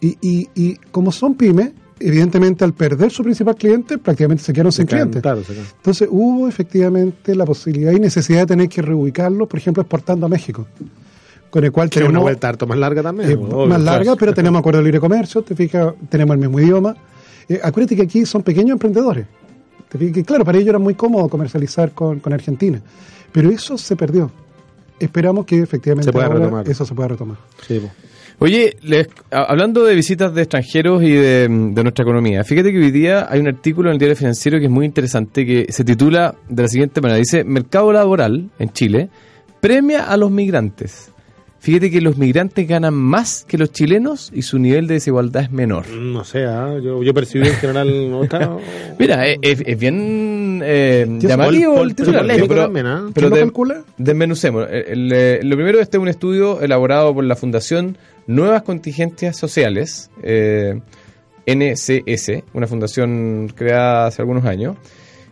Y, 0.02 0.18
y, 0.20 0.48
y 0.54 0.74
como 0.90 1.10
son 1.10 1.34
pymes, 1.34 1.70
evidentemente 1.98 2.62
al 2.62 2.74
perder 2.74 3.10
su 3.10 3.22
principal 3.22 3.54
cliente, 3.56 3.96
prácticamente 3.96 4.42
se 4.44 4.52
quedaron 4.52 4.70
sin 4.70 4.84
quedan- 4.86 5.08
clientes. 5.10 5.22
claro. 5.22 5.40
Entonces 5.78 6.08
hubo 6.10 6.46
efectivamente 6.46 7.34
la 7.34 7.46
posibilidad 7.46 7.92
y 7.92 8.00
necesidad 8.00 8.40
de 8.40 8.46
tener 8.48 8.68
que 8.68 8.82
reubicarlos, 8.82 9.48
por 9.48 9.58
ejemplo, 9.58 9.80
exportando 9.82 10.26
a 10.26 10.28
México. 10.28 10.66
Con 11.48 11.64
el 11.64 11.72
cual 11.72 11.88
Que 11.88 12.00
es 12.00 12.02
una 12.02 12.08
tenemos- 12.10 12.22
vuelta 12.24 12.48
harto 12.50 12.66
más 12.66 12.76
larga 12.76 13.02
también. 13.02 13.30
eh, 13.30 13.34
obvio, 13.34 13.66
más 13.66 13.80
larga, 13.80 14.02
claro. 14.02 14.16
pero 14.18 14.34
tenemos 14.34 14.58
acuerdo 14.60 14.80
de 14.80 14.84
libre 14.84 15.00
comercio, 15.00 15.40
te 15.40 15.56
fijas, 15.56 15.94
tenemos 16.10 16.34
el 16.34 16.40
mismo 16.40 16.60
idioma. 16.60 16.94
Eh, 17.48 17.58
acuérdate 17.62 17.96
que 17.96 18.02
aquí 18.02 18.26
son 18.26 18.42
pequeños 18.42 18.72
emprendedores. 18.74 19.26
Que, 19.98 20.22
claro, 20.24 20.44
para 20.44 20.58
ellos 20.58 20.68
era 20.68 20.78
muy 20.78 20.94
cómodo 20.94 21.28
comercializar 21.28 21.92
con, 21.92 22.20
con 22.20 22.32
Argentina, 22.32 22.80
pero 23.32 23.50
eso 23.50 23.76
se 23.76 23.96
perdió. 23.96 24.30
Esperamos 24.98 25.46
que 25.46 25.58
efectivamente 25.60 26.10
Se 26.12 26.18
ahora 26.18 26.62
eso 26.70 26.84
se 26.84 26.94
pueda 26.94 27.08
retomar. 27.08 27.36
Sí. 27.66 27.80
Oye, 28.38 28.76
les- 28.82 29.08
hablando 29.30 29.84
de 29.84 29.94
visitas 29.94 30.32
de 30.34 30.42
extranjeros 30.42 31.02
y 31.02 31.10
de, 31.12 31.48
de 31.48 31.82
nuestra 31.82 32.04
economía, 32.04 32.42
fíjate 32.44 32.72
que 32.72 32.78
hoy 32.78 32.90
día 32.90 33.26
hay 33.30 33.40
un 33.40 33.48
artículo 33.48 33.90
en 33.90 33.94
el 33.94 33.98
diario 33.98 34.16
financiero 34.16 34.58
que 34.58 34.64
es 34.66 34.70
muy 34.70 34.86
interesante 34.86 35.44
que 35.44 35.66
se 35.70 35.84
titula 35.84 36.34
de 36.48 36.62
la 36.62 36.68
siguiente 36.68 37.00
manera. 37.02 37.18
Dice, 37.18 37.44
Mercado 37.44 37.92
laboral 37.92 38.50
en 38.58 38.70
Chile 38.72 39.10
premia 39.60 40.04
a 40.04 40.16
los 40.16 40.30
migrantes. 40.30 41.10
Fíjate 41.60 41.90
que 41.90 42.00
los 42.00 42.16
migrantes 42.16 42.66
ganan 42.66 42.94
más 42.94 43.44
que 43.46 43.58
los 43.58 43.70
chilenos 43.70 44.30
y 44.34 44.40
su 44.42 44.58
nivel 44.58 44.86
de 44.86 44.94
desigualdad 44.94 45.42
es 45.42 45.50
menor. 45.52 45.86
No 45.90 46.24
sé, 46.24 46.44
ah, 46.46 46.78
yo, 46.82 47.02
yo 47.02 47.12
percibí 47.12 47.46
en 47.48 47.54
general 47.54 48.14
otra. 48.14 48.56
Mira, 48.98 49.26
es, 49.26 49.60
es- 49.66 49.78
bien 49.78 50.62
eh, 50.64 51.06
llamativo 51.20 51.74
pol- 51.74 51.88
el 51.90 51.94
titular. 51.94 52.26
pero- 52.26 52.62
también, 52.62 52.86
¿ah? 52.86 53.10
pero 53.12 53.28
¿Quién 53.28 53.30
lo 53.30 53.36
de- 53.36 53.42
calcula? 53.42 53.84
Desmenucemos. 53.98 54.66
El- 54.70 54.84
el, 54.86 55.12
eh, 55.12 55.40
lo 55.42 55.54
primero, 55.56 55.80
este 55.80 55.98
es 55.98 56.00
un 56.02 56.08
estudio 56.08 56.62
elaborado 56.62 57.12
por 57.14 57.24
la 57.24 57.36
Fundación 57.36 57.98
Nuevas 58.26 58.62
Contingencias 58.62 59.36
Sociales, 59.36 60.10
eh, 60.22 60.80
NCS, 61.46 62.42
una 62.54 62.66
fundación 62.66 63.52
creada 63.54 64.06
hace 64.06 64.22
algunos 64.22 64.44
años, 64.44 64.76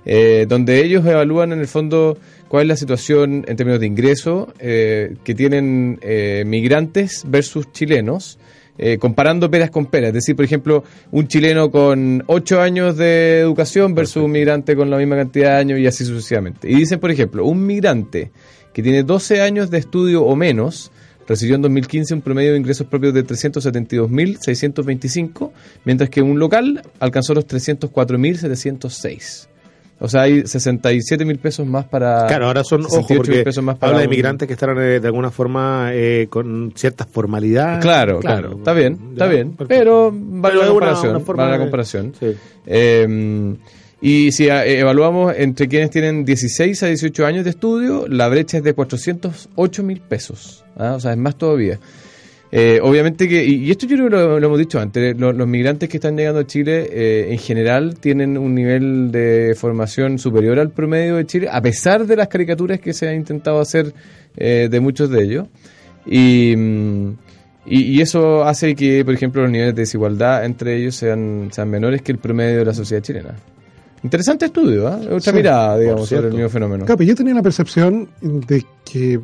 eh, 0.04 0.46
donde 0.48 0.84
ellos 0.84 1.04
evalúan 1.06 1.52
en 1.52 1.60
el 1.60 1.68
fondo 1.68 2.18
cuál 2.48 2.62
es 2.62 2.68
la 2.68 2.76
situación 2.76 3.44
en 3.46 3.56
términos 3.56 3.80
de 3.80 3.86
ingreso 3.86 4.52
eh, 4.58 5.16
que 5.24 5.34
tienen 5.34 5.98
eh, 6.02 6.44
migrantes 6.46 7.24
versus 7.26 7.70
chilenos. 7.72 8.38
eh, 8.80 8.96
comparando 8.96 9.50
peras 9.50 9.70
con 9.70 9.86
peras, 9.86 10.10
es 10.10 10.14
decir, 10.14 10.36
por 10.36 10.44
ejemplo, 10.44 10.84
un 11.10 11.26
chileno 11.26 11.68
con 11.68 12.22
8 12.28 12.60
años 12.60 12.96
de 12.96 13.40
educación 13.40 13.92
versus 13.92 14.22
un 14.22 14.30
migrante 14.30 14.76
con 14.76 14.88
la 14.88 14.96
misma 14.96 15.16
cantidad 15.16 15.54
de 15.54 15.56
años 15.56 15.80
y 15.80 15.88
así 15.88 16.04
sucesivamente. 16.04 16.70
Y 16.70 16.76
dicen, 16.76 17.00
por 17.00 17.10
ejemplo, 17.10 17.44
un 17.44 17.66
migrante 17.66 18.30
que 18.72 18.80
tiene 18.80 19.02
12 19.02 19.40
años 19.40 19.70
de 19.70 19.78
estudio 19.78 20.22
o 20.22 20.36
menos, 20.36 20.92
recibió 21.26 21.56
en 21.56 21.62
2015 21.62 22.14
un 22.14 22.22
promedio 22.22 22.52
de 22.52 22.58
ingresos 22.58 22.86
propios 22.86 23.14
de 23.14 23.26
372.625, 23.26 25.50
mientras 25.84 26.08
que 26.08 26.22
un 26.22 26.38
local 26.38 26.82
alcanzó 27.00 27.34
los 27.34 27.48
304.706. 27.48 29.48
O 30.00 30.08
sea, 30.08 30.22
hay 30.22 30.46
67 30.46 31.24
mil 31.24 31.38
pesos 31.38 31.66
más 31.66 31.84
para... 31.86 32.26
Claro, 32.26 32.46
ahora 32.46 32.62
son, 32.62 32.82
ojo, 32.82 32.90
68 33.02 33.16
porque 33.18 33.32
mil 33.32 33.42
pesos 33.44 33.64
más 33.64 33.76
para 33.78 33.90
habla 33.90 34.00
de 34.02 34.06
un- 34.06 34.10
migrantes 34.10 34.46
que 34.46 34.54
están 34.54 34.70
eh, 34.78 35.00
de 35.00 35.06
alguna 35.06 35.30
forma 35.32 35.88
eh, 35.92 36.28
con 36.30 36.72
cierta 36.76 37.04
formalidad. 37.04 37.80
Claro, 37.80 38.20
claro, 38.20 38.58
está 38.58 38.72
bien, 38.74 38.98
está 39.12 39.26
Ya, 39.26 39.32
bien, 39.32 39.50
perfecto. 39.56 39.66
pero 39.80 40.12
vale 40.12 40.54
Pero 40.54 40.54
la 40.54 40.60
una- 40.60 40.68
comparación, 40.70 41.10
una 41.16 41.20
forma 41.24 41.42
vale 41.42 41.56
la 41.56 41.62
comparación. 41.62 42.12
Sí. 42.18 42.26
Eh, 42.66 43.56
y 44.00 44.30
si 44.30 44.46
eh, 44.48 44.78
evaluamos 44.78 45.34
entre 45.36 45.66
quienes 45.66 45.90
tienen 45.90 46.24
16 46.24 46.80
a 46.84 46.86
18 46.86 47.26
años 47.26 47.42
de 47.44 47.50
estudio, 47.50 48.06
la 48.06 48.28
brecha 48.28 48.58
es 48.58 48.62
de 48.62 48.74
408 48.74 49.82
mil 49.82 50.00
pesos. 50.00 50.64
¿ah? 50.76 50.92
O 50.96 51.00
sea, 51.00 51.10
es 51.10 51.18
más 51.18 51.34
todavía. 51.36 51.80
Eh, 52.50 52.80
obviamente 52.82 53.28
que, 53.28 53.44
y, 53.44 53.70
esto 53.70 53.86
yo 53.86 53.96
creo 53.96 54.08
que 54.08 54.16
lo, 54.16 54.40
lo 54.40 54.46
hemos 54.46 54.58
dicho 54.58 54.80
antes, 54.80 55.18
lo- 55.18 55.32
los, 55.34 55.46
migrantes 55.46 55.88
que 55.88 55.98
están 55.98 56.16
llegando 56.16 56.40
a 56.40 56.46
Chile 56.46 56.88
eh, 56.90 57.26
en 57.30 57.38
general 57.38 57.96
tienen 58.00 58.38
un 58.38 58.54
nivel 58.54 59.10
de 59.12 59.54
formación 59.54 60.18
superior 60.18 60.58
al 60.58 60.70
promedio 60.70 61.16
de 61.16 61.26
Chile, 61.26 61.48
a 61.50 61.60
pesar 61.60 62.06
de 62.06 62.16
las 62.16 62.28
caricaturas 62.28 62.80
que 62.80 62.94
se 62.94 63.06
han 63.06 63.16
intentado 63.16 63.60
hacer 63.60 63.92
eh, 64.36 64.68
de 64.70 64.80
muchos 64.80 65.10
de 65.10 65.22
ellos. 65.22 65.46
Y, 66.06 66.54
mm, 66.56 67.08
y, 67.66 67.82
y 67.82 68.00
eso 68.00 68.42
hace 68.44 68.74
que, 68.74 69.04
por 69.04 69.12
ejemplo, 69.12 69.42
los 69.42 69.50
niveles 69.50 69.74
de 69.74 69.82
desigualdad 69.82 70.46
entre 70.46 70.74
ellos 70.76 70.94
sean, 70.96 71.50
sean 71.52 71.68
menores 71.68 72.00
que 72.00 72.12
el 72.12 72.18
promedio 72.18 72.60
de 72.60 72.64
la 72.64 72.72
sociedad 72.72 73.02
chilena. 73.02 73.34
Interesante 74.02 74.46
estudio, 74.46 74.88
¿ah? 74.88 74.98
otra 75.04 75.20
Sí, 75.20 75.32
mirada, 75.34 75.76
digamos, 75.78 76.08
sobre 76.08 76.28
el 76.28 76.32
mismo 76.32 76.48
fenómeno. 76.48 76.84
Pero 76.86 77.02
yo 77.02 77.14
tenía 77.14 77.34
la 77.34 77.42
percepción 77.42 78.08
de 78.22 78.64
que 78.90 79.20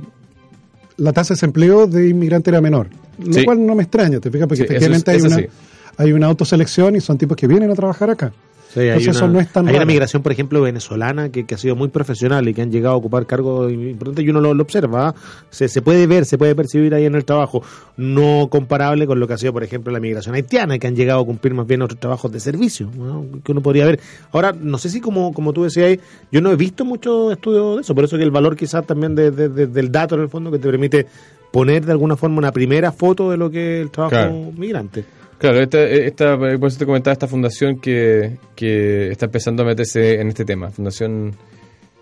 la 0.96 1.12
tasa 1.12 1.35
de 1.35 1.37
desempleo 1.37 1.87
de 1.87 2.09
inmigrante 2.09 2.50
era 2.50 2.61
menor, 2.61 2.88
lo 3.18 3.33
Sí. 3.33 3.44
cual 3.44 3.64
no 3.64 3.74
me 3.74 3.83
extraña, 3.83 4.20
te 4.20 4.30
fijas, 4.30 4.46
porque 4.48 4.57
Sí, 4.57 4.62
es- 4.64 4.70
efectivamente 4.83 5.14
eso 5.16 5.26
hay, 5.26 5.33
una, 5.44 5.48
hay 5.96 6.12
una 6.12 6.26
autoselección 6.26 6.96
y 6.96 7.00
son 7.00 7.18
tipos 7.18 7.37
que 7.37 7.46
vienen 7.46 7.70
a 7.70 7.74
trabajar 7.74 8.11
acá. 8.11 8.33
Sí, 8.74 8.80
hay 8.80 8.88
Entonces 8.88 9.14
eso 9.16 9.24
una- 9.26 9.34
no 9.34 9.40
es 9.40 9.52
tan 9.52 9.66
Hay 9.68 9.70
una 9.74 9.78
raro. 9.80 9.87
migración, 9.87 10.22
por 10.22 10.32
ejemplo, 10.32 10.60
venezolana 10.60 11.28
que, 11.30 11.46
que 11.46 11.54
ha 11.54 11.58
sido 11.58 11.76
muy 11.76 11.88
profesional 11.88 12.48
y 12.48 12.54
que 12.54 12.60
han 12.62 12.72
llegado 12.72 12.96
a 12.96 12.98
ocupar 12.98 13.24
cargos 13.24 13.70
importantes 13.72 14.24
y 14.24 14.28
uno 14.30 14.40
lo, 14.40 14.52
lo 14.52 14.62
observa. 14.64 15.08
¿ah? 15.10 15.14
Se, 15.50 15.68
se 15.68 15.80
puede 15.80 16.08
ver, 16.08 16.24
se 16.24 16.38
puede 16.38 16.56
percibir 16.56 16.92
ahí 16.92 17.04
en 17.04 17.14
el 17.14 17.24
trabajo. 17.24 17.62
No 17.96 18.48
comparable 18.50 19.06
con 19.06 19.20
lo 19.20 19.28
que 19.28 19.34
ha 19.34 19.38
sido, 19.38 19.52
por 19.52 19.62
ejemplo, 19.62 19.92
la 19.92 20.00
migración 20.00 20.34
haitiana, 20.34 20.78
que 20.80 20.88
han 20.88 20.96
llegado 20.96 21.20
a 21.20 21.24
cumplir 21.24 21.54
más 21.54 21.66
bien 21.68 21.82
otros 21.82 22.00
trabajos 22.00 22.32
de 22.32 22.40
servicio, 22.40 22.90
¿no? 22.96 23.24
que 23.44 23.52
uno 23.52 23.60
podría 23.62 23.87
ver. 23.87 24.00
Ahora, 24.32 24.52
no 24.58 24.76
sé 24.78 24.88
si 24.90 25.00
como, 25.00 25.32
como 25.32 25.52
tú 25.52 25.62
decías, 25.62 25.96
yo 26.32 26.40
no 26.40 26.50
he 26.50 26.56
visto 26.56 26.84
mucho 26.84 27.30
estudio 27.30 27.76
de 27.76 27.82
eso, 27.82 27.94
por 27.94 28.02
eso 28.04 28.16
que 28.16 28.24
el 28.24 28.32
valor 28.32 28.56
quizás 28.56 28.84
también 28.84 29.14
de- 29.14 29.30
de- 29.30 29.48
de- 29.50 29.66
del 29.68 29.92
dato 29.92 30.16
en 30.16 30.22
el 30.22 30.28
fondo 30.28 30.50
que 30.50 30.58
te 30.58 30.68
permite 30.68 31.06
poner 31.52 31.84
de 31.87 31.92
alguna 31.92 32.16
forma 32.16 32.38
una 32.38 32.50
primera 32.50 32.90
foto 32.90 33.30
de 33.30 33.37
lo 33.37 33.48
que 33.50 33.76
es 33.78 33.82
el 33.84 33.90
trabajo 33.92 34.10
Claro. 34.16 34.50
migrante. 34.56 35.04
Claro, 35.44 35.61
esta, 35.61 35.83
esta, 35.85 36.38
por 36.38 36.64
eso 36.68 36.78
te 36.78 36.87
comentaba 36.87 37.12
esta 37.12 37.28
fundación 37.28 37.76
que, 37.78 38.38
que 38.57 39.11
está 39.11 39.26
empezando 39.26 39.62
a 39.62 39.66
meterse 39.66 40.18
en 40.18 40.28
este 40.28 40.46
tema, 40.46 40.70
Fundación 40.70 41.35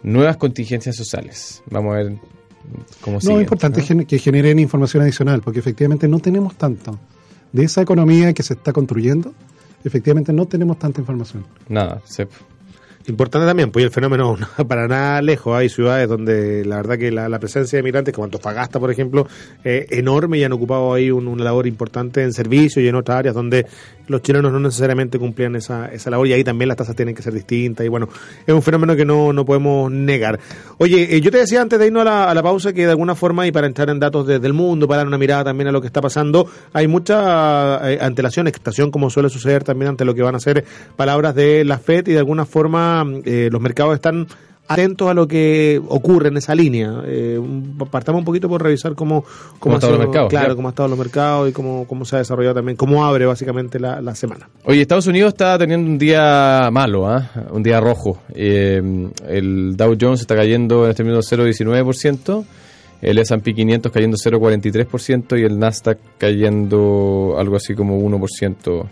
Nuevas 0.04 0.36
Contingencias 0.36 0.94
Sociales. 0.94 1.60
Vamos 1.68 1.92
a 1.92 1.96
ver 1.96 2.12
cómo 3.00 3.20
sigue. 3.20 3.32
No, 3.32 3.40
es 3.40 3.44
importante 3.44 3.82
gen- 3.82 4.04
que 4.06 4.18
generen 4.20 4.60
información 4.60 5.02
adicional, 5.02 5.40
porque 5.42 5.58
efectivamente 5.58 6.06
no 6.06 6.20
tenemos 6.20 6.54
tanto. 6.54 6.96
De 7.50 7.64
esa 7.64 7.82
economía 7.82 8.32
que 8.32 8.44
se 8.44 8.54
está 8.54 8.72
construyendo, 8.72 9.34
efectivamente 9.84 10.32
no 10.32 10.46
tenemos 10.46 10.78
tanta 10.78 11.00
información. 11.00 11.44
Nada, 11.68 12.00
se- 12.04 12.28
Importante 13.08 13.46
también, 13.46 13.70
pues 13.72 13.84
el 13.84 13.90
fenómeno 13.90 14.36
no, 14.58 14.68
para 14.68 14.86
nada 14.86 15.20
lejos. 15.22 15.56
Hay 15.56 15.68
ciudades 15.68 16.08
donde 16.08 16.64
la 16.64 16.76
verdad 16.76 16.98
que 16.98 17.10
la, 17.10 17.38
presencia 17.38 17.76
de 17.78 17.82
migrantes, 17.82 18.14
como 18.14 18.26
Antofagasta, 18.26 18.78
por 18.78 18.90
ejemplo, 18.90 19.26
es 19.64 19.90
enorme 19.90 20.38
y 20.38 20.44
han 20.44 20.52
ocupado 20.52 20.94
ahí 20.94 21.10
un- 21.10 21.26
una 21.26 21.42
labor 21.44 21.66
importante 21.66 22.22
en 22.22 22.32
servicio 22.32 22.80
y 22.82 22.88
en 22.88 22.94
otras 22.94 23.18
áreas 23.18 23.34
donde 23.34 23.66
los 24.06 24.22
chilenos 24.22 24.52
no 24.52 24.60
necesariamente 24.60 25.18
cumplían 25.18 25.56
esa, 25.56 25.86
esa 25.86 26.10
labor 26.10 26.28
y 26.28 26.32
ahí 26.32 26.44
también 26.44 26.68
las 26.68 26.76
tasas 26.76 26.94
tienen 26.94 27.14
que 27.14 27.22
ser 27.22 27.32
distintas. 27.32 27.84
Y 27.84 27.88
bueno, 27.88 28.08
es 28.46 28.54
un 28.54 28.62
fenómeno 28.62 28.94
que 28.94 29.04
no, 29.04 29.32
no 29.32 29.44
podemos 29.44 29.90
negar. 29.90 30.38
Oye, 30.78 31.16
eh, 31.16 31.20
yo 31.20 31.30
te 31.30 31.38
decía 31.38 31.60
antes 31.60 31.78
de 31.78 31.86
irnos 31.88 32.02
a 32.02 32.04
la, 32.04 32.30
a 32.30 32.34
la 32.34 32.42
pausa 32.42 32.72
que 32.72 32.84
de 32.84 32.90
alguna 32.90 33.14
forma, 33.14 33.46
y 33.46 33.52
para 33.52 33.66
entrar 33.66 33.90
en 33.90 33.98
datos 33.98 34.26
desde 34.26 34.52
mundo, 34.52 34.86
para 34.86 34.98
dar 34.98 35.06
una 35.06 35.18
mirada 35.18 35.44
también 35.44 35.68
a 35.68 35.72
lo 35.72 35.80
que 35.80 35.86
está 35.86 36.00
pasando, 36.00 36.46
hay 36.72 36.86
mucha 36.86 37.90
eh, 37.90 37.98
antelación, 38.00 38.46
expectación, 38.46 38.90
como 38.90 39.10
suele 39.10 39.28
suceder 39.28 39.64
también 39.64 39.90
ante 39.90 40.04
lo 40.04 40.14
que 40.14 40.22
van 40.22 40.34
a 40.34 40.40
ser 40.40 40.64
palabras 40.96 41.34
de 41.34 41.64
la 41.64 41.78
FED 41.78 42.08
y 42.08 42.12
de 42.12 42.18
alguna 42.18 42.44
forma 42.44 43.04
eh, 43.24 43.48
los 43.50 43.60
mercados 43.60 43.94
están 43.94 44.26
atentos 44.68 45.08
a 45.10 45.12
lo 45.14 45.26
que 45.28 45.80
ocurre 45.88 46.28
en 46.28 46.36
esa 46.38 46.54
línea. 46.54 47.02
Eh, 47.04 47.38
partamos 47.90 48.20
un 48.20 48.24
poquito 48.24 48.48
por 48.48 48.62
revisar 48.62 48.94
cómo, 48.94 49.24
Cómo 49.58 49.74
ha 49.74 49.78
están 49.78 49.90
los 49.90 49.98
sido- 49.98 50.08
mercados, 50.08 50.30
Claro, 50.30 50.48
ya. 50.50 50.54
cómo 50.54 50.68
han 50.68 50.72
estado 50.72 50.88
los 50.88 50.98
mercados 50.98 51.50
y 51.50 51.52
cómo, 51.52 51.86
cómo 51.86 52.04
se 52.04 52.16
ha 52.16 52.18
desarrollado 52.20 52.54
también, 52.54 52.76
cómo 52.76 53.04
abre 53.04 53.26
básicamente 53.26 53.78
la, 53.78 54.00
la 54.00 54.14
semana. 54.14 54.48
Oye, 54.64 54.80
Estados 54.80 55.06
Unidos 55.06 55.28
está 55.34 55.58
teniendo 55.58 55.90
un 55.90 55.98
día 55.98 56.68
malo, 56.72 57.06
¿ah? 57.06 57.30
un 57.50 57.62
día 57.62 57.80
rojo. 57.80 58.22
Eh, 58.34 58.80
el 59.28 59.76
Dow 59.76 59.96
Jones 60.00 60.20
está 60.22 60.34
cayendo 60.36 60.84
en 60.84 60.90
este 60.90 61.04
minuto 61.04 61.20
0,19%, 61.22 62.44
el 63.02 63.18
S&P 63.18 63.52
500 63.54 63.92
cayendo 63.92 64.16
0,43% 64.16 65.38
y 65.38 65.42
el 65.44 65.58
Nasdaq 65.58 65.98
cayendo 66.18 67.34
algo 67.38 67.56
así 67.56 67.74
como 67.74 67.98
1%. 67.98 68.86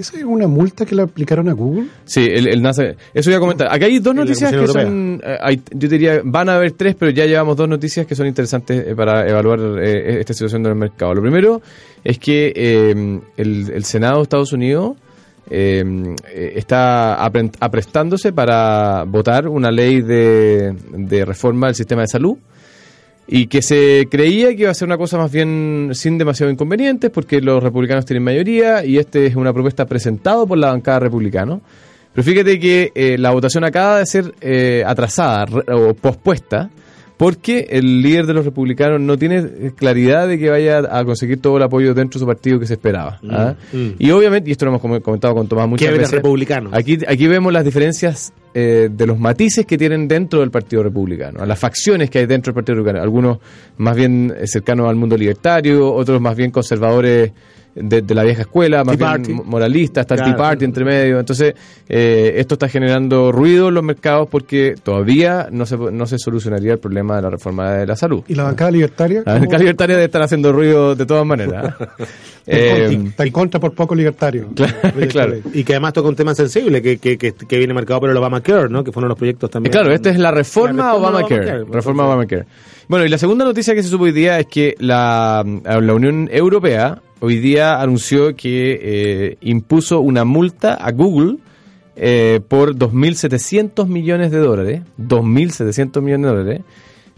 ¿Esa 0.00 0.16
es 0.18 0.24
una 0.24 0.46
multa 0.48 0.84
que 0.86 0.94
le 0.94 1.02
aplicaron 1.02 1.48
a 1.48 1.52
Google? 1.52 1.86
Sí, 2.04 2.26
el, 2.30 2.48
el 2.48 2.62
NASA. 2.62 2.84
Eso 3.14 3.30
voy 3.30 3.36
a 3.36 3.40
comentar. 3.40 3.68
Acá 3.72 3.86
hay 3.86 3.98
dos 3.98 4.14
noticias 4.14 4.50
que 4.52 4.66
son. 4.66 5.20
eh, 5.24 5.36
hay- 5.40 5.60
yo 5.72 5.88
diría, 5.88 6.20
van 6.24 6.48
a 6.48 6.54
haber 6.56 6.72
tres, 6.72 6.96
pero 6.98 7.10
ya 7.10 7.26
llevamos 7.26 7.56
dos 7.56 7.68
noticias 7.68 8.06
que 8.06 8.14
son 8.14 8.26
interesantes 8.26 8.84
eh, 8.86 8.94
para 8.96 9.28
evaluar 9.28 9.60
eh, 9.82 10.20
esta 10.20 10.32
situación 10.32 10.62
del 10.62 10.74
mercado. 10.74 11.14
Lo 11.14 11.22
primero 11.22 11.60
es 12.02 12.18
que 12.18 12.52
eh, 12.56 13.20
el, 13.36 13.70
el 13.72 13.84
Senado 13.84 14.16
de 14.16 14.22
Estados 14.24 14.52
Unidos. 14.52 14.96
eh, 15.50 15.82
eh, 16.32 16.52
está 16.56 17.18
apre- 17.26 17.50
aprestándose 17.58 18.32
para 18.32 19.04
votar 19.04 19.48
una 19.48 19.70
ley 19.70 20.00
de, 20.00 20.74
de 20.96 21.24
reforma 21.24 21.66
del 21.66 21.74
sistema 21.74 22.02
de 22.02 22.06
salud 22.08 22.36
y 23.32 23.46
que 23.46 23.62
se 23.62 24.08
creía 24.10 24.48
que 24.56 24.62
iba 24.62 24.70
a 24.72 24.74
ser 24.74 24.86
una 24.88 24.98
cosa 24.98 25.16
más 25.16 25.30
bien 25.30 25.90
sin 25.92 26.18
demasiado 26.18 26.50
inconvenientes 26.50 27.10
porque 27.10 27.40
los 27.40 27.62
republicanos 27.62 28.04
tienen 28.04 28.24
mayoría 28.24 28.84
y 28.84 28.98
este 28.98 29.24
es 29.26 29.36
una 29.36 29.52
propuesta 29.52 29.86
presentada 29.86 30.44
por 30.46 30.58
la 30.58 30.72
bancada 30.72 30.98
republicana. 30.98 31.60
Pero 32.12 32.24
fíjate 32.24 32.58
que 32.58 32.90
eh, 32.92 33.16
la 33.18 33.30
votación 33.30 33.62
acaba 33.62 33.98
de 34.00 34.06
ser 34.06 34.34
eh, 34.40 34.82
atrasada 34.84 35.44
re- 35.46 35.72
o 35.72 35.94
pospuesta 35.94 36.70
porque 37.16 37.68
el 37.70 38.02
líder 38.02 38.26
de 38.26 38.34
los 38.34 38.44
republicanos 38.46 39.00
no 39.00 39.16
tiene 39.16 39.36
eh, 39.36 39.72
claridad 39.76 40.26
de 40.26 40.36
que 40.38 40.50
vaya 40.50 40.78
a 40.90 41.04
conseguir 41.04 41.40
todo 41.40 41.56
el 41.58 41.62
apoyo 41.62 41.94
dentro 41.94 42.18
de 42.18 42.22
su 42.24 42.26
partido 42.26 42.58
que 42.58 42.66
se 42.66 42.72
esperaba. 42.74 43.20
¿ah? 43.30 43.54
mm. 43.72 43.90
Y 43.98 44.10
obviamente, 44.10 44.48
y 44.48 44.52
esto 44.52 44.64
lo 44.64 44.70
hemos 44.72 44.80
com- 44.80 44.98
comentado 45.00 45.34
con 45.36 45.46
Tomás 45.46 45.68
muchas 45.68 45.86
veces, 45.92 46.10
republicano. 46.16 46.70
Aquí, 46.72 46.98
aquí 47.06 47.28
vemos 47.28 47.52
las 47.52 47.64
diferencias 47.64 48.32
eh, 48.52 48.88
de 48.90 49.06
los 49.06 49.18
matices 49.18 49.64
que 49.64 49.78
tienen 49.78 50.08
dentro 50.08 50.40
del 50.40 50.50
Partido 50.50 50.82
Republicano, 50.82 51.44
las 51.46 51.58
facciones 51.58 52.10
que 52.10 52.18
hay 52.18 52.26
dentro 52.26 52.50
del 52.50 52.56
Partido 52.56 52.76
Republicano. 52.76 53.02
Algunos 53.02 53.38
más 53.76 53.96
bien 53.96 54.34
eh, 54.36 54.46
cercanos 54.46 54.88
al 54.88 54.96
mundo 54.96 55.16
libertario, 55.16 55.92
otros 55.94 56.20
más 56.20 56.36
bien 56.36 56.50
conservadores 56.50 57.32
de, 57.74 58.02
de 58.02 58.14
la 58.14 58.24
vieja 58.24 58.42
escuela, 58.42 58.82
más 58.84 58.96
Tea 58.96 59.06
bien 59.16 59.22
Party. 59.22 59.32
mo- 59.34 59.44
moralistas, 59.44 60.02
está 60.02 60.14
el. 60.14 60.22
Tea 60.22 60.36
Party 60.36 60.64
entre 60.64 60.84
medio. 60.84 61.18
Entonces, 61.20 61.54
eh, 61.88 62.34
esto 62.36 62.54
está 62.54 62.68
generando 62.68 63.32
ruido 63.32 63.68
en 63.68 63.74
los 63.74 63.84
mercados 63.84 64.28
porque 64.30 64.74
todavía 64.82 65.48
no 65.50 65.66
se, 65.66 65.76
no 65.76 66.06
se 66.06 66.18
solucionaría 66.18 66.72
el 66.72 66.78
problema 66.78 67.16
de 67.16 67.22
la 67.22 67.30
reforma 67.30 67.72
de 67.72 67.86
la 67.86 67.96
salud. 67.96 68.22
¿Y 68.28 68.34
la 68.34 68.44
bancada 68.44 68.70
libertaria? 68.70 69.22
La 69.24 69.34
bancada 69.34 69.58
libertaria 69.58 69.96
debe 69.96 70.06
estar 70.06 70.22
haciendo 70.22 70.52
ruido 70.52 70.94
de 70.94 71.06
todas 71.06 71.24
maneras. 71.26 71.74
Está 71.74 71.86
en 71.86 72.08
Eh, 72.46 72.86
contra- 72.96 73.08
está 73.10 73.24
en 73.26 73.32
contra 73.32 73.60
por 73.60 73.74
poco 73.74 73.94
libertario. 73.94 74.48
claro. 75.08 75.34
Y 75.52 75.62
que 75.64 75.74
además 75.74 75.92
toca 75.92 76.08
un 76.08 76.16
tema 76.16 76.34
sensible 76.34 76.82
que, 76.82 76.98
que, 76.98 77.16
que, 77.16 77.32
que 77.32 77.58
viene 77.58 77.74
marcado 77.74 78.00
por 78.00 78.10
el 78.10 78.16
Obamacare, 78.16 78.68
¿no? 78.68 78.82
Que 78.82 78.92
fueron 78.92 79.08
los 79.08 79.18
proyectos 79.18 79.48
Eh, 79.50 79.52
también. 79.52 79.72
Claro, 79.72 79.92
esta 79.92 80.10
es 80.10 80.18
la 80.18 80.30
reforma, 80.30 80.68
La 80.84 80.92
reforma 80.92 80.94
Obamacare. 80.94 81.40
Obamacare, 81.40 81.72
Reforma. 81.72 82.06
Obamacare. 82.06 82.44
Bueno, 82.90 83.06
y 83.06 83.08
la 83.08 83.18
segunda 83.18 83.44
noticia 83.44 83.72
que 83.76 83.84
se 83.84 83.88
supo 83.88 84.02
hoy 84.02 84.10
día 84.10 84.40
es 84.40 84.46
que 84.46 84.74
la, 84.80 85.44
la 85.62 85.94
Unión 85.94 86.28
Europea 86.32 87.00
hoy 87.20 87.38
día 87.38 87.80
anunció 87.80 88.34
que 88.34 88.80
eh, 88.82 89.36
impuso 89.42 90.00
una 90.00 90.24
multa 90.24 90.74
a 90.74 90.90
Google 90.90 91.36
eh, 91.94 92.40
por 92.48 92.74
2.700 92.74 93.86
millones 93.86 94.32
de 94.32 94.38
dólares. 94.38 94.82
2.700 94.98 96.02
millones 96.02 96.26
de 96.26 96.36
dólares. 96.36 96.60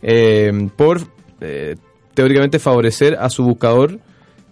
eh, 0.02 0.68
por 0.76 1.00
eh, 1.40 1.76
teóricamente 2.12 2.58
favorecer 2.58 3.16
a 3.18 3.30
su 3.30 3.42
buscador 3.42 3.98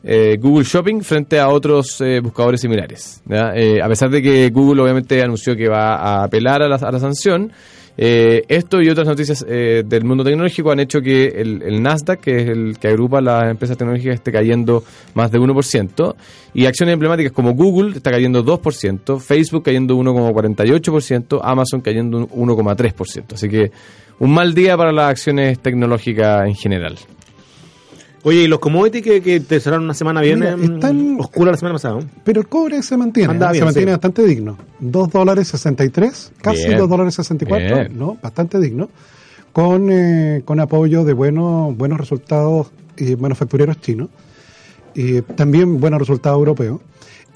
eh, 0.03 0.39
Google 0.41 0.65
Shopping 0.65 1.03
frente 1.03 1.39
a 1.39 1.51
otros 1.51 2.03
buscadores 2.23 2.63
similares. 2.63 3.23
a 3.29 3.89
pesar 3.89 4.09
de 4.09 4.23
que 4.23 4.49
Google 4.49 4.81
obviamente 4.81 5.23
anunció 5.23 5.55
que 5.55 5.69
va 5.69 5.97
a 5.97 6.25
apelar 6.25 6.63
a 6.63 6.69
la, 6.69 6.77
a 6.77 6.91
la 6.91 6.99
sanción, 6.99 7.53
eh, 8.03 8.47
esto 8.49 8.81
y 8.81 8.89
otras 8.89 9.07
noticias 9.07 9.45
eh, 9.47 9.83
del 9.85 10.05
mundo 10.05 10.25
tecnológico 10.25 10.71
han 10.71 10.81
hecho 10.81 11.03
que 11.03 11.27
el, 11.27 11.61
el 11.61 11.83
Nasdaq, 11.83 12.19
que 12.19 12.37
es 12.37 12.49
el 12.49 12.79
que 12.79 12.89
agrupa 12.89 13.21
las 13.21 13.51
empresas 13.51 13.77
tecnológicas, 13.77 14.15
esté 14.15 14.33
cayendo 14.33 14.83
más 15.13 15.31
de 15.31 15.39
1%, 15.39 16.15
y 16.55 16.65
acciones 16.65 16.95
emblemáticas 16.95 17.31
como 17.31 17.53
Google 17.53 17.95
está 17.95 18.11
cayendo 18.11 18.43
2%, 18.43 19.21
Facebook 19.21 19.65
cayendo 19.65 19.99
1,48%, 19.99 21.41
Amazon 21.43 21.83
cayendo 21.83 22.27
un 22.31 22.49
1,3%. 22.49 23.35
Así 23.35 23.51
que 23.51 23.71
un 24.19 24.33
mal 24.33 24.55
día 24.55 24.79
para 24.79 24.93
las 24.93 25.11
acciones 25.11 25.59
tecnológicas 25.61 26.47
en 26.47 26.55
general. 26.55 26.97
Oye, 28.23 28.43
y 28.43 28.47
los 28.49 28.59
commodities 28.59 29.03
que, 29.03 29.23
que 29.23 29.41
te 29.41 29.61
cerraron 29.61 29.85
una 29.85 29.95
semana 29.95 30.21
bien 30.21 30.43
em, 30.43 30.75
están- 30.75 31.17
oscura 31.19 31.53
la 31.53 31.57
semana 31.57 31.75
pasada. 31.77 32.01
¿no? 32.01 32.07
Pero 32.23 32.41
el 32.43 32.49
cobre 32.49 32.83
se 32.83 32.97
mantiene, 32.97 33.33
Anda 33.33 33.47
¿eh? 33.49 33.53
bien, 33.53 33.61
se 33.63 33.65
mantiene 33.65 33.91
sí. 33.91 33.93
bastante 33.93 34.25
digno. 34.25 34.59
2 34.81 35.11
dólares 35.11 35.49
63, 35.49 36.33
casi 36.43 36.67
Bien. 36.67 36.79
2 36.79 36.89
dólares 36.89 37.15
64, 37.15 37.77
Bien. 37.77 37.99
¿no? 37.99 38.19
Bastante 38.23 38.59
digno. 38.61 38.91
Con, 39.53 39.89
eh, 39.91 40.43
con 40.45 40.61
apoyo 40.61 41.03
de 41.05 41.13
buenos 41.13 41.77
buenos 41.77 41.99
resultados 41.99 42.71
eh, 42.99 43.17
manufactureros 43.17 43.81
chinos. 43.81 44.09
Y 44.95 45.23
también 45.23 45.81
buenos 45.81 46.01
resultados 46.01 46.39
europeos. 46.39 46.81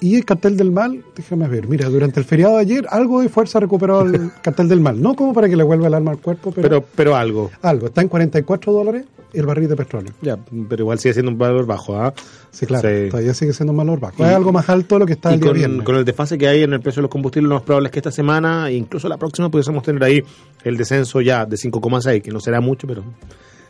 Y 0.01 0.15
el 0.15 0.25
cartel 0.25 0.57
del 0.57 0.71
mal, 0.71 1.03
déjame 1.15 1.47
ver, 1.47 1.67
mira, 1.67 1.87
durante 1.89 2.19
el 2.19 2.25
feriado 2.25 2.55
de 2.55 2.61
ayer 2.61 2.85
algo 2.89 3.21
de 3.21 3.29
fuerza 3.29 3.59
recuperó 3.59 4.01
el 4.01 4.31
cartel 4.41 4.67
del 4.67 4.79
mal. 4.81 5.01
No 5.01 5.15
como 5.15 5.33
para 5.33 5.47
que 5.49 5.55
le 5.55 5.63
vuelva 5.63 5.87
el 5.87 5.93
alma 5.93 6.11
al 6.11 6.17
cuerpo, 6.19 6.51
pero, 6.51 6.67
Pero, 6.69 6.85
pero 6.95 7.15
algo. 7.15 7.49
algo. 7.61 7.87
Está 7.87 8.01
en 8.01 8.09
44 8.09 8.71
dólares 8.73 9.05
el 9.33 9.45
barril 9.45 9.67
de 9.67 9.75
petróleo. 9.75 10.13
Ya, 10.21 10.37
pero 10.69 10.83
igual 10.83 10.99
sigue 10.99 11.13
siendo 11.13 11.31
un 11.31 11.37
valor 11.37 11.65
bajo, 11.65 11.95
¿ah? 11.97 12.13
Sí, 12.51 12.65
claro, 12.65 12.87
Sí. 12.87 13.09
todavía 13.09 13.33
sigue 13.33 13.51
siendo 13.53 13.71
un 13.71 13.77
valor 13.77 13.99
bajo. 13.99 14.15
Y- 14.23 14.27
es 14.27 14.33
algo 14.33 14.51
más 14.53 14.69
alto 14.69 14.95
de 14.95 14.99
lo 14.99 15.05
que 15.05 15.13
está 15.13 15.31
Y 15.31 15.35
el 15.35 15.39
día 15.41 15.49
con, 15.49 15.57
viernes. 15.57 15.83
con 15.85 15.95
el 15.95 16.05
desfase 16.05 16.37
que 16.37 16.47
hay 16.47 16.63
en 16.63 16.73
el 16.73 16.79
precio 16.81 16.99
de 17.01 17.03
los 17.03 17.11
combustibles, 17.11 17.49
lo 17.49 17.55
más 17.55 17.63
probable 17.63 17.87
es 17.87 17.91
que 17.93 17.99
esta 17.99 18.11
semana, 18.11 18.71
incluso 18.71 19.07
la 19.09 19.17
próxima, 19.17 19.49
pudiésemos 19.49 19.83
tener 19.83 20.03
ahí 20.03 20.23
el 20.63 20.77
descenso 20.77 21.19
ya 21.21 21.45
de 21.45 21.57
5,6, 21.57 22.21
que 22.21 22.31
no 22.31 22.39
será 22.39 22.61
mucho, 22.61 22.87
pero 22.87 23.03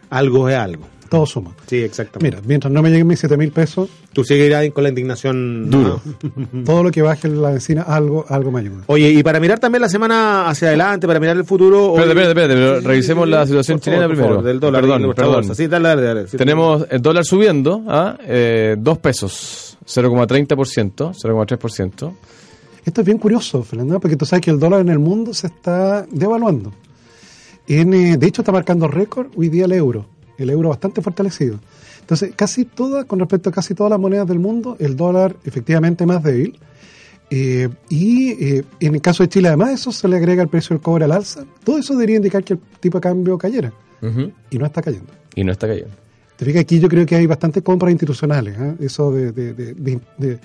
algo 0.10 0.50
es 0.50 0.56
algo. 0.56 0.84
Todo 1.10 1.26
suma. 1.26 1.52
Sí, 1.68 1.78
exactamente. 1.78 2.38
Mira, 2.38 2.48
mientras 2.48 2.74
no 2.74 2.82
me 2.82 2.90
lleguen 2.90 3.06
mis 3.08 3.20
7 3.20 3.38
mil 3.38 3.52
pesos, 3.52 3.90
Tú 4.12 4.24
seguirás 4.24 4.68
con 4.72 4.84
la 4.84 4.90
indignación 4.90 5.70
Duro. 5.70 6.02
¿no? 6.36 6.64
todo 6.66 6.84
lo 6.84 6.90
que 6.92 7.02
baje 7.02 7.28
en 7.28 7.42
la 7.42 7.52
vecina, 7.52 7.82
algo, 7.84 8.26
algo 8.30 8.50
me 8.52 8.62
ayuda. 8.62 8.84
Oye, 8.88 9.10
y 9.12 9.22
para 9.24 9.40
mirar 9.40 9.60
también 9.60 9.82
la 9.82 9.90
semana 9.90 10.48
hacia 10.50 10.70
adelante, 10.70 11.06
para 11.06 11.20
mirar 11.20 11.36
el 11.38 11.44
futuro. 11.44 11.92
hoy- 11.94 12.00
Espérate, 12.02 12.22
espérate, 12.30 12.54
espérate, 12.54 12.56
pero 12.56 12.76
Sí, 12.78 12.82
sí, 12.82 12.88
revisemos 12.88 13.28
la 13.30 13.46
situación 13.46 13.78
por 13.78 13.84
chilena 13.84 14.02
favor, 14.04 14.08
por 14.08 14.16
primero. 14.18 14.36
favor, 14.36 14.48
del 14.48 14.60
dólar 14.60 14.82
Perdón, 14.82 15.14
perdón. 15.16 15.56
Sí, 15.56 15.68
dale, 15.68 15.88
dale, 15.90 16.02
dale. 16.02 16.28
Sí, 16.28 16.38
Tenemos 16.38 16.86
el 16.90 17.02
dólar 17.02 17.26
subiendo 17.26 17.84
a 17.88 18.18
eh, 18.26 18.76
2 18.80 18.98
pesos, 19.00 19.78
0,30%, 19.86 21.14
0,3%. 21.14 22.14
Esto 22.86 23.02
es 23.02 23.06
bien 23.06 23.18
curioso, 23.18 23.64
Fernando, 23.64 24.00
porque 24.00 24.16
tú 24.16 24.26
sabes 24.26 24.44
que 24.46 24.52
el 24.52 24.60
dólar 24.60 24.82
en 24.82 24.90
el 24.90 25.00
mundo 25.00 25.34
se 25.34 25.48
está 25.48 26.06
devaluando. 26.10 26.72
En, 27.68 27.94
eh, 27.94 28.18
de 28.18 28.28
hecho, 28.28 28.42
está 28.44 28.52
marcando 28.52 28.88
récord 28.88 29.28
hoy 29.36 29.50
día 29.50 29.66
el 29.66 29.72
euro. 29.74 30.06
El 30.38 30.50
euro 30.50 30.70
bastante 30.70 31.02
fortalecido. 31.02 31.60
Entonces, 32.02 32.34
casi 32.36 32.66
todas, 32.66 33.06
con 33.06 33.20
respecto 33.20 33.50
a 33.50 33.54
casi 33.54 33.74
todas 33.74 33.90
las 33.92 34.00
monedas 34.00 34.28
del 34.28 34.40
mundo, 34.40 34.76
el 34.80 34.96
dólar 34.96 35.36
efectivamente 35.46 36.06
más 36.06 36.22
débil. 36.24 36.60
Eh, 37.32 37.70
y 37.90 38.32
eh, 38.44 38.64
en 38.80 38.96
el 38.96 39.02
caso 39.02 39.24
de 39.24 39.30
Chile, 39.30 39.48
además, 39.48 39.72
eso 39.72 39.92
se 39.92 40.08
le 40.08 40.18
agrega 40.18 40.44
el 40.44 40.50
precio 40.50 40.76
del 40.76 40.84
cobre 40.84 41.06
al 41.06 41.12
alza. 41.12 41.44
Todo 41.64 41.78
eso 41.80 41.94
debería 41.94 42.18
indicar 42.18 42.44
que 42.44 42.54
el 42.54 42.60
tipo 42.80 42.98
de 43.00 43.02
cambio 43.02 43.38
cayera. 43.38 43.74
Ujú. 44.02 44.32
Y 44.52 44.58
no 44.60 44.66
está 44.66 44.82
cayendo. 44.82 45.12
Y 45.34 45.44
no 45.44 45.52
está 45.52 45.68
cayendo. 45.68 45.90
Te 46.36 46.46
fijas, 46.46 46.62
aquí 46.62 46.80
yo 46.80 46.88
creo 46.90 47.06
que 47.06 47.16
hay 47.16 47.26
bastantes 47.26 47.64
compras 47.64 47.92
institucionales. 47.92 48.56
¿eh? 48.60 48.76
Eso 48.82 49.12
de- 49.12 49.32
de- 49.32 49.54
de- 49.54 50.40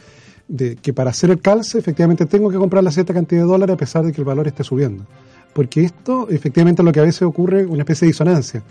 de 0.49 0.77
que 0.77 0.93
para 0.95 1.11
hacer 1.11 1.31
el 1.31 1.41
calce, 1.41 1.79
efectivamente 1.79 2.27
tengo 2.27 2.49
que 2.51 2.57
comprar 2.57 2.83
la 2.83 2.91
cierta 2.91 3.13
cantidad 3.13 3.43
de 3.43 3.47
dólares 3.49 3.75
a 3.75 3.77
pesar 3.77 4.05
de 4.05 4.13
que 4.13 4.21
el 4.21 4.25
valor 4.25 4.47
esté 4.49 4.65
subiendo. 4.65 5.05
Porque 5.53 5.83
esto, 5.83 6.29
efectivamente, 6.31 6.81
es 6.83 6.87
lo 6.87 6.93
que 6.93 7.01
a 7.01 7.05
veces 7.05 7.23
ocurre, 7.23 7.67
una 7.67 7.81
especie 7.83 8.07
de 8.07 8.13
disonancia 8.13 8.63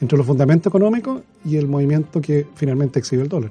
entre 0.00 0.16
los 0.18 0.26
fundamentos 0.26 0.70
económicos 0.70 1.22
y 1.44 1.56
el 1.56 1.66
movimiento 1.66 2.20
que 2.20 2.46
finalmente 2.54 2.98
exhibe 2.98 3.22
el 3.22 3.28
dólar. 3.28 3.50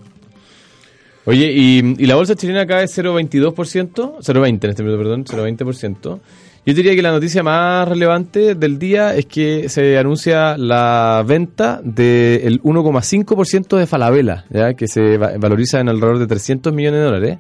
Oye, 1.26 1.52
y, 1.52 2.06
la 2.06 2.16
bolsa 2.16 2.36
chilena 2.36 2.66
cae 2.66 2.86
0,22%, 2.86 4.20
0,20 4.20 4.64
en 4.64 4.70
este 4.70 4.82
minuto, 4.84 4.98
perdón, 4.98 5.26
0,20%. 5.26 6.20
Yo 6.66 6.74
diría 6.74 6.96
que 6.96 7.02
la 7.02 7.12
noticia 7.12 7.44
más 7.44 7.88
relevante 7.88 8.56
del 8.56 8.78
día 8.80 9.16
es 9.16 9.26
que 9.26 9.70
se 9.70 9.98
anuncia 9.98 10.58
la 10.58 11.24
venta 11.26 11.80
del 11.84 12.62
1,5% 12.62 13.78
de 13.78 13.88
Falabella, 13.88 14.46
¿ya? 14.50 14.74
que 14.74 14.88
se 14.88 15.18
va- 15.18 15.34
valoriza 15.38 15.80
en 15.80 15.90
alrededor 15.90 16.20
de 16.20 16.28
300 16.28 16.74
millones 16.74 17.00
de 17.00 17.06
dólares. 17.06 17.38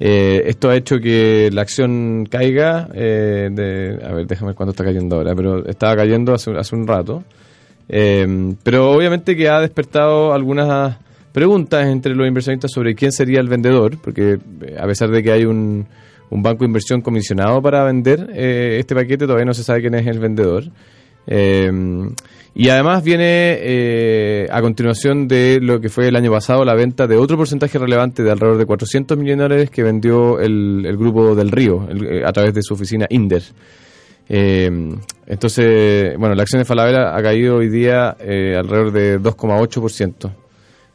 Eh, 0.00 0.42
esto 0.46 0.70
ha 0.70 0.76
hecho 0.76 0.98
que 1.00 1.50
la 1.52 1.62
acción 1.62 2.26
caiga, 2.30 2.88
eh, 2.94 3.48
de, 3.52 3.98
a 4.04 4.12
ver, 4.12 4.26
déjame 4.26 4.48
ver 4.48 4.56
cuánto 4.56 4.70
está 4.72 4.84
cayendo 4.84 5.16
ahora, 5.16 5.34
pero 5.34 5.66
estaba 5.66 5.94
cayendo 5.96 6.34
hace, 6.34 6.50
hace 6.56 6.74
un 6.74 6.86
rato. 6.86 7.24
Eh, 7.94 8.54
pero 8.62 8.90
obviamente 8.90 9.36
que 9.36 9.48
ha 9.50 9.60
despertado 9.60 10.32
algunas 10.32 10.96
preguntas 11.32 11.86
entre 11.86 12.14
los 12.14 12.26
inversionistas 12.26 12.70
sobre 12.72 12.94
quién 12.94 13.12
sería 13.12 13.38
el 13.40 13.48
vendedor, 13.48 13.98
porque 14.02 14.38
eh, 14.62 14.76
a 14.80 14.86
pesar 14.86 15.10
de 15.10 15.22
que 15.22 15.30
hay 15.30 15.44
un, 15.44 15.86
un 16.30 16.42
banco 16.42 16.60
de 16.60 16.66
inversión 16.66 17.02
comisionado 17.02 17.60
para 17.60 17.84
vender 17.84 18.30
eh, 18.34 18.78
este 18.80 18.94
paquete, 18.94 19.26
todavía 19.26 19.44
no 19.44 19.54
se 19.54 19.62
sabe 19.62 19.82
quién 19.82 19.94
es 19.94 20.06
el 20.06 20.18
vendedor. 20.18 20.64
Eh, 21.26 21.70
y 22.54 22.68
además 22.68 23.02
viene 23.02 23.24
eh, 23.60 24.46
a 24.50 24.60
continuación 24.60 25.26
de 25.28 25.58
lo 25.62 25.80
que 25.80 25.88
fue 25.88 26.08
el 26.08 26.16
año 26.16 26.30
pasado 26.30 26.64
la 26.66 26.74
venta 26.74 27.06
de 27.06 27.16
otro 27.16 27.36
porcentaje 27.38 27.78
relevante 27.78 28.22
de 28.22 28.30
alrededor 28.30 28.58
de 28.58 28.66
400 28.66 29.16
millones 29.16 29.38
de 29.38 29.42
dólares 29.44 29.70
que 29.70 29.82
vendió 29.82 30.38
el, 30.38 30.84
el 30.84 30.96
grupo 30.98 31.34
del 31.34 31.50
Río 31.50 31.86
el- 31.90 32.04
eh, 32.06 32.22
a 32.26 32.32
través 32.32 32.52
de 32.52 32.62
su 32.62 32.74
oficina 32.74 33.06
Inder. 33.08 33.42
Eh, 34.34 34.70
entonces, 35.26 36.16
bueno, 36.16 36.34
la 36.34 36.42
acción 36.42 36.62
de 36.62 36.64
Falabella 36.64 37.14
ha 37.14 37.22
caído 37.22 37.56
hoy 37.56 37.68
día 37.68 38.16
eh, 38.18 38.56
alrededor 38.58 38.90
de 38.90 39.20
2,8%. 39.20 40.30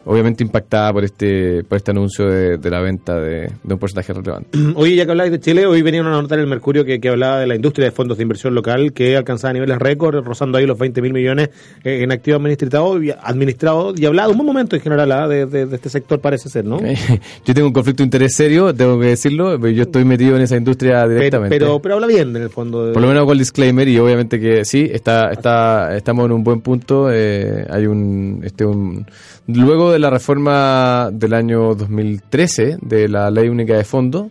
Obviamente 0.07 0.43
impactada 0.43 0.91
por 0.93 1.03
este 1.03 1.63
por 1.63 1.75
este 1.77 1.91
anuncio 1.91 2.25
de, 2.27 2.57
de 2.57 2.69
la 2.69 2.81
venta 2.81 3.19
de, 3.19 3.51
de 3.63 3.73
un 3.73 3.79
porcentaje 3.79 4.13
relevante. 4.13 4.57
Oye, 4.75 4.95
ya 4.95 5.05
que 5.05 5.11
habláis 5.11 5.31
de 5.31 5.39
Chile, 5.39 5.65
hoy 5.67 5.81
venía 5.83 6.01
una 6.01 6.11
nota 6.11 6.35
en 6.35 6.41
el 6.41 6.47
Mercurio 6.47 6.83
que, 6.85 6.99
que 6.99 7.09
hablaba 7.09 7.39
de 7.39 7.47
la 7.47 7.55
industria 7.55 7.85
de 7.85 7.91
fondos 7.91 8.17
de 8.17 8.23
inversión 8.23 8.55
local 8.55 8.93
que 8.93 9.15
alcanzaba 9.17 9.53
niveles 9.53 9.77
récord, 9.79 10.23
rozando 10.25 10.57
ahí 10.57 10.65
los 10.65 10.77
20 10.79 11.01
mil 11.01 11.13
millones 11.13 11.49
en 11.83 12.11
activos 12.11 12.39
administrados 12.39 13.03
y, 13.03 13.11
administrados, 13.11 13.99
y 13.99 14.05
hablaba 14.05 14.27
de 14.27 14.31
un 14.31 14.37
buen 14.39 14.47
momento 14.47 14.75
en 14.75 14.81
general 14.81 15.11
ah, 15.11 15.27
de, 15.27 15.45
de- 15.45 15.75
este 15.75 15.89
sector, 15.89 16.19
parece 16.19 16.49
ser, 16.49 16.65
¿no? 16.65 16.79
Yo 17.45 17.53
tengo 17.53 17.67
un 17.67 17.73
conflicto 17.73 18.03
de 18.03 18.05
interés 18.05 18.35
serio, 18.35 18.73
tengo 18.73 18.99
que 18.99 19.07
decirlo, 19.07 19.57
pero 19.59 19.69
yo 19.73 19.83
estoy 19.83 20.05
metido 20.05 20.35
en 20.35 20.41
esa 20.41 20.55
industria 20.57 21.01
Pero, 21.01 21.09
directamente. 21.15 21.57
pero, 21.59 21.79
pero 21.81 21.95
habla 21.95 22.07
bien 22.07 22.35
en 22.35 22.41
el 22.43 22.49
fondo. 22.49 22.91
Por 22.93 23.01
lo 23.01 23.07
menos 23.07 23.21
hago 23.21 23.33
el 23.33 23.39
disclaimer 23.39 23.87
y 23.87 23.97
obviamente 23.99 24.39
que 24.39 24.63
sí, 24.65 24.89
está, 24.91 25.31
está, 25.31 25.95
estamos 25.95 26.25
en 26.25 26.31
un 26.31 26.43
buen 26.43 26.61
punto. 26.61 27.09
eh, 27.11 27.65
hay 27.69 27.85
un, 27.87 28.41
este, 28.43 28.65
un, 28.65 29.05
luego 29.47 29.91
de 29.91 29.96
la 29.99 30.09
reforma 30.09 31.09
del 31.11 31.33
año 31.33 31.75
2013 31.75 32.77
de 32.81 33.07
la 33.07 33.29
ley 33.29 33.49
única 33.49 33.75
de 33.75 33.83
fondos, 33.83 34.27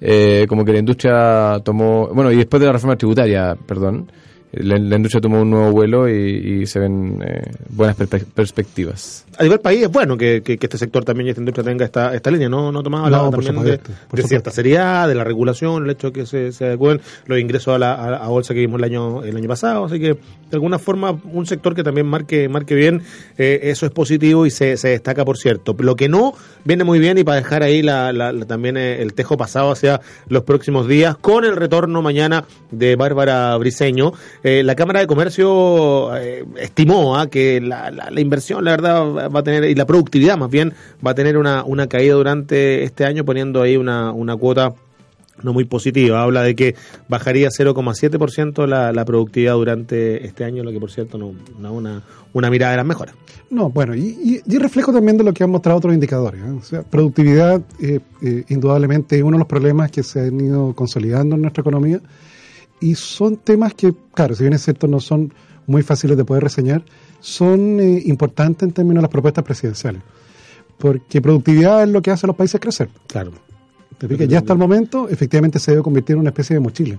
eh, 0.00 0.46
como 0.48 0.64
que 0.64 0.72
la 0.72 0.78
industria 0.78 1.60
tomó, 1.64 2.08
bueno, 2.08 2.32
y 2.32 2.36
después 2.36 2.60
de 2.60 2.66
la 2.66 2.72
reforma 2.72 2.96
tributaria, 2.96 3.56
perdón, 3.66 4.10
la, 4.52 4.78
la 4.78 4.96
industria 4.96 5.20
tomó 5.20 5.42
un 5.42 5.50
nuevo 5.50 5.70
vuelo 5.72 6.08
y, 6.08 6.60
y 6.62 6.66
se 6.66 6.78
ven 6.80 7.22
eh, 7.24 7.50
buenas 7.68 7.96
perspe- 7.98 8.24
perspectivas. 8.24 9.24
a 9.38 9.42
nivel 9.44 9.60
país 9.60 9.82
es 9.82 9.90
bueno 9.90 10.16
que, 10.16 10.42
que- 10.42 10.58
que 10.58 10.66
este 10.66 10.76
sector 10.78 11.04
también 11.04 11.28
y 11.28 11.30
esta 11.30 11.40
industria 11.40 11.64
tenga 11.64 11.84
esta, 11.84 12.14
esta 12.14 12.30
línea, 12.30 12.48
¿no? 12.48 12.72
No 12.72 12.82
tomaba 12.82 13.08
No, 13.08 13.30
también 13.30 13.54
de, 13.54 13.60
supuesto, 13.60 13.88
de 13.92 13.98
supuesto. 14.02 14.28
cierta 14.28 14.50
seriedad, 14.50 15.08
de 15.08 15.14
la 15.14 15.24
regulación, 15.24 15.84
el 15.84 15.90
hecho 15.90 16.08
de 16.08 16.12
que 16.12 16.26
se, 16.26 16.52
se 16.52 16.64
adecúen 16.66 17.00
los 17.26 17.38
ingresos 17.38 17.74
a 17.74 17.78
la 17.78 17.94
a, 17.94 18.16
a 18.24 18.28
bolsa 18.28 18.52
que 18.54 18.60
vimos 18.60 18.78
el 18.78 18.84
año 18.84 19.22
el 19.22 19.36
año 19.36 19.48
pasado, 19.48 19.84
así 19.84 19.98
que 20.00 20.08
de 20.14 20.18
alguna 20.56 20.78
forma 20.78 21.16
un 21.32 21.46
sector 21.46 21.74
que 21.74 21.82
también 21.84 22.06
marque 22.06 22.48
marque 22.48 22.74
bien, 22.74 23.02
eh, 23.38 23.60
eso 23.64 23.86
es 23.86 23.92
positivo 23.92 24.46
y 24.46 24.50
se, 24.50 24.76
se 24.76 24.88
destaca 24.88 25.24
por 25.24 25.38
cierto. 25.38 25.76
Lo 25.78 25.94
que 25.96 26.08
no 26.08 26.34
viene 26.64 26.82
muy 26.84 26.98
bien 26.98 27.16
y 27.18 27.24
para 27.24 27.36
dejar 27.36 27.62
ahí 27.62 27.82
la, 27.82 28.12
la- 28.12 28.32
la- 28.32 28.44
también 28.46 28.76
eh, 28.76 29.00
el 29.00 29.14
tejo 29.14 29.36
pasado 29.36 29.70
hacia 29.70 30.00
los 30.28 30.42
próximos 30.42 30.88
días, 30.88 31.16
con 31.16 31.44
el 31.44 31.54
retorno 31.56 32.02
mañana 32.02 32.44
de 32.72 32.96
Bárbara 32.96 33.56
Briseño, 33.56 34.12
eh, 34.42 34.62
la 34.62 34.74
Cámara 34.74 35.00
de 35.00 35.06
Comercio 35.06 36.16
eh, 36.16 36.44
estimó 36.58 37.16
ah, 37.16 37.28
que 37.28 37.60
la, 37.60 37.90
la- 37.90 38.10
la 38.10 38.20
inversión, 38.20 38.64
la 38.64 38.70
verdad, 38.72 39.02
va- 39.34 39.38
a 39.40 39.42
tener, 39.42 39.64
y 39.64 39.74
la 39.74 39.86
productividad 39.86 40.36
más 40.38 40.50
bien, 40.50 40.72
va 41.04 41.10
a 41.12 41.14
tener 41.14 41.36
una, 41.36 41.62
una 41.64 41.86
caída 41.88 42.14
durante 42.14 42.84
este 42.84 43.04
año, 43.04 43.24
poniendo 43.24 43.62
ahí 43.62 43.76
una, 43.76 44.12
una 44.12 44.36
cuota 44.36 44.74
no 45.42 45.54
muy 45.54 45.64
positiva. 45.64 46.22
Habla 46.22 46.42
de 46.42 46.54
que 46.54 46.74
bajaría 47.08 47.48
0,7% 47.48 48.66
la, 48.66 48.92
la 48.92 49.04
productividad 49.06 49.54
durante 49.54 50.26
este 50.26 50.44
año, 50.44 50.62
lo 50.62 50.70
que 50.70 50.78
por 50.80 50.90
cierto 50.90 51.16
no, 51.18 51.32
no 51.58 51.72
una, 51.72 52.02
una 52.34 52.50
mirada 52.50 52.72
de 52.72 52.76
las 52.76 52.86
mejores. 52.86 53.14
No, 53.50 53.70
bueno, 53.70 53.94
y, 53.96 54.42
y, 54.46 54.58
reflejo 54.58 54.92
también 54.92 55.16
de 55.16 55.24
lo 55.24 55.32
que 55.32 55.42
han 55.42 55.50
mostrado 55.50 55.78
otros 55.78 55.94
indicadores. 55.94 56.40
¿eh? 56.42 56.50
O 56.50 56.62
sea, 56.62 56.82
productividad, 56.82 57.60
eh, 57.80 58.00
indudablemente, 58.48 59.16
es 59.16 59.22
uno 59.22 59.32
de 59.32 59.38
los 59.40 59.48
problemas 59.48 59.90
que 59.90 60.02
se 60.02 60.20
han 60.20 60.38
ido 60.40 60.74
consolidando 60.74 61.34
en 61.36 61.42
nuestra 61.42 61.62
economía. 61.62 62.00
Y 62.80 62.94
son 62.94 63.36
temas 63.36 63.74
que, 63.74 63.94
claro, 64.14 64.34
si 64.34 64.42
bien 64.42 64.54
es 64.54 64.62
cierto, 64.62 64.86
no 64.88 65.00
son 65.00 65.32
muy 65.66 65.82
fáciles 65.82 66.16
de 66.16 66.24
poder 66.24 66.42
reseñar, 66.42 66.82
son 67.20 67.78
eh, 67.78 68.02
importantes 68.06 68.66
en 68.66 68.72
términos 68.72 69.00
de 69.00 69.02
las 69.02 69.10
propuestas 69.10 69.44
presidenciales. 69.44 70.02
Porque 70.78 71.20
productividad 71.20 71.82
es 71.82 71.90
lo 71.90 72.00
que 72.00 72.10
hace 72.10 72.26
a 72.26 72.28
los 72.28 72.36
países 72.36 72.60
crecer. 72.60 72.88
Claro. 73.06 73.32
Ya 74.28 74.38
hasta 74.38 74.54
el 74.54 74.58
momento, 74.58 75.08
efectivamente, 75.10 75.58
se 75.58 75.72
debe 75.72 75.82
convertir 75.82 76.14
en 76.14 76.20
una 76.20 76.30
especie 76.30 76.54
de 76.54 76.60
mochila. 76.60 76.98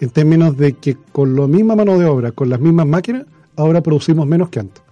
En 0.00 0.10
términos 0.10 0.56
de 0.56 0.74
que 0.74 0.96
con 1.10 1.34
la 1.34 1.48
misma 1.48 1.74
mano 1.74 1.98
de 1.98 2.06
obra, 2.06 2.30
con 2.30 2.48
las 2.48 2.60
mismas 2.60 2.86
máquinas, 2.86 3.26
ahora 3.56 3.82
producimos 3.82 4.26
menos 4.26 4.48
que 4.48 4.60
antes. 4.60 4.82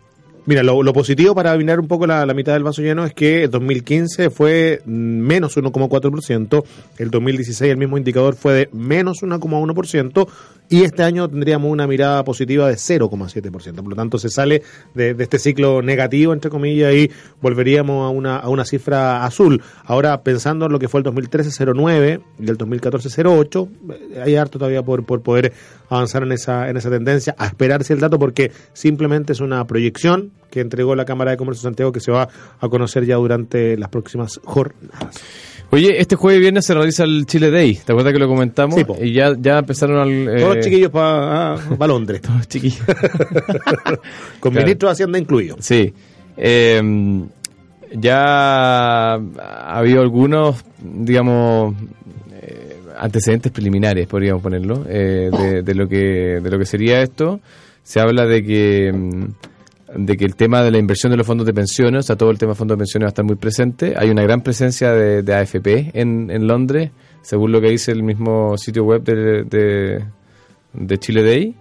Mira, 0.47 0.62
lo, 0.62 0.92
positivo 0.92 1.34
para 1.34 1.57
mirar 1.57 1.80
un 1.80 1.88
poco 1.88 2.07
la, 2.07 2.24
la 2.24 2.32
mitad 2.32 2.53
del 2.53 2.62
vaso 2.62 2.80
lleno 2.80 3.05
es 3.05 3.12
que 3.12 3.49
2015 3.49 4.30
fue 4.30 4.80
menos 4.86 5.57
1,4%, 5.57 6.64
el 6.99 7.11
2016 7.11 7.72
el 7.72 7.76
mismo 7.76 7.99
indicador 7.99 8.36
fue 8.36 8.53
de 8.55 8.68
menos 8.72 9.22
1,1% 9.22 10.28
y 10.68 10.82
este 10.82 11.03
año 11.03 11.28
tendríamos 11.28 11.70
una 11.70 11.86
mirada 11.86 12.24
positiva 12.24 12.68
de 12.68 12.74
0,7%. 12.74 13.51
Por 13.74 13.88
lo 13.88 13.97
tanto, 13.97 14.18
se 14.18 14.28
sale 14.28 14.62
de, 14.94 15.14
de 15.14 15.22
este 15.22 15.38
ciclo 15.38 15.82
negativo, 15.82 16.32
entre 16.32 16.51
comillas, 16.51 16.92
y 16.94 17.11
volveríamos 17.40 18.05
a 18.05 18.09
una, 18.09 18.36
a 18.36 18.49
una 18.49 18.64
cifra 18.64 19.24
azul. 19.24 19.62
Ahora, 19.84 20.22
pensando 20.22 20.66
en 20.66 20.72
lo 20.72 20.78
que 20.78 20.88
fue 20.88 21.01
el 21.01 21.05
2013, 21.05 21.51
0,9 21.64 22.20
y 22.40 22.49
el 22.49 22.57
2014, 22.57 23.09
0,8, 23.09 23.68
eh, 23.90 24.22
hay 24.24 24.36
harto 24.36 24.59
todavía 24.59 24.82
por, 24.82 25.05
por 25.05 25.22
poder 25.22 25.53
avanzar 25.89 26.22
en 26.22 26.32
esa, 26.32 26.68
en 26.68 26.76
esa 26.76 26.91
tendencia, 26.91 27.34
a 27.39 27.47
esperarse 27.47 27.93
el 27.93 28.01
dato 28.01 28.18
porque 28.18 28.53
simplemente 28.72 29.32
es 29.32 29.41
una 29.41 29.64
proyección 29.66 30.32
que 30.51 30.61
entregó 30.61 30.95
la 30.95 31.05
Cámara 31.05 31.32
de 31.32 31.37
Comercio 31.37 31.62
de 31.62 31.68
Santiago 31.70 31.93
que 31.93 32.01
se 32.01 32.11
va 32.12 32.28
a 32.61 32.68
conocer 32.68 33.05
ya 33.05 33.16
durante 33.16 33.76
las 33.76 33.89
próximas 33.89 34.41
jornadas. 34.45 35.20
Oye, 35.70 36.01
este 36.01 36.14
jueves 36.14 36.39
y 36.39 36.41
viernes 36.43 36.64
se 36.64 36.74
realiza 36.74 37.03
el 37.03 37.26
Chile 37.26 37.51
Day, 37.51 37.74
¿te 37.84 37.91
acuerdas 37.91 38.12
que 38.12 38.20
lo 38.20 38.28
comentamos? 38.28 38.76
Sí, 38.76 38.84
po. 38.84 38.97
y 39.03 39.12
ya, 39.12 39.34
ya 39.37 39.59
empezaron 39.59 39.99
al... 39.99 40.11
eh, 40.28 40.41
Todos 40.41 40.57
los 40.57 40.64
chiquillos 40.64 40.91
para 40.91 41.57
Londres, 41.89 42.20
Todos 42.22 42.37
los 42.37 42.49
chiquillos. 42.49 42.82
con 44.41 44.53
Claro. 44.53 44.64
ministro 44.64 44.89
de 44.89 44.93
Hacienda 44.93 45.18
incluido. 45.18 45.57
Sí. 45.59 45.93
Eh, 46.37 47.24
ya 47.93 49.14
ha 49.14 49.78
habido 49.78 50.03
algunos, 50.03 50.64
digamos, 50.82 51.74
antecedentes 52.99 53.53
preliminares, 53.53 54.07
podríamos 54.07 54.42
ponerlo, 54.42 54.84
eh, 54.88 55.30
de, 55.30 55.62
de 55.62 55.74
lo 55.74 55.88
que 55.88 56.40
de 56.42 56.51
lo 56.51 56.59
que 56.59 56.66
sería 56.66 57.01
esto. 57.03 57.40
Se 57.82 58.01
habla 58.01 58.26
de 58.26 58.42
que 58.42 58.92
mm, 58.92 59.24
de 60.05 60.16
que 60.16 60.24
el 60.24 60.34
tema 60.34 60.62
de 60.62 60.70
la 60.70 60.78
inversión 60.78 61.11
de 61.11 61.16
los 61.16 61.26
fondos 61.26 61.47
de 61.47 61.55
pensiones, 61.55 62.01
o 62.01 62.03
sea, 62.03 62.16
todo 62.16 62.30
el 62.30 62.38
tema 62.38 62.53
de 62.53 62.57
fondos 62.57 62.76
de 62.76 62.80
pensiones 62.80 63.07
va 63.07 63.09
a 63.09 63.14
estar 63.14 63.24
muy 63.24 63.36
presente. 63.36 63.94
Hay 63.97 64.11
una 64.11 64.22
gran 64.22 64.42
presencia 64.42 64.92
de, 64.92 65.34
AFP 65.34 65.92
en, 65.94 66.30
en 66.30 66.47
Londres, 66.47 66.90
según 67.22 67.53
lo 67.53 67.61
que 67.61 67.70
dice 67.70 67.92
el 67.92 68.03
mismo 68.03 68.59
sitio 68.59 68.84
web 68.84 69.03
de, 69.03 70.05
de 70.72 70.99
Chile 70.99 71.22
Day 71.22 71.55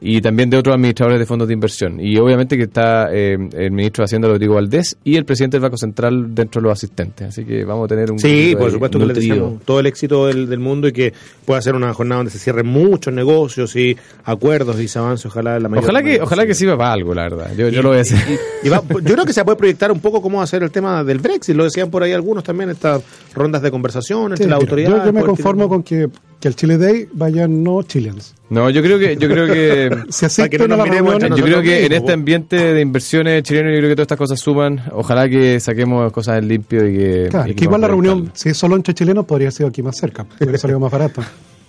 y 0.00 0.20
también 0.20 0.48
de 0.48 0.56
otros 0.56 0.74
administradores 0.76 1.18
de 1.18 1.26
fondos 1.26 1.48
de 1.48 1.54
inversión. 1.54 1.98
Y 2.00 2.16
obviamente 2.18 2.56
que 2.56 2.62
está 2.64 3.08
eh, 3.12 3.36
el 3.52 3.70
ministro 3.72 4.02
de 4.02 4.04
Hacienda, 4.04 4.28
Rodrigo 4.28 4.54
Valdés, 4.54 4.96
y 5.02 5.16
el 5.16 5.24
presidente 5.24 5.56
del 5.56 5.62
Banco 5.62 5.76
Central 5.76 6.34
dentro 6.34 6.60
de 6.60 6.68
los 6.68 6.72
asistentes. 6.72 7.28
Así 7.28 7.44
que 7.44 7.64
vamos 7.64 7.86
a 7.86 7.88
tener 7.88 8.12
un 8.12 8.18
Sí, 8.18 8.54
por 8.56 8.70
supuesto 8.70 8.98
que 8.98 9.06
le 9.06 9.14
deseamos 9.14 9.62
todo 9.64 9.80
el 9.80 9.86
éxito 9.86 10.26
del, 10.28 10.48
del 10.48 10.60
mundo 10.60 10.86
y 10.86 10.92
que 10.92 11.12
pueda 11.44 11.60
ser 11.62 11.74
una 11.74 11.92
jornada 11.94 12.18
donde 12.20 12.30
se 12.30 12.38
cierren 12.38 12.66
muchos 12.66 13.12
negocios 13.12 13.74
y 13.74 13.96
acuerdos 14.24 14.80
y 14.80 14.86
se 14.88 14.98
avance, 15.00 15.26
ojalá 15.28 15.58
la 15.58 15.68
mayor 15.68 15.84
Ojalá 15.84 16.02
que, 16.02 16.20
ojalá 16.20 16.46
que 16.46 16.54
sirva 16.54 16.76
para 16.76 16.92
algo, 16.92 17.12
la 17.14 17.22
verdad. 17.24 17.50
Yo, 17.56 17.68
yo 17.68 17.82
lo 17.82 17.88
voy 17.88 17.98
a 17.98 18.02
hacer. 18.02 18.18
Y 18.62 18.68
va- 18.68 18.82
yo 18.88 19.14
creo 19.14 19.24
que 19.24 19.32
se 19.32 19.44
puede 19.44 19.56
proyectar 19.56 19.90
un 19.90 20.00
poco 20.00 20.22
cómo 20.22 20.38
va 20.38 20.44
a 20.44 20.46
ser 20.46 20.62
el 20.62 20.70
tema 20.70 21.02
del 21.02 21.18
Brexit, 21.18 21.56
lo 21.56 21.64
decían 21.64 21.90
por 21.90 22.02
ahí 22.04 22.12
algunos 22.12 22.44
también, 22.44 22.70
estas 22.70 23.02
rondas 23.34 23.62
de 23.62 23.70
conversación 23.70 24.30
entre 24.32 24.44
Sí, 24.44 24.50
las 24.50 24.58
mira, 24.60 24.70
autoridades. 24.70 24.98
yo, 25.00 25.06
yo 25.06 25.12
me 25.12 25.22
conformo 25.22 25.68
con 25.68 25.82
que, 25.82 26.08
que 26.40 26.48
al 26.48 26.54
Chile 26.54 26.78
Day 26.78 27.08
vayan 27.12 27.62
no 27.62 27.82
chileans. 27.82 28.34
No, 28.50 28.70
yo 28.70 28.82
creo 28.82 28.98
que, 28.98 29.16
yo 29.16 29.28
creo 29.28 29.46
que 29.46 29.90
Se 30.08 30.28
Para 30.28 30.48
que 30.48 30.58
no 30.58 30.64
asisten 30.64 30.72
a 30.72 30.76
nos 30.76 30.78
las 30.78 30.88
miremos. 30.88 31.38
Yo 31.38 31.44
creo 31.44 31.62
que 31.62 31.86
en 31.86 31.92
este 31.92 32.12
ambiente 32.12 32.56
de 32.56 32.80
inversiones 32.80 33.42
chilenos, 33.42 33.72
yo 33.72 33.78
creo 33.78 33.90
que 33.90 33.96
todas 33.96 34.04
estas 34.06 34.18
cosas 34.18 34.40
suman. 34.40 34.82
Ojalá 34.92 35.28
que 35.28 35.60
saquemos 35.60 36.12
cosas 36.12 36.38
en 36.38 36.48
limpio 36.48 36.86
y 36.88 36.96
que. 36.96 37.26
Claro, 37.30 37.50
y 37.50 37.54
que 37.54 37.64
igual 37.64 37.80
la 37.80 37.88
reunión, 37.88 38.30
si 38.34 38.50
es 38.50 38.56
solo 38.56 38.76
entre 38.76 38.94
chilenos, 38.94 39.26
podría 39.26 39.50
ser 39.50 39.66
aquí 39.66 39.82
más 39.82 39.96
cerca. 39.96 40.26
Hubiera 40.40 40.58
salido 40.58 40.80
más 40.80 40.90
barato. 40.90 41.22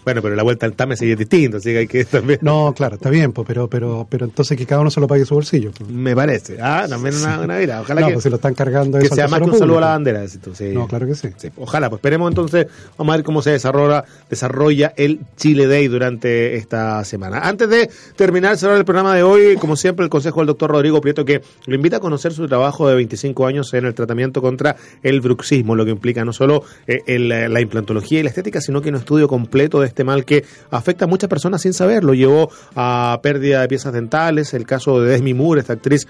Bueno, 0.10 0.24
pero 0.24 0.36
la 0.36 0.42
vuelta 0.42 0.66
al 0.66 0.74
TAME 0.74 0.98
sigue 0.98 1.16
distinto, 1.16 1.58
así 1.58 1.70
que 1.70 1.78
hay 1.78 1.88
que 1.88 2.04
también... 2.06 2.40
No, 2.42 2.74
claro, 2.76 2.96
está 2.96 3.12
bien, 3.12 3.32
pues, 3.32 3.48
pero, 3.48 3.68
pero, 3.68 4.08
pero 4.10 4.26
entonces 4.26 4.58
que 4.58 4.66
cada 4.66 4.82
uno 4.82 4.90
se 4.90 5.00
lo 5.00 5.08
pague 5.08 5.24
su 5.24 5.36
bolsillo. 5.36 5.72
pues. 5.72 5.88
Me 5.88 6.16
parece. 6.16 6.58
Ah, 6.60 6.88
también 6.90 7.14
una, 7.16 7.42
una 7.42 7.60
mira. 7.60 7.82
Ojalá 7.82 8.02
No, 8.02 8.08
que, 8.08 8.14
pues 8.14 8.24
si 8.24 8.30
lo 8.32 8.38
están 8.38 8.56
cargando 8.56 8.98
que 8.98 9.06
eso 9.06 9.14
sea 9.14 9.28
más 9.28 9.40
que 9.40 9.52
un 9.52 9.56
saludo 9.60 9.78
a 9.78 9.82
la 9.82 9.88
bandera. 9.90 10.22
decís 10.22 10.40
tú, 10.42 10.56
sí. 10.56 10.72
No, 10.74 10.88
claro 10.88 11.06
que 11.06 11.14
sí. 11.14 11.30
Sí, 11.38 11.50
ojalá, 11.58 11.90
pues 11.92 12.00
esperemos 12.00 12.28
entonces, 12.28 12.66
vamos 12.98 13.14
a 13.14 13.18
ver 13.18 13.24
cómo 13.24 13.44
se 13.44 13.52
desarrolla, 13.52 14.04
desarrolla 14.28 14.94
el 14.98 15.20
Chile 15.38 15.68
Day 15.68 15.88
durante 15.88 16.56
esta 16.56 17.04
semana. 17.04 17.42
Antes 17.48 17.70
de 17.70 17.92
terminar, 18.16 18.58
cerrar 18.58 18.78
el 18.78 18.86
programa 18.86 19.14
de 19.14 19.22
hoy, 19.22 19.58
como 19.58 19.76
siempre, 19.76 20.04
el 20.06 20.10
consejo 20.10 20.40
del 20.40 20.48
doctor 20.48 20.72
Rodrigo 20.72 21.02
Prieto, 21.02 21.24
que 21.24 21.44
lo 21.68 21.76
invita 21.76 21.98
a 21.98 22.00
conocer 22.00 22.34
su 22.34 22.48
trabajo 22.48 22.90
de 22.90 22.96
25 22.96 23.46
años 23.46 23.72
en 23.76 23.86
el 23.86 23.94
tratamiento 23.94 24.42
contra 24.42 24.76
el 25.04 25.22
bruxismo, 25.22 25.76
lo 25.76 25.86
que 25.86 25.92
implica 25.92 26.26
no 26.26 26.34
solo 26.34 26.64
eh, 26.88 27.04
el, 27.06 27.30
la 27.30 27.62
implantología 27.62 28.22
y 28.22 28.24
la 28.24 28.30
estética, 28.30 28.60
sino 28.60 28.82
que 28.82 28.90
un 28.90 28.96
estudio 28.96 29.28
completo 29.28 29.82
de 29.82 29.88
este 29.88 29.99
mal 30.04 30.26
que 30.26 30.46
afecta 30.72 31.06
a 31.06 31.08
muchas 31.08 31.30
personas 31.30 31.62
sin 31.62 31.74
saberlo. 31.74 32.14
Llevó 32.14 32.50
a 32.76 33.20
pérdida 33.22 33.62
de 33.62 33.68
piezas 33.68 33.94
dentales, 33.94 34.54
el 34.54 34.66
caso 34.66 35.02
de 35.02 35.12
Desmi 35.12 35.34
Moore, 35.34 35.62
esta 35.62 35.74
actriz 35.74 36.08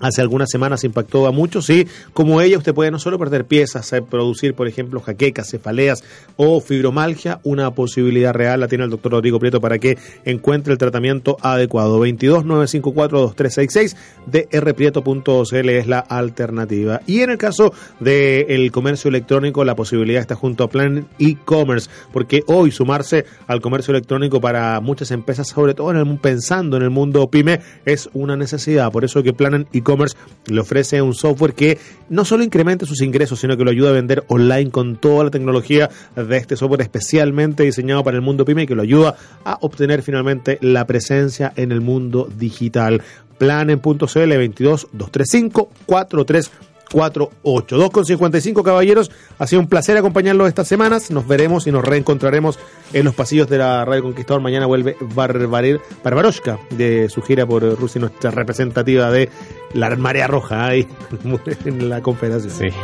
hace 0.00 0.20
algunas 0.20 0.50
semanas 0.50 0.84
impactó 0.84 1.26
a 1.26 1.32
muchos 1.32 1.70
y 1.70 1.86
como 2.12 2.40
ella 2.40 2.58
usted 2.58 2.74
puede 2.74 2.90
no 2.90 2.98
solo 2.98 3.18
perder 3.18 3.44
piezas, 3.44 3.92
eh, 3.92 4.02
producir 4.02 4.54
por 4.54 4.68
ejemplo 4.68 5.00
jaquecas, 5.00 5.50
cefaleas 5.50 6.04
o 6.36 6.60
fibromalgia, 6.60 7.40
una 7.44 7.70
posibilidad 7.72 8.34
real 8.34 8.60
la 8.60 8.68
tiene 8.68 8.84
el 8.84 8.90
doctor 8.90 9.12
Rodrigo 9.12 9.38
Prieto 9.38 9.60
para 9.60 9.78
que 9.78 9.98
encuentre 10.24 10.72
el 10.72 10.78
tratamiento 10.78 11.36
adecuado. 11.42 11.98
22 12.00 12.44
954 12.44 13.20
2366 13.20 13.96
drprieto.cl 14.26 15.68
es 15.70 15.86
la 15.86 15.98
alternativa. 16.00 17.00
Y 17.06 17.20
en 17.20 17.30
el 17.30 17.38
caso 17.38 17.72
del 18.00 18.70
comercio 18.72 19.08
electrónico, 19.08 19.64
la 19.64 19.76
posibilidad 19.76 20.20
está 20.20 20.34
junto 20.34 20.64
a 20.64 20.68
Plan 20.68 21.06
e-commerce, 21.18 21.88
porque 22.12 22.42
hoy 22.46 22.70
sumarse 22.70 23.24
al 23.46 23.60
comercio 23.60 23.92
electrónico 23.92 24.40
para 24.40 24.80
muchas 24.80 25.10
empresas, 25.10 25.48
sobre 25.48 25.74
todo 25.74 25.90
en 25.90 25.96
el, 25.96 26.18
pensando 26.18 26.76
en 26.76 26.82
el 26.82 26.90
mundo 26.90 27.30
pyme, 27.30 27.60
es 27.84 28.08
una 28.12 28.36
necesidad. 28.36 28.90
Por 28.92 29.04
eso 29.04 29.22
que 29.22 29.32
Plan 29.32 29.66
e-commerce 29.72 29.85
e-commerce 29.86 30.16
le 30.46 30.60
ofrece 30.60 31.00
un 31.00 31.14
software 31.14 31.54
que 31.54 31.78
no 32.08 32.24
solo 32.24 32.42
incrementa 32.42 32.86
sus 32.86 33.02
ingresos, 33.02 33.40
sino 33.40 33.56
que 33.56 33.64
lo 33.64 33.70
ayuda 33.70 33.90
a 33.90 33.92
vender 33.92 34.24
online 34.28 34.70
con 34.70 34.96
toda 34.96 35.24
la 35.24 35.30
tecnología 35.30 35.90
de 36.14 36.36
este 36.36 36.56
software 36.56 36.82
especialmente 36.82 37.62
diseñado 37.62 38.02
para 38.02 38.16
el 38.16 38.22
mundo 38.22 38.44
pyme 38.44 38.64
y 38.64 38.66
que 38.66 38.74
lo 38.74 38.82
ayuda 38.82 39.16
a 39.44 39.58
obtener 39.60 40.02
finalmente 40.02 40.58
la 40.60 40.86
presencia 40.86 41.52
en 41.56 41.72
el 41.72 41.80
mundo 41.80 42.28
digital. 42.36 43.02
Planen.cl 43.38 44.36
22 44.36 44.88
235 44.92 45.70
43 45.86 46.50
48. 46.90 47.76
2 47.76 47.90
con 47.90 48.04
55 48.04 48.62
caballeros. 48.62 49.10
Ha 49.38 49.46
sido 49.46 49.60
un 49.60 49.68
placer 49.68 49.96
acompañarlos 49.96 50.48
estas 50.48 50.68
semanas. 50.68 51.10
Nos 51.10 51.26
veremos 51.26 51.66
y 51.66 51.72
nos 51.72 51.84
reencontraremos 51.84 52.58
en 52.92 53.04
los 53.04 53.14
pasillos 53.14 53.48
de 53.48 53.58
la 53.58 53.84
Radio 53.84 54.02
Conquistador. 54.02 54.42
Mañana 54.42 54.66
vuelve 54.66 54.96
Barbarir, 55.00 55.80
Barbaroshka 56.02 56.58
de 56.70 57.08
su 57.08 57.22
gira 57.22 57.46
por 57.46 57.62
Rusia, 57.78 58.00
nuestra 58.00 58.30
representativa 58.30 59.10
de 59.10 59.28
la 59.74 59.94
Marea 59.96 60.26
Roja 60.26 60.66
ahí 60.66 60.86
en 61.64 61.88
la 61.88 62.00
Confederación. 62.02 62.52
Sí. 62.52 62.76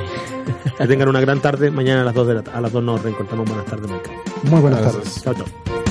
Que 0.78 0.86
tengan 0.86 1.08
una 1.08 1.20
gran 1.20 1.40
tarde. 1.40 1.70
Mañana 1.70 2.02
a 2.02 2.04
las 2.04 2.14
2, 2.14 2.26
de 2.26 2.34
la, 2.34 2.44
a 2.52 2.60
las 2.60 2.72
2 2.72 2.82
nos 2.82 3.02
reencontramos. 3.02 3.48
Buenas 3.48 3.66
tardes, 3.66 3.90
Michael. 3.90 4.16
Muy 4.44 4.60
buenas 4.60 4.82
tardes. 4.82 5.22
Chao, 5.22 5.34
chao. 5.34 5.81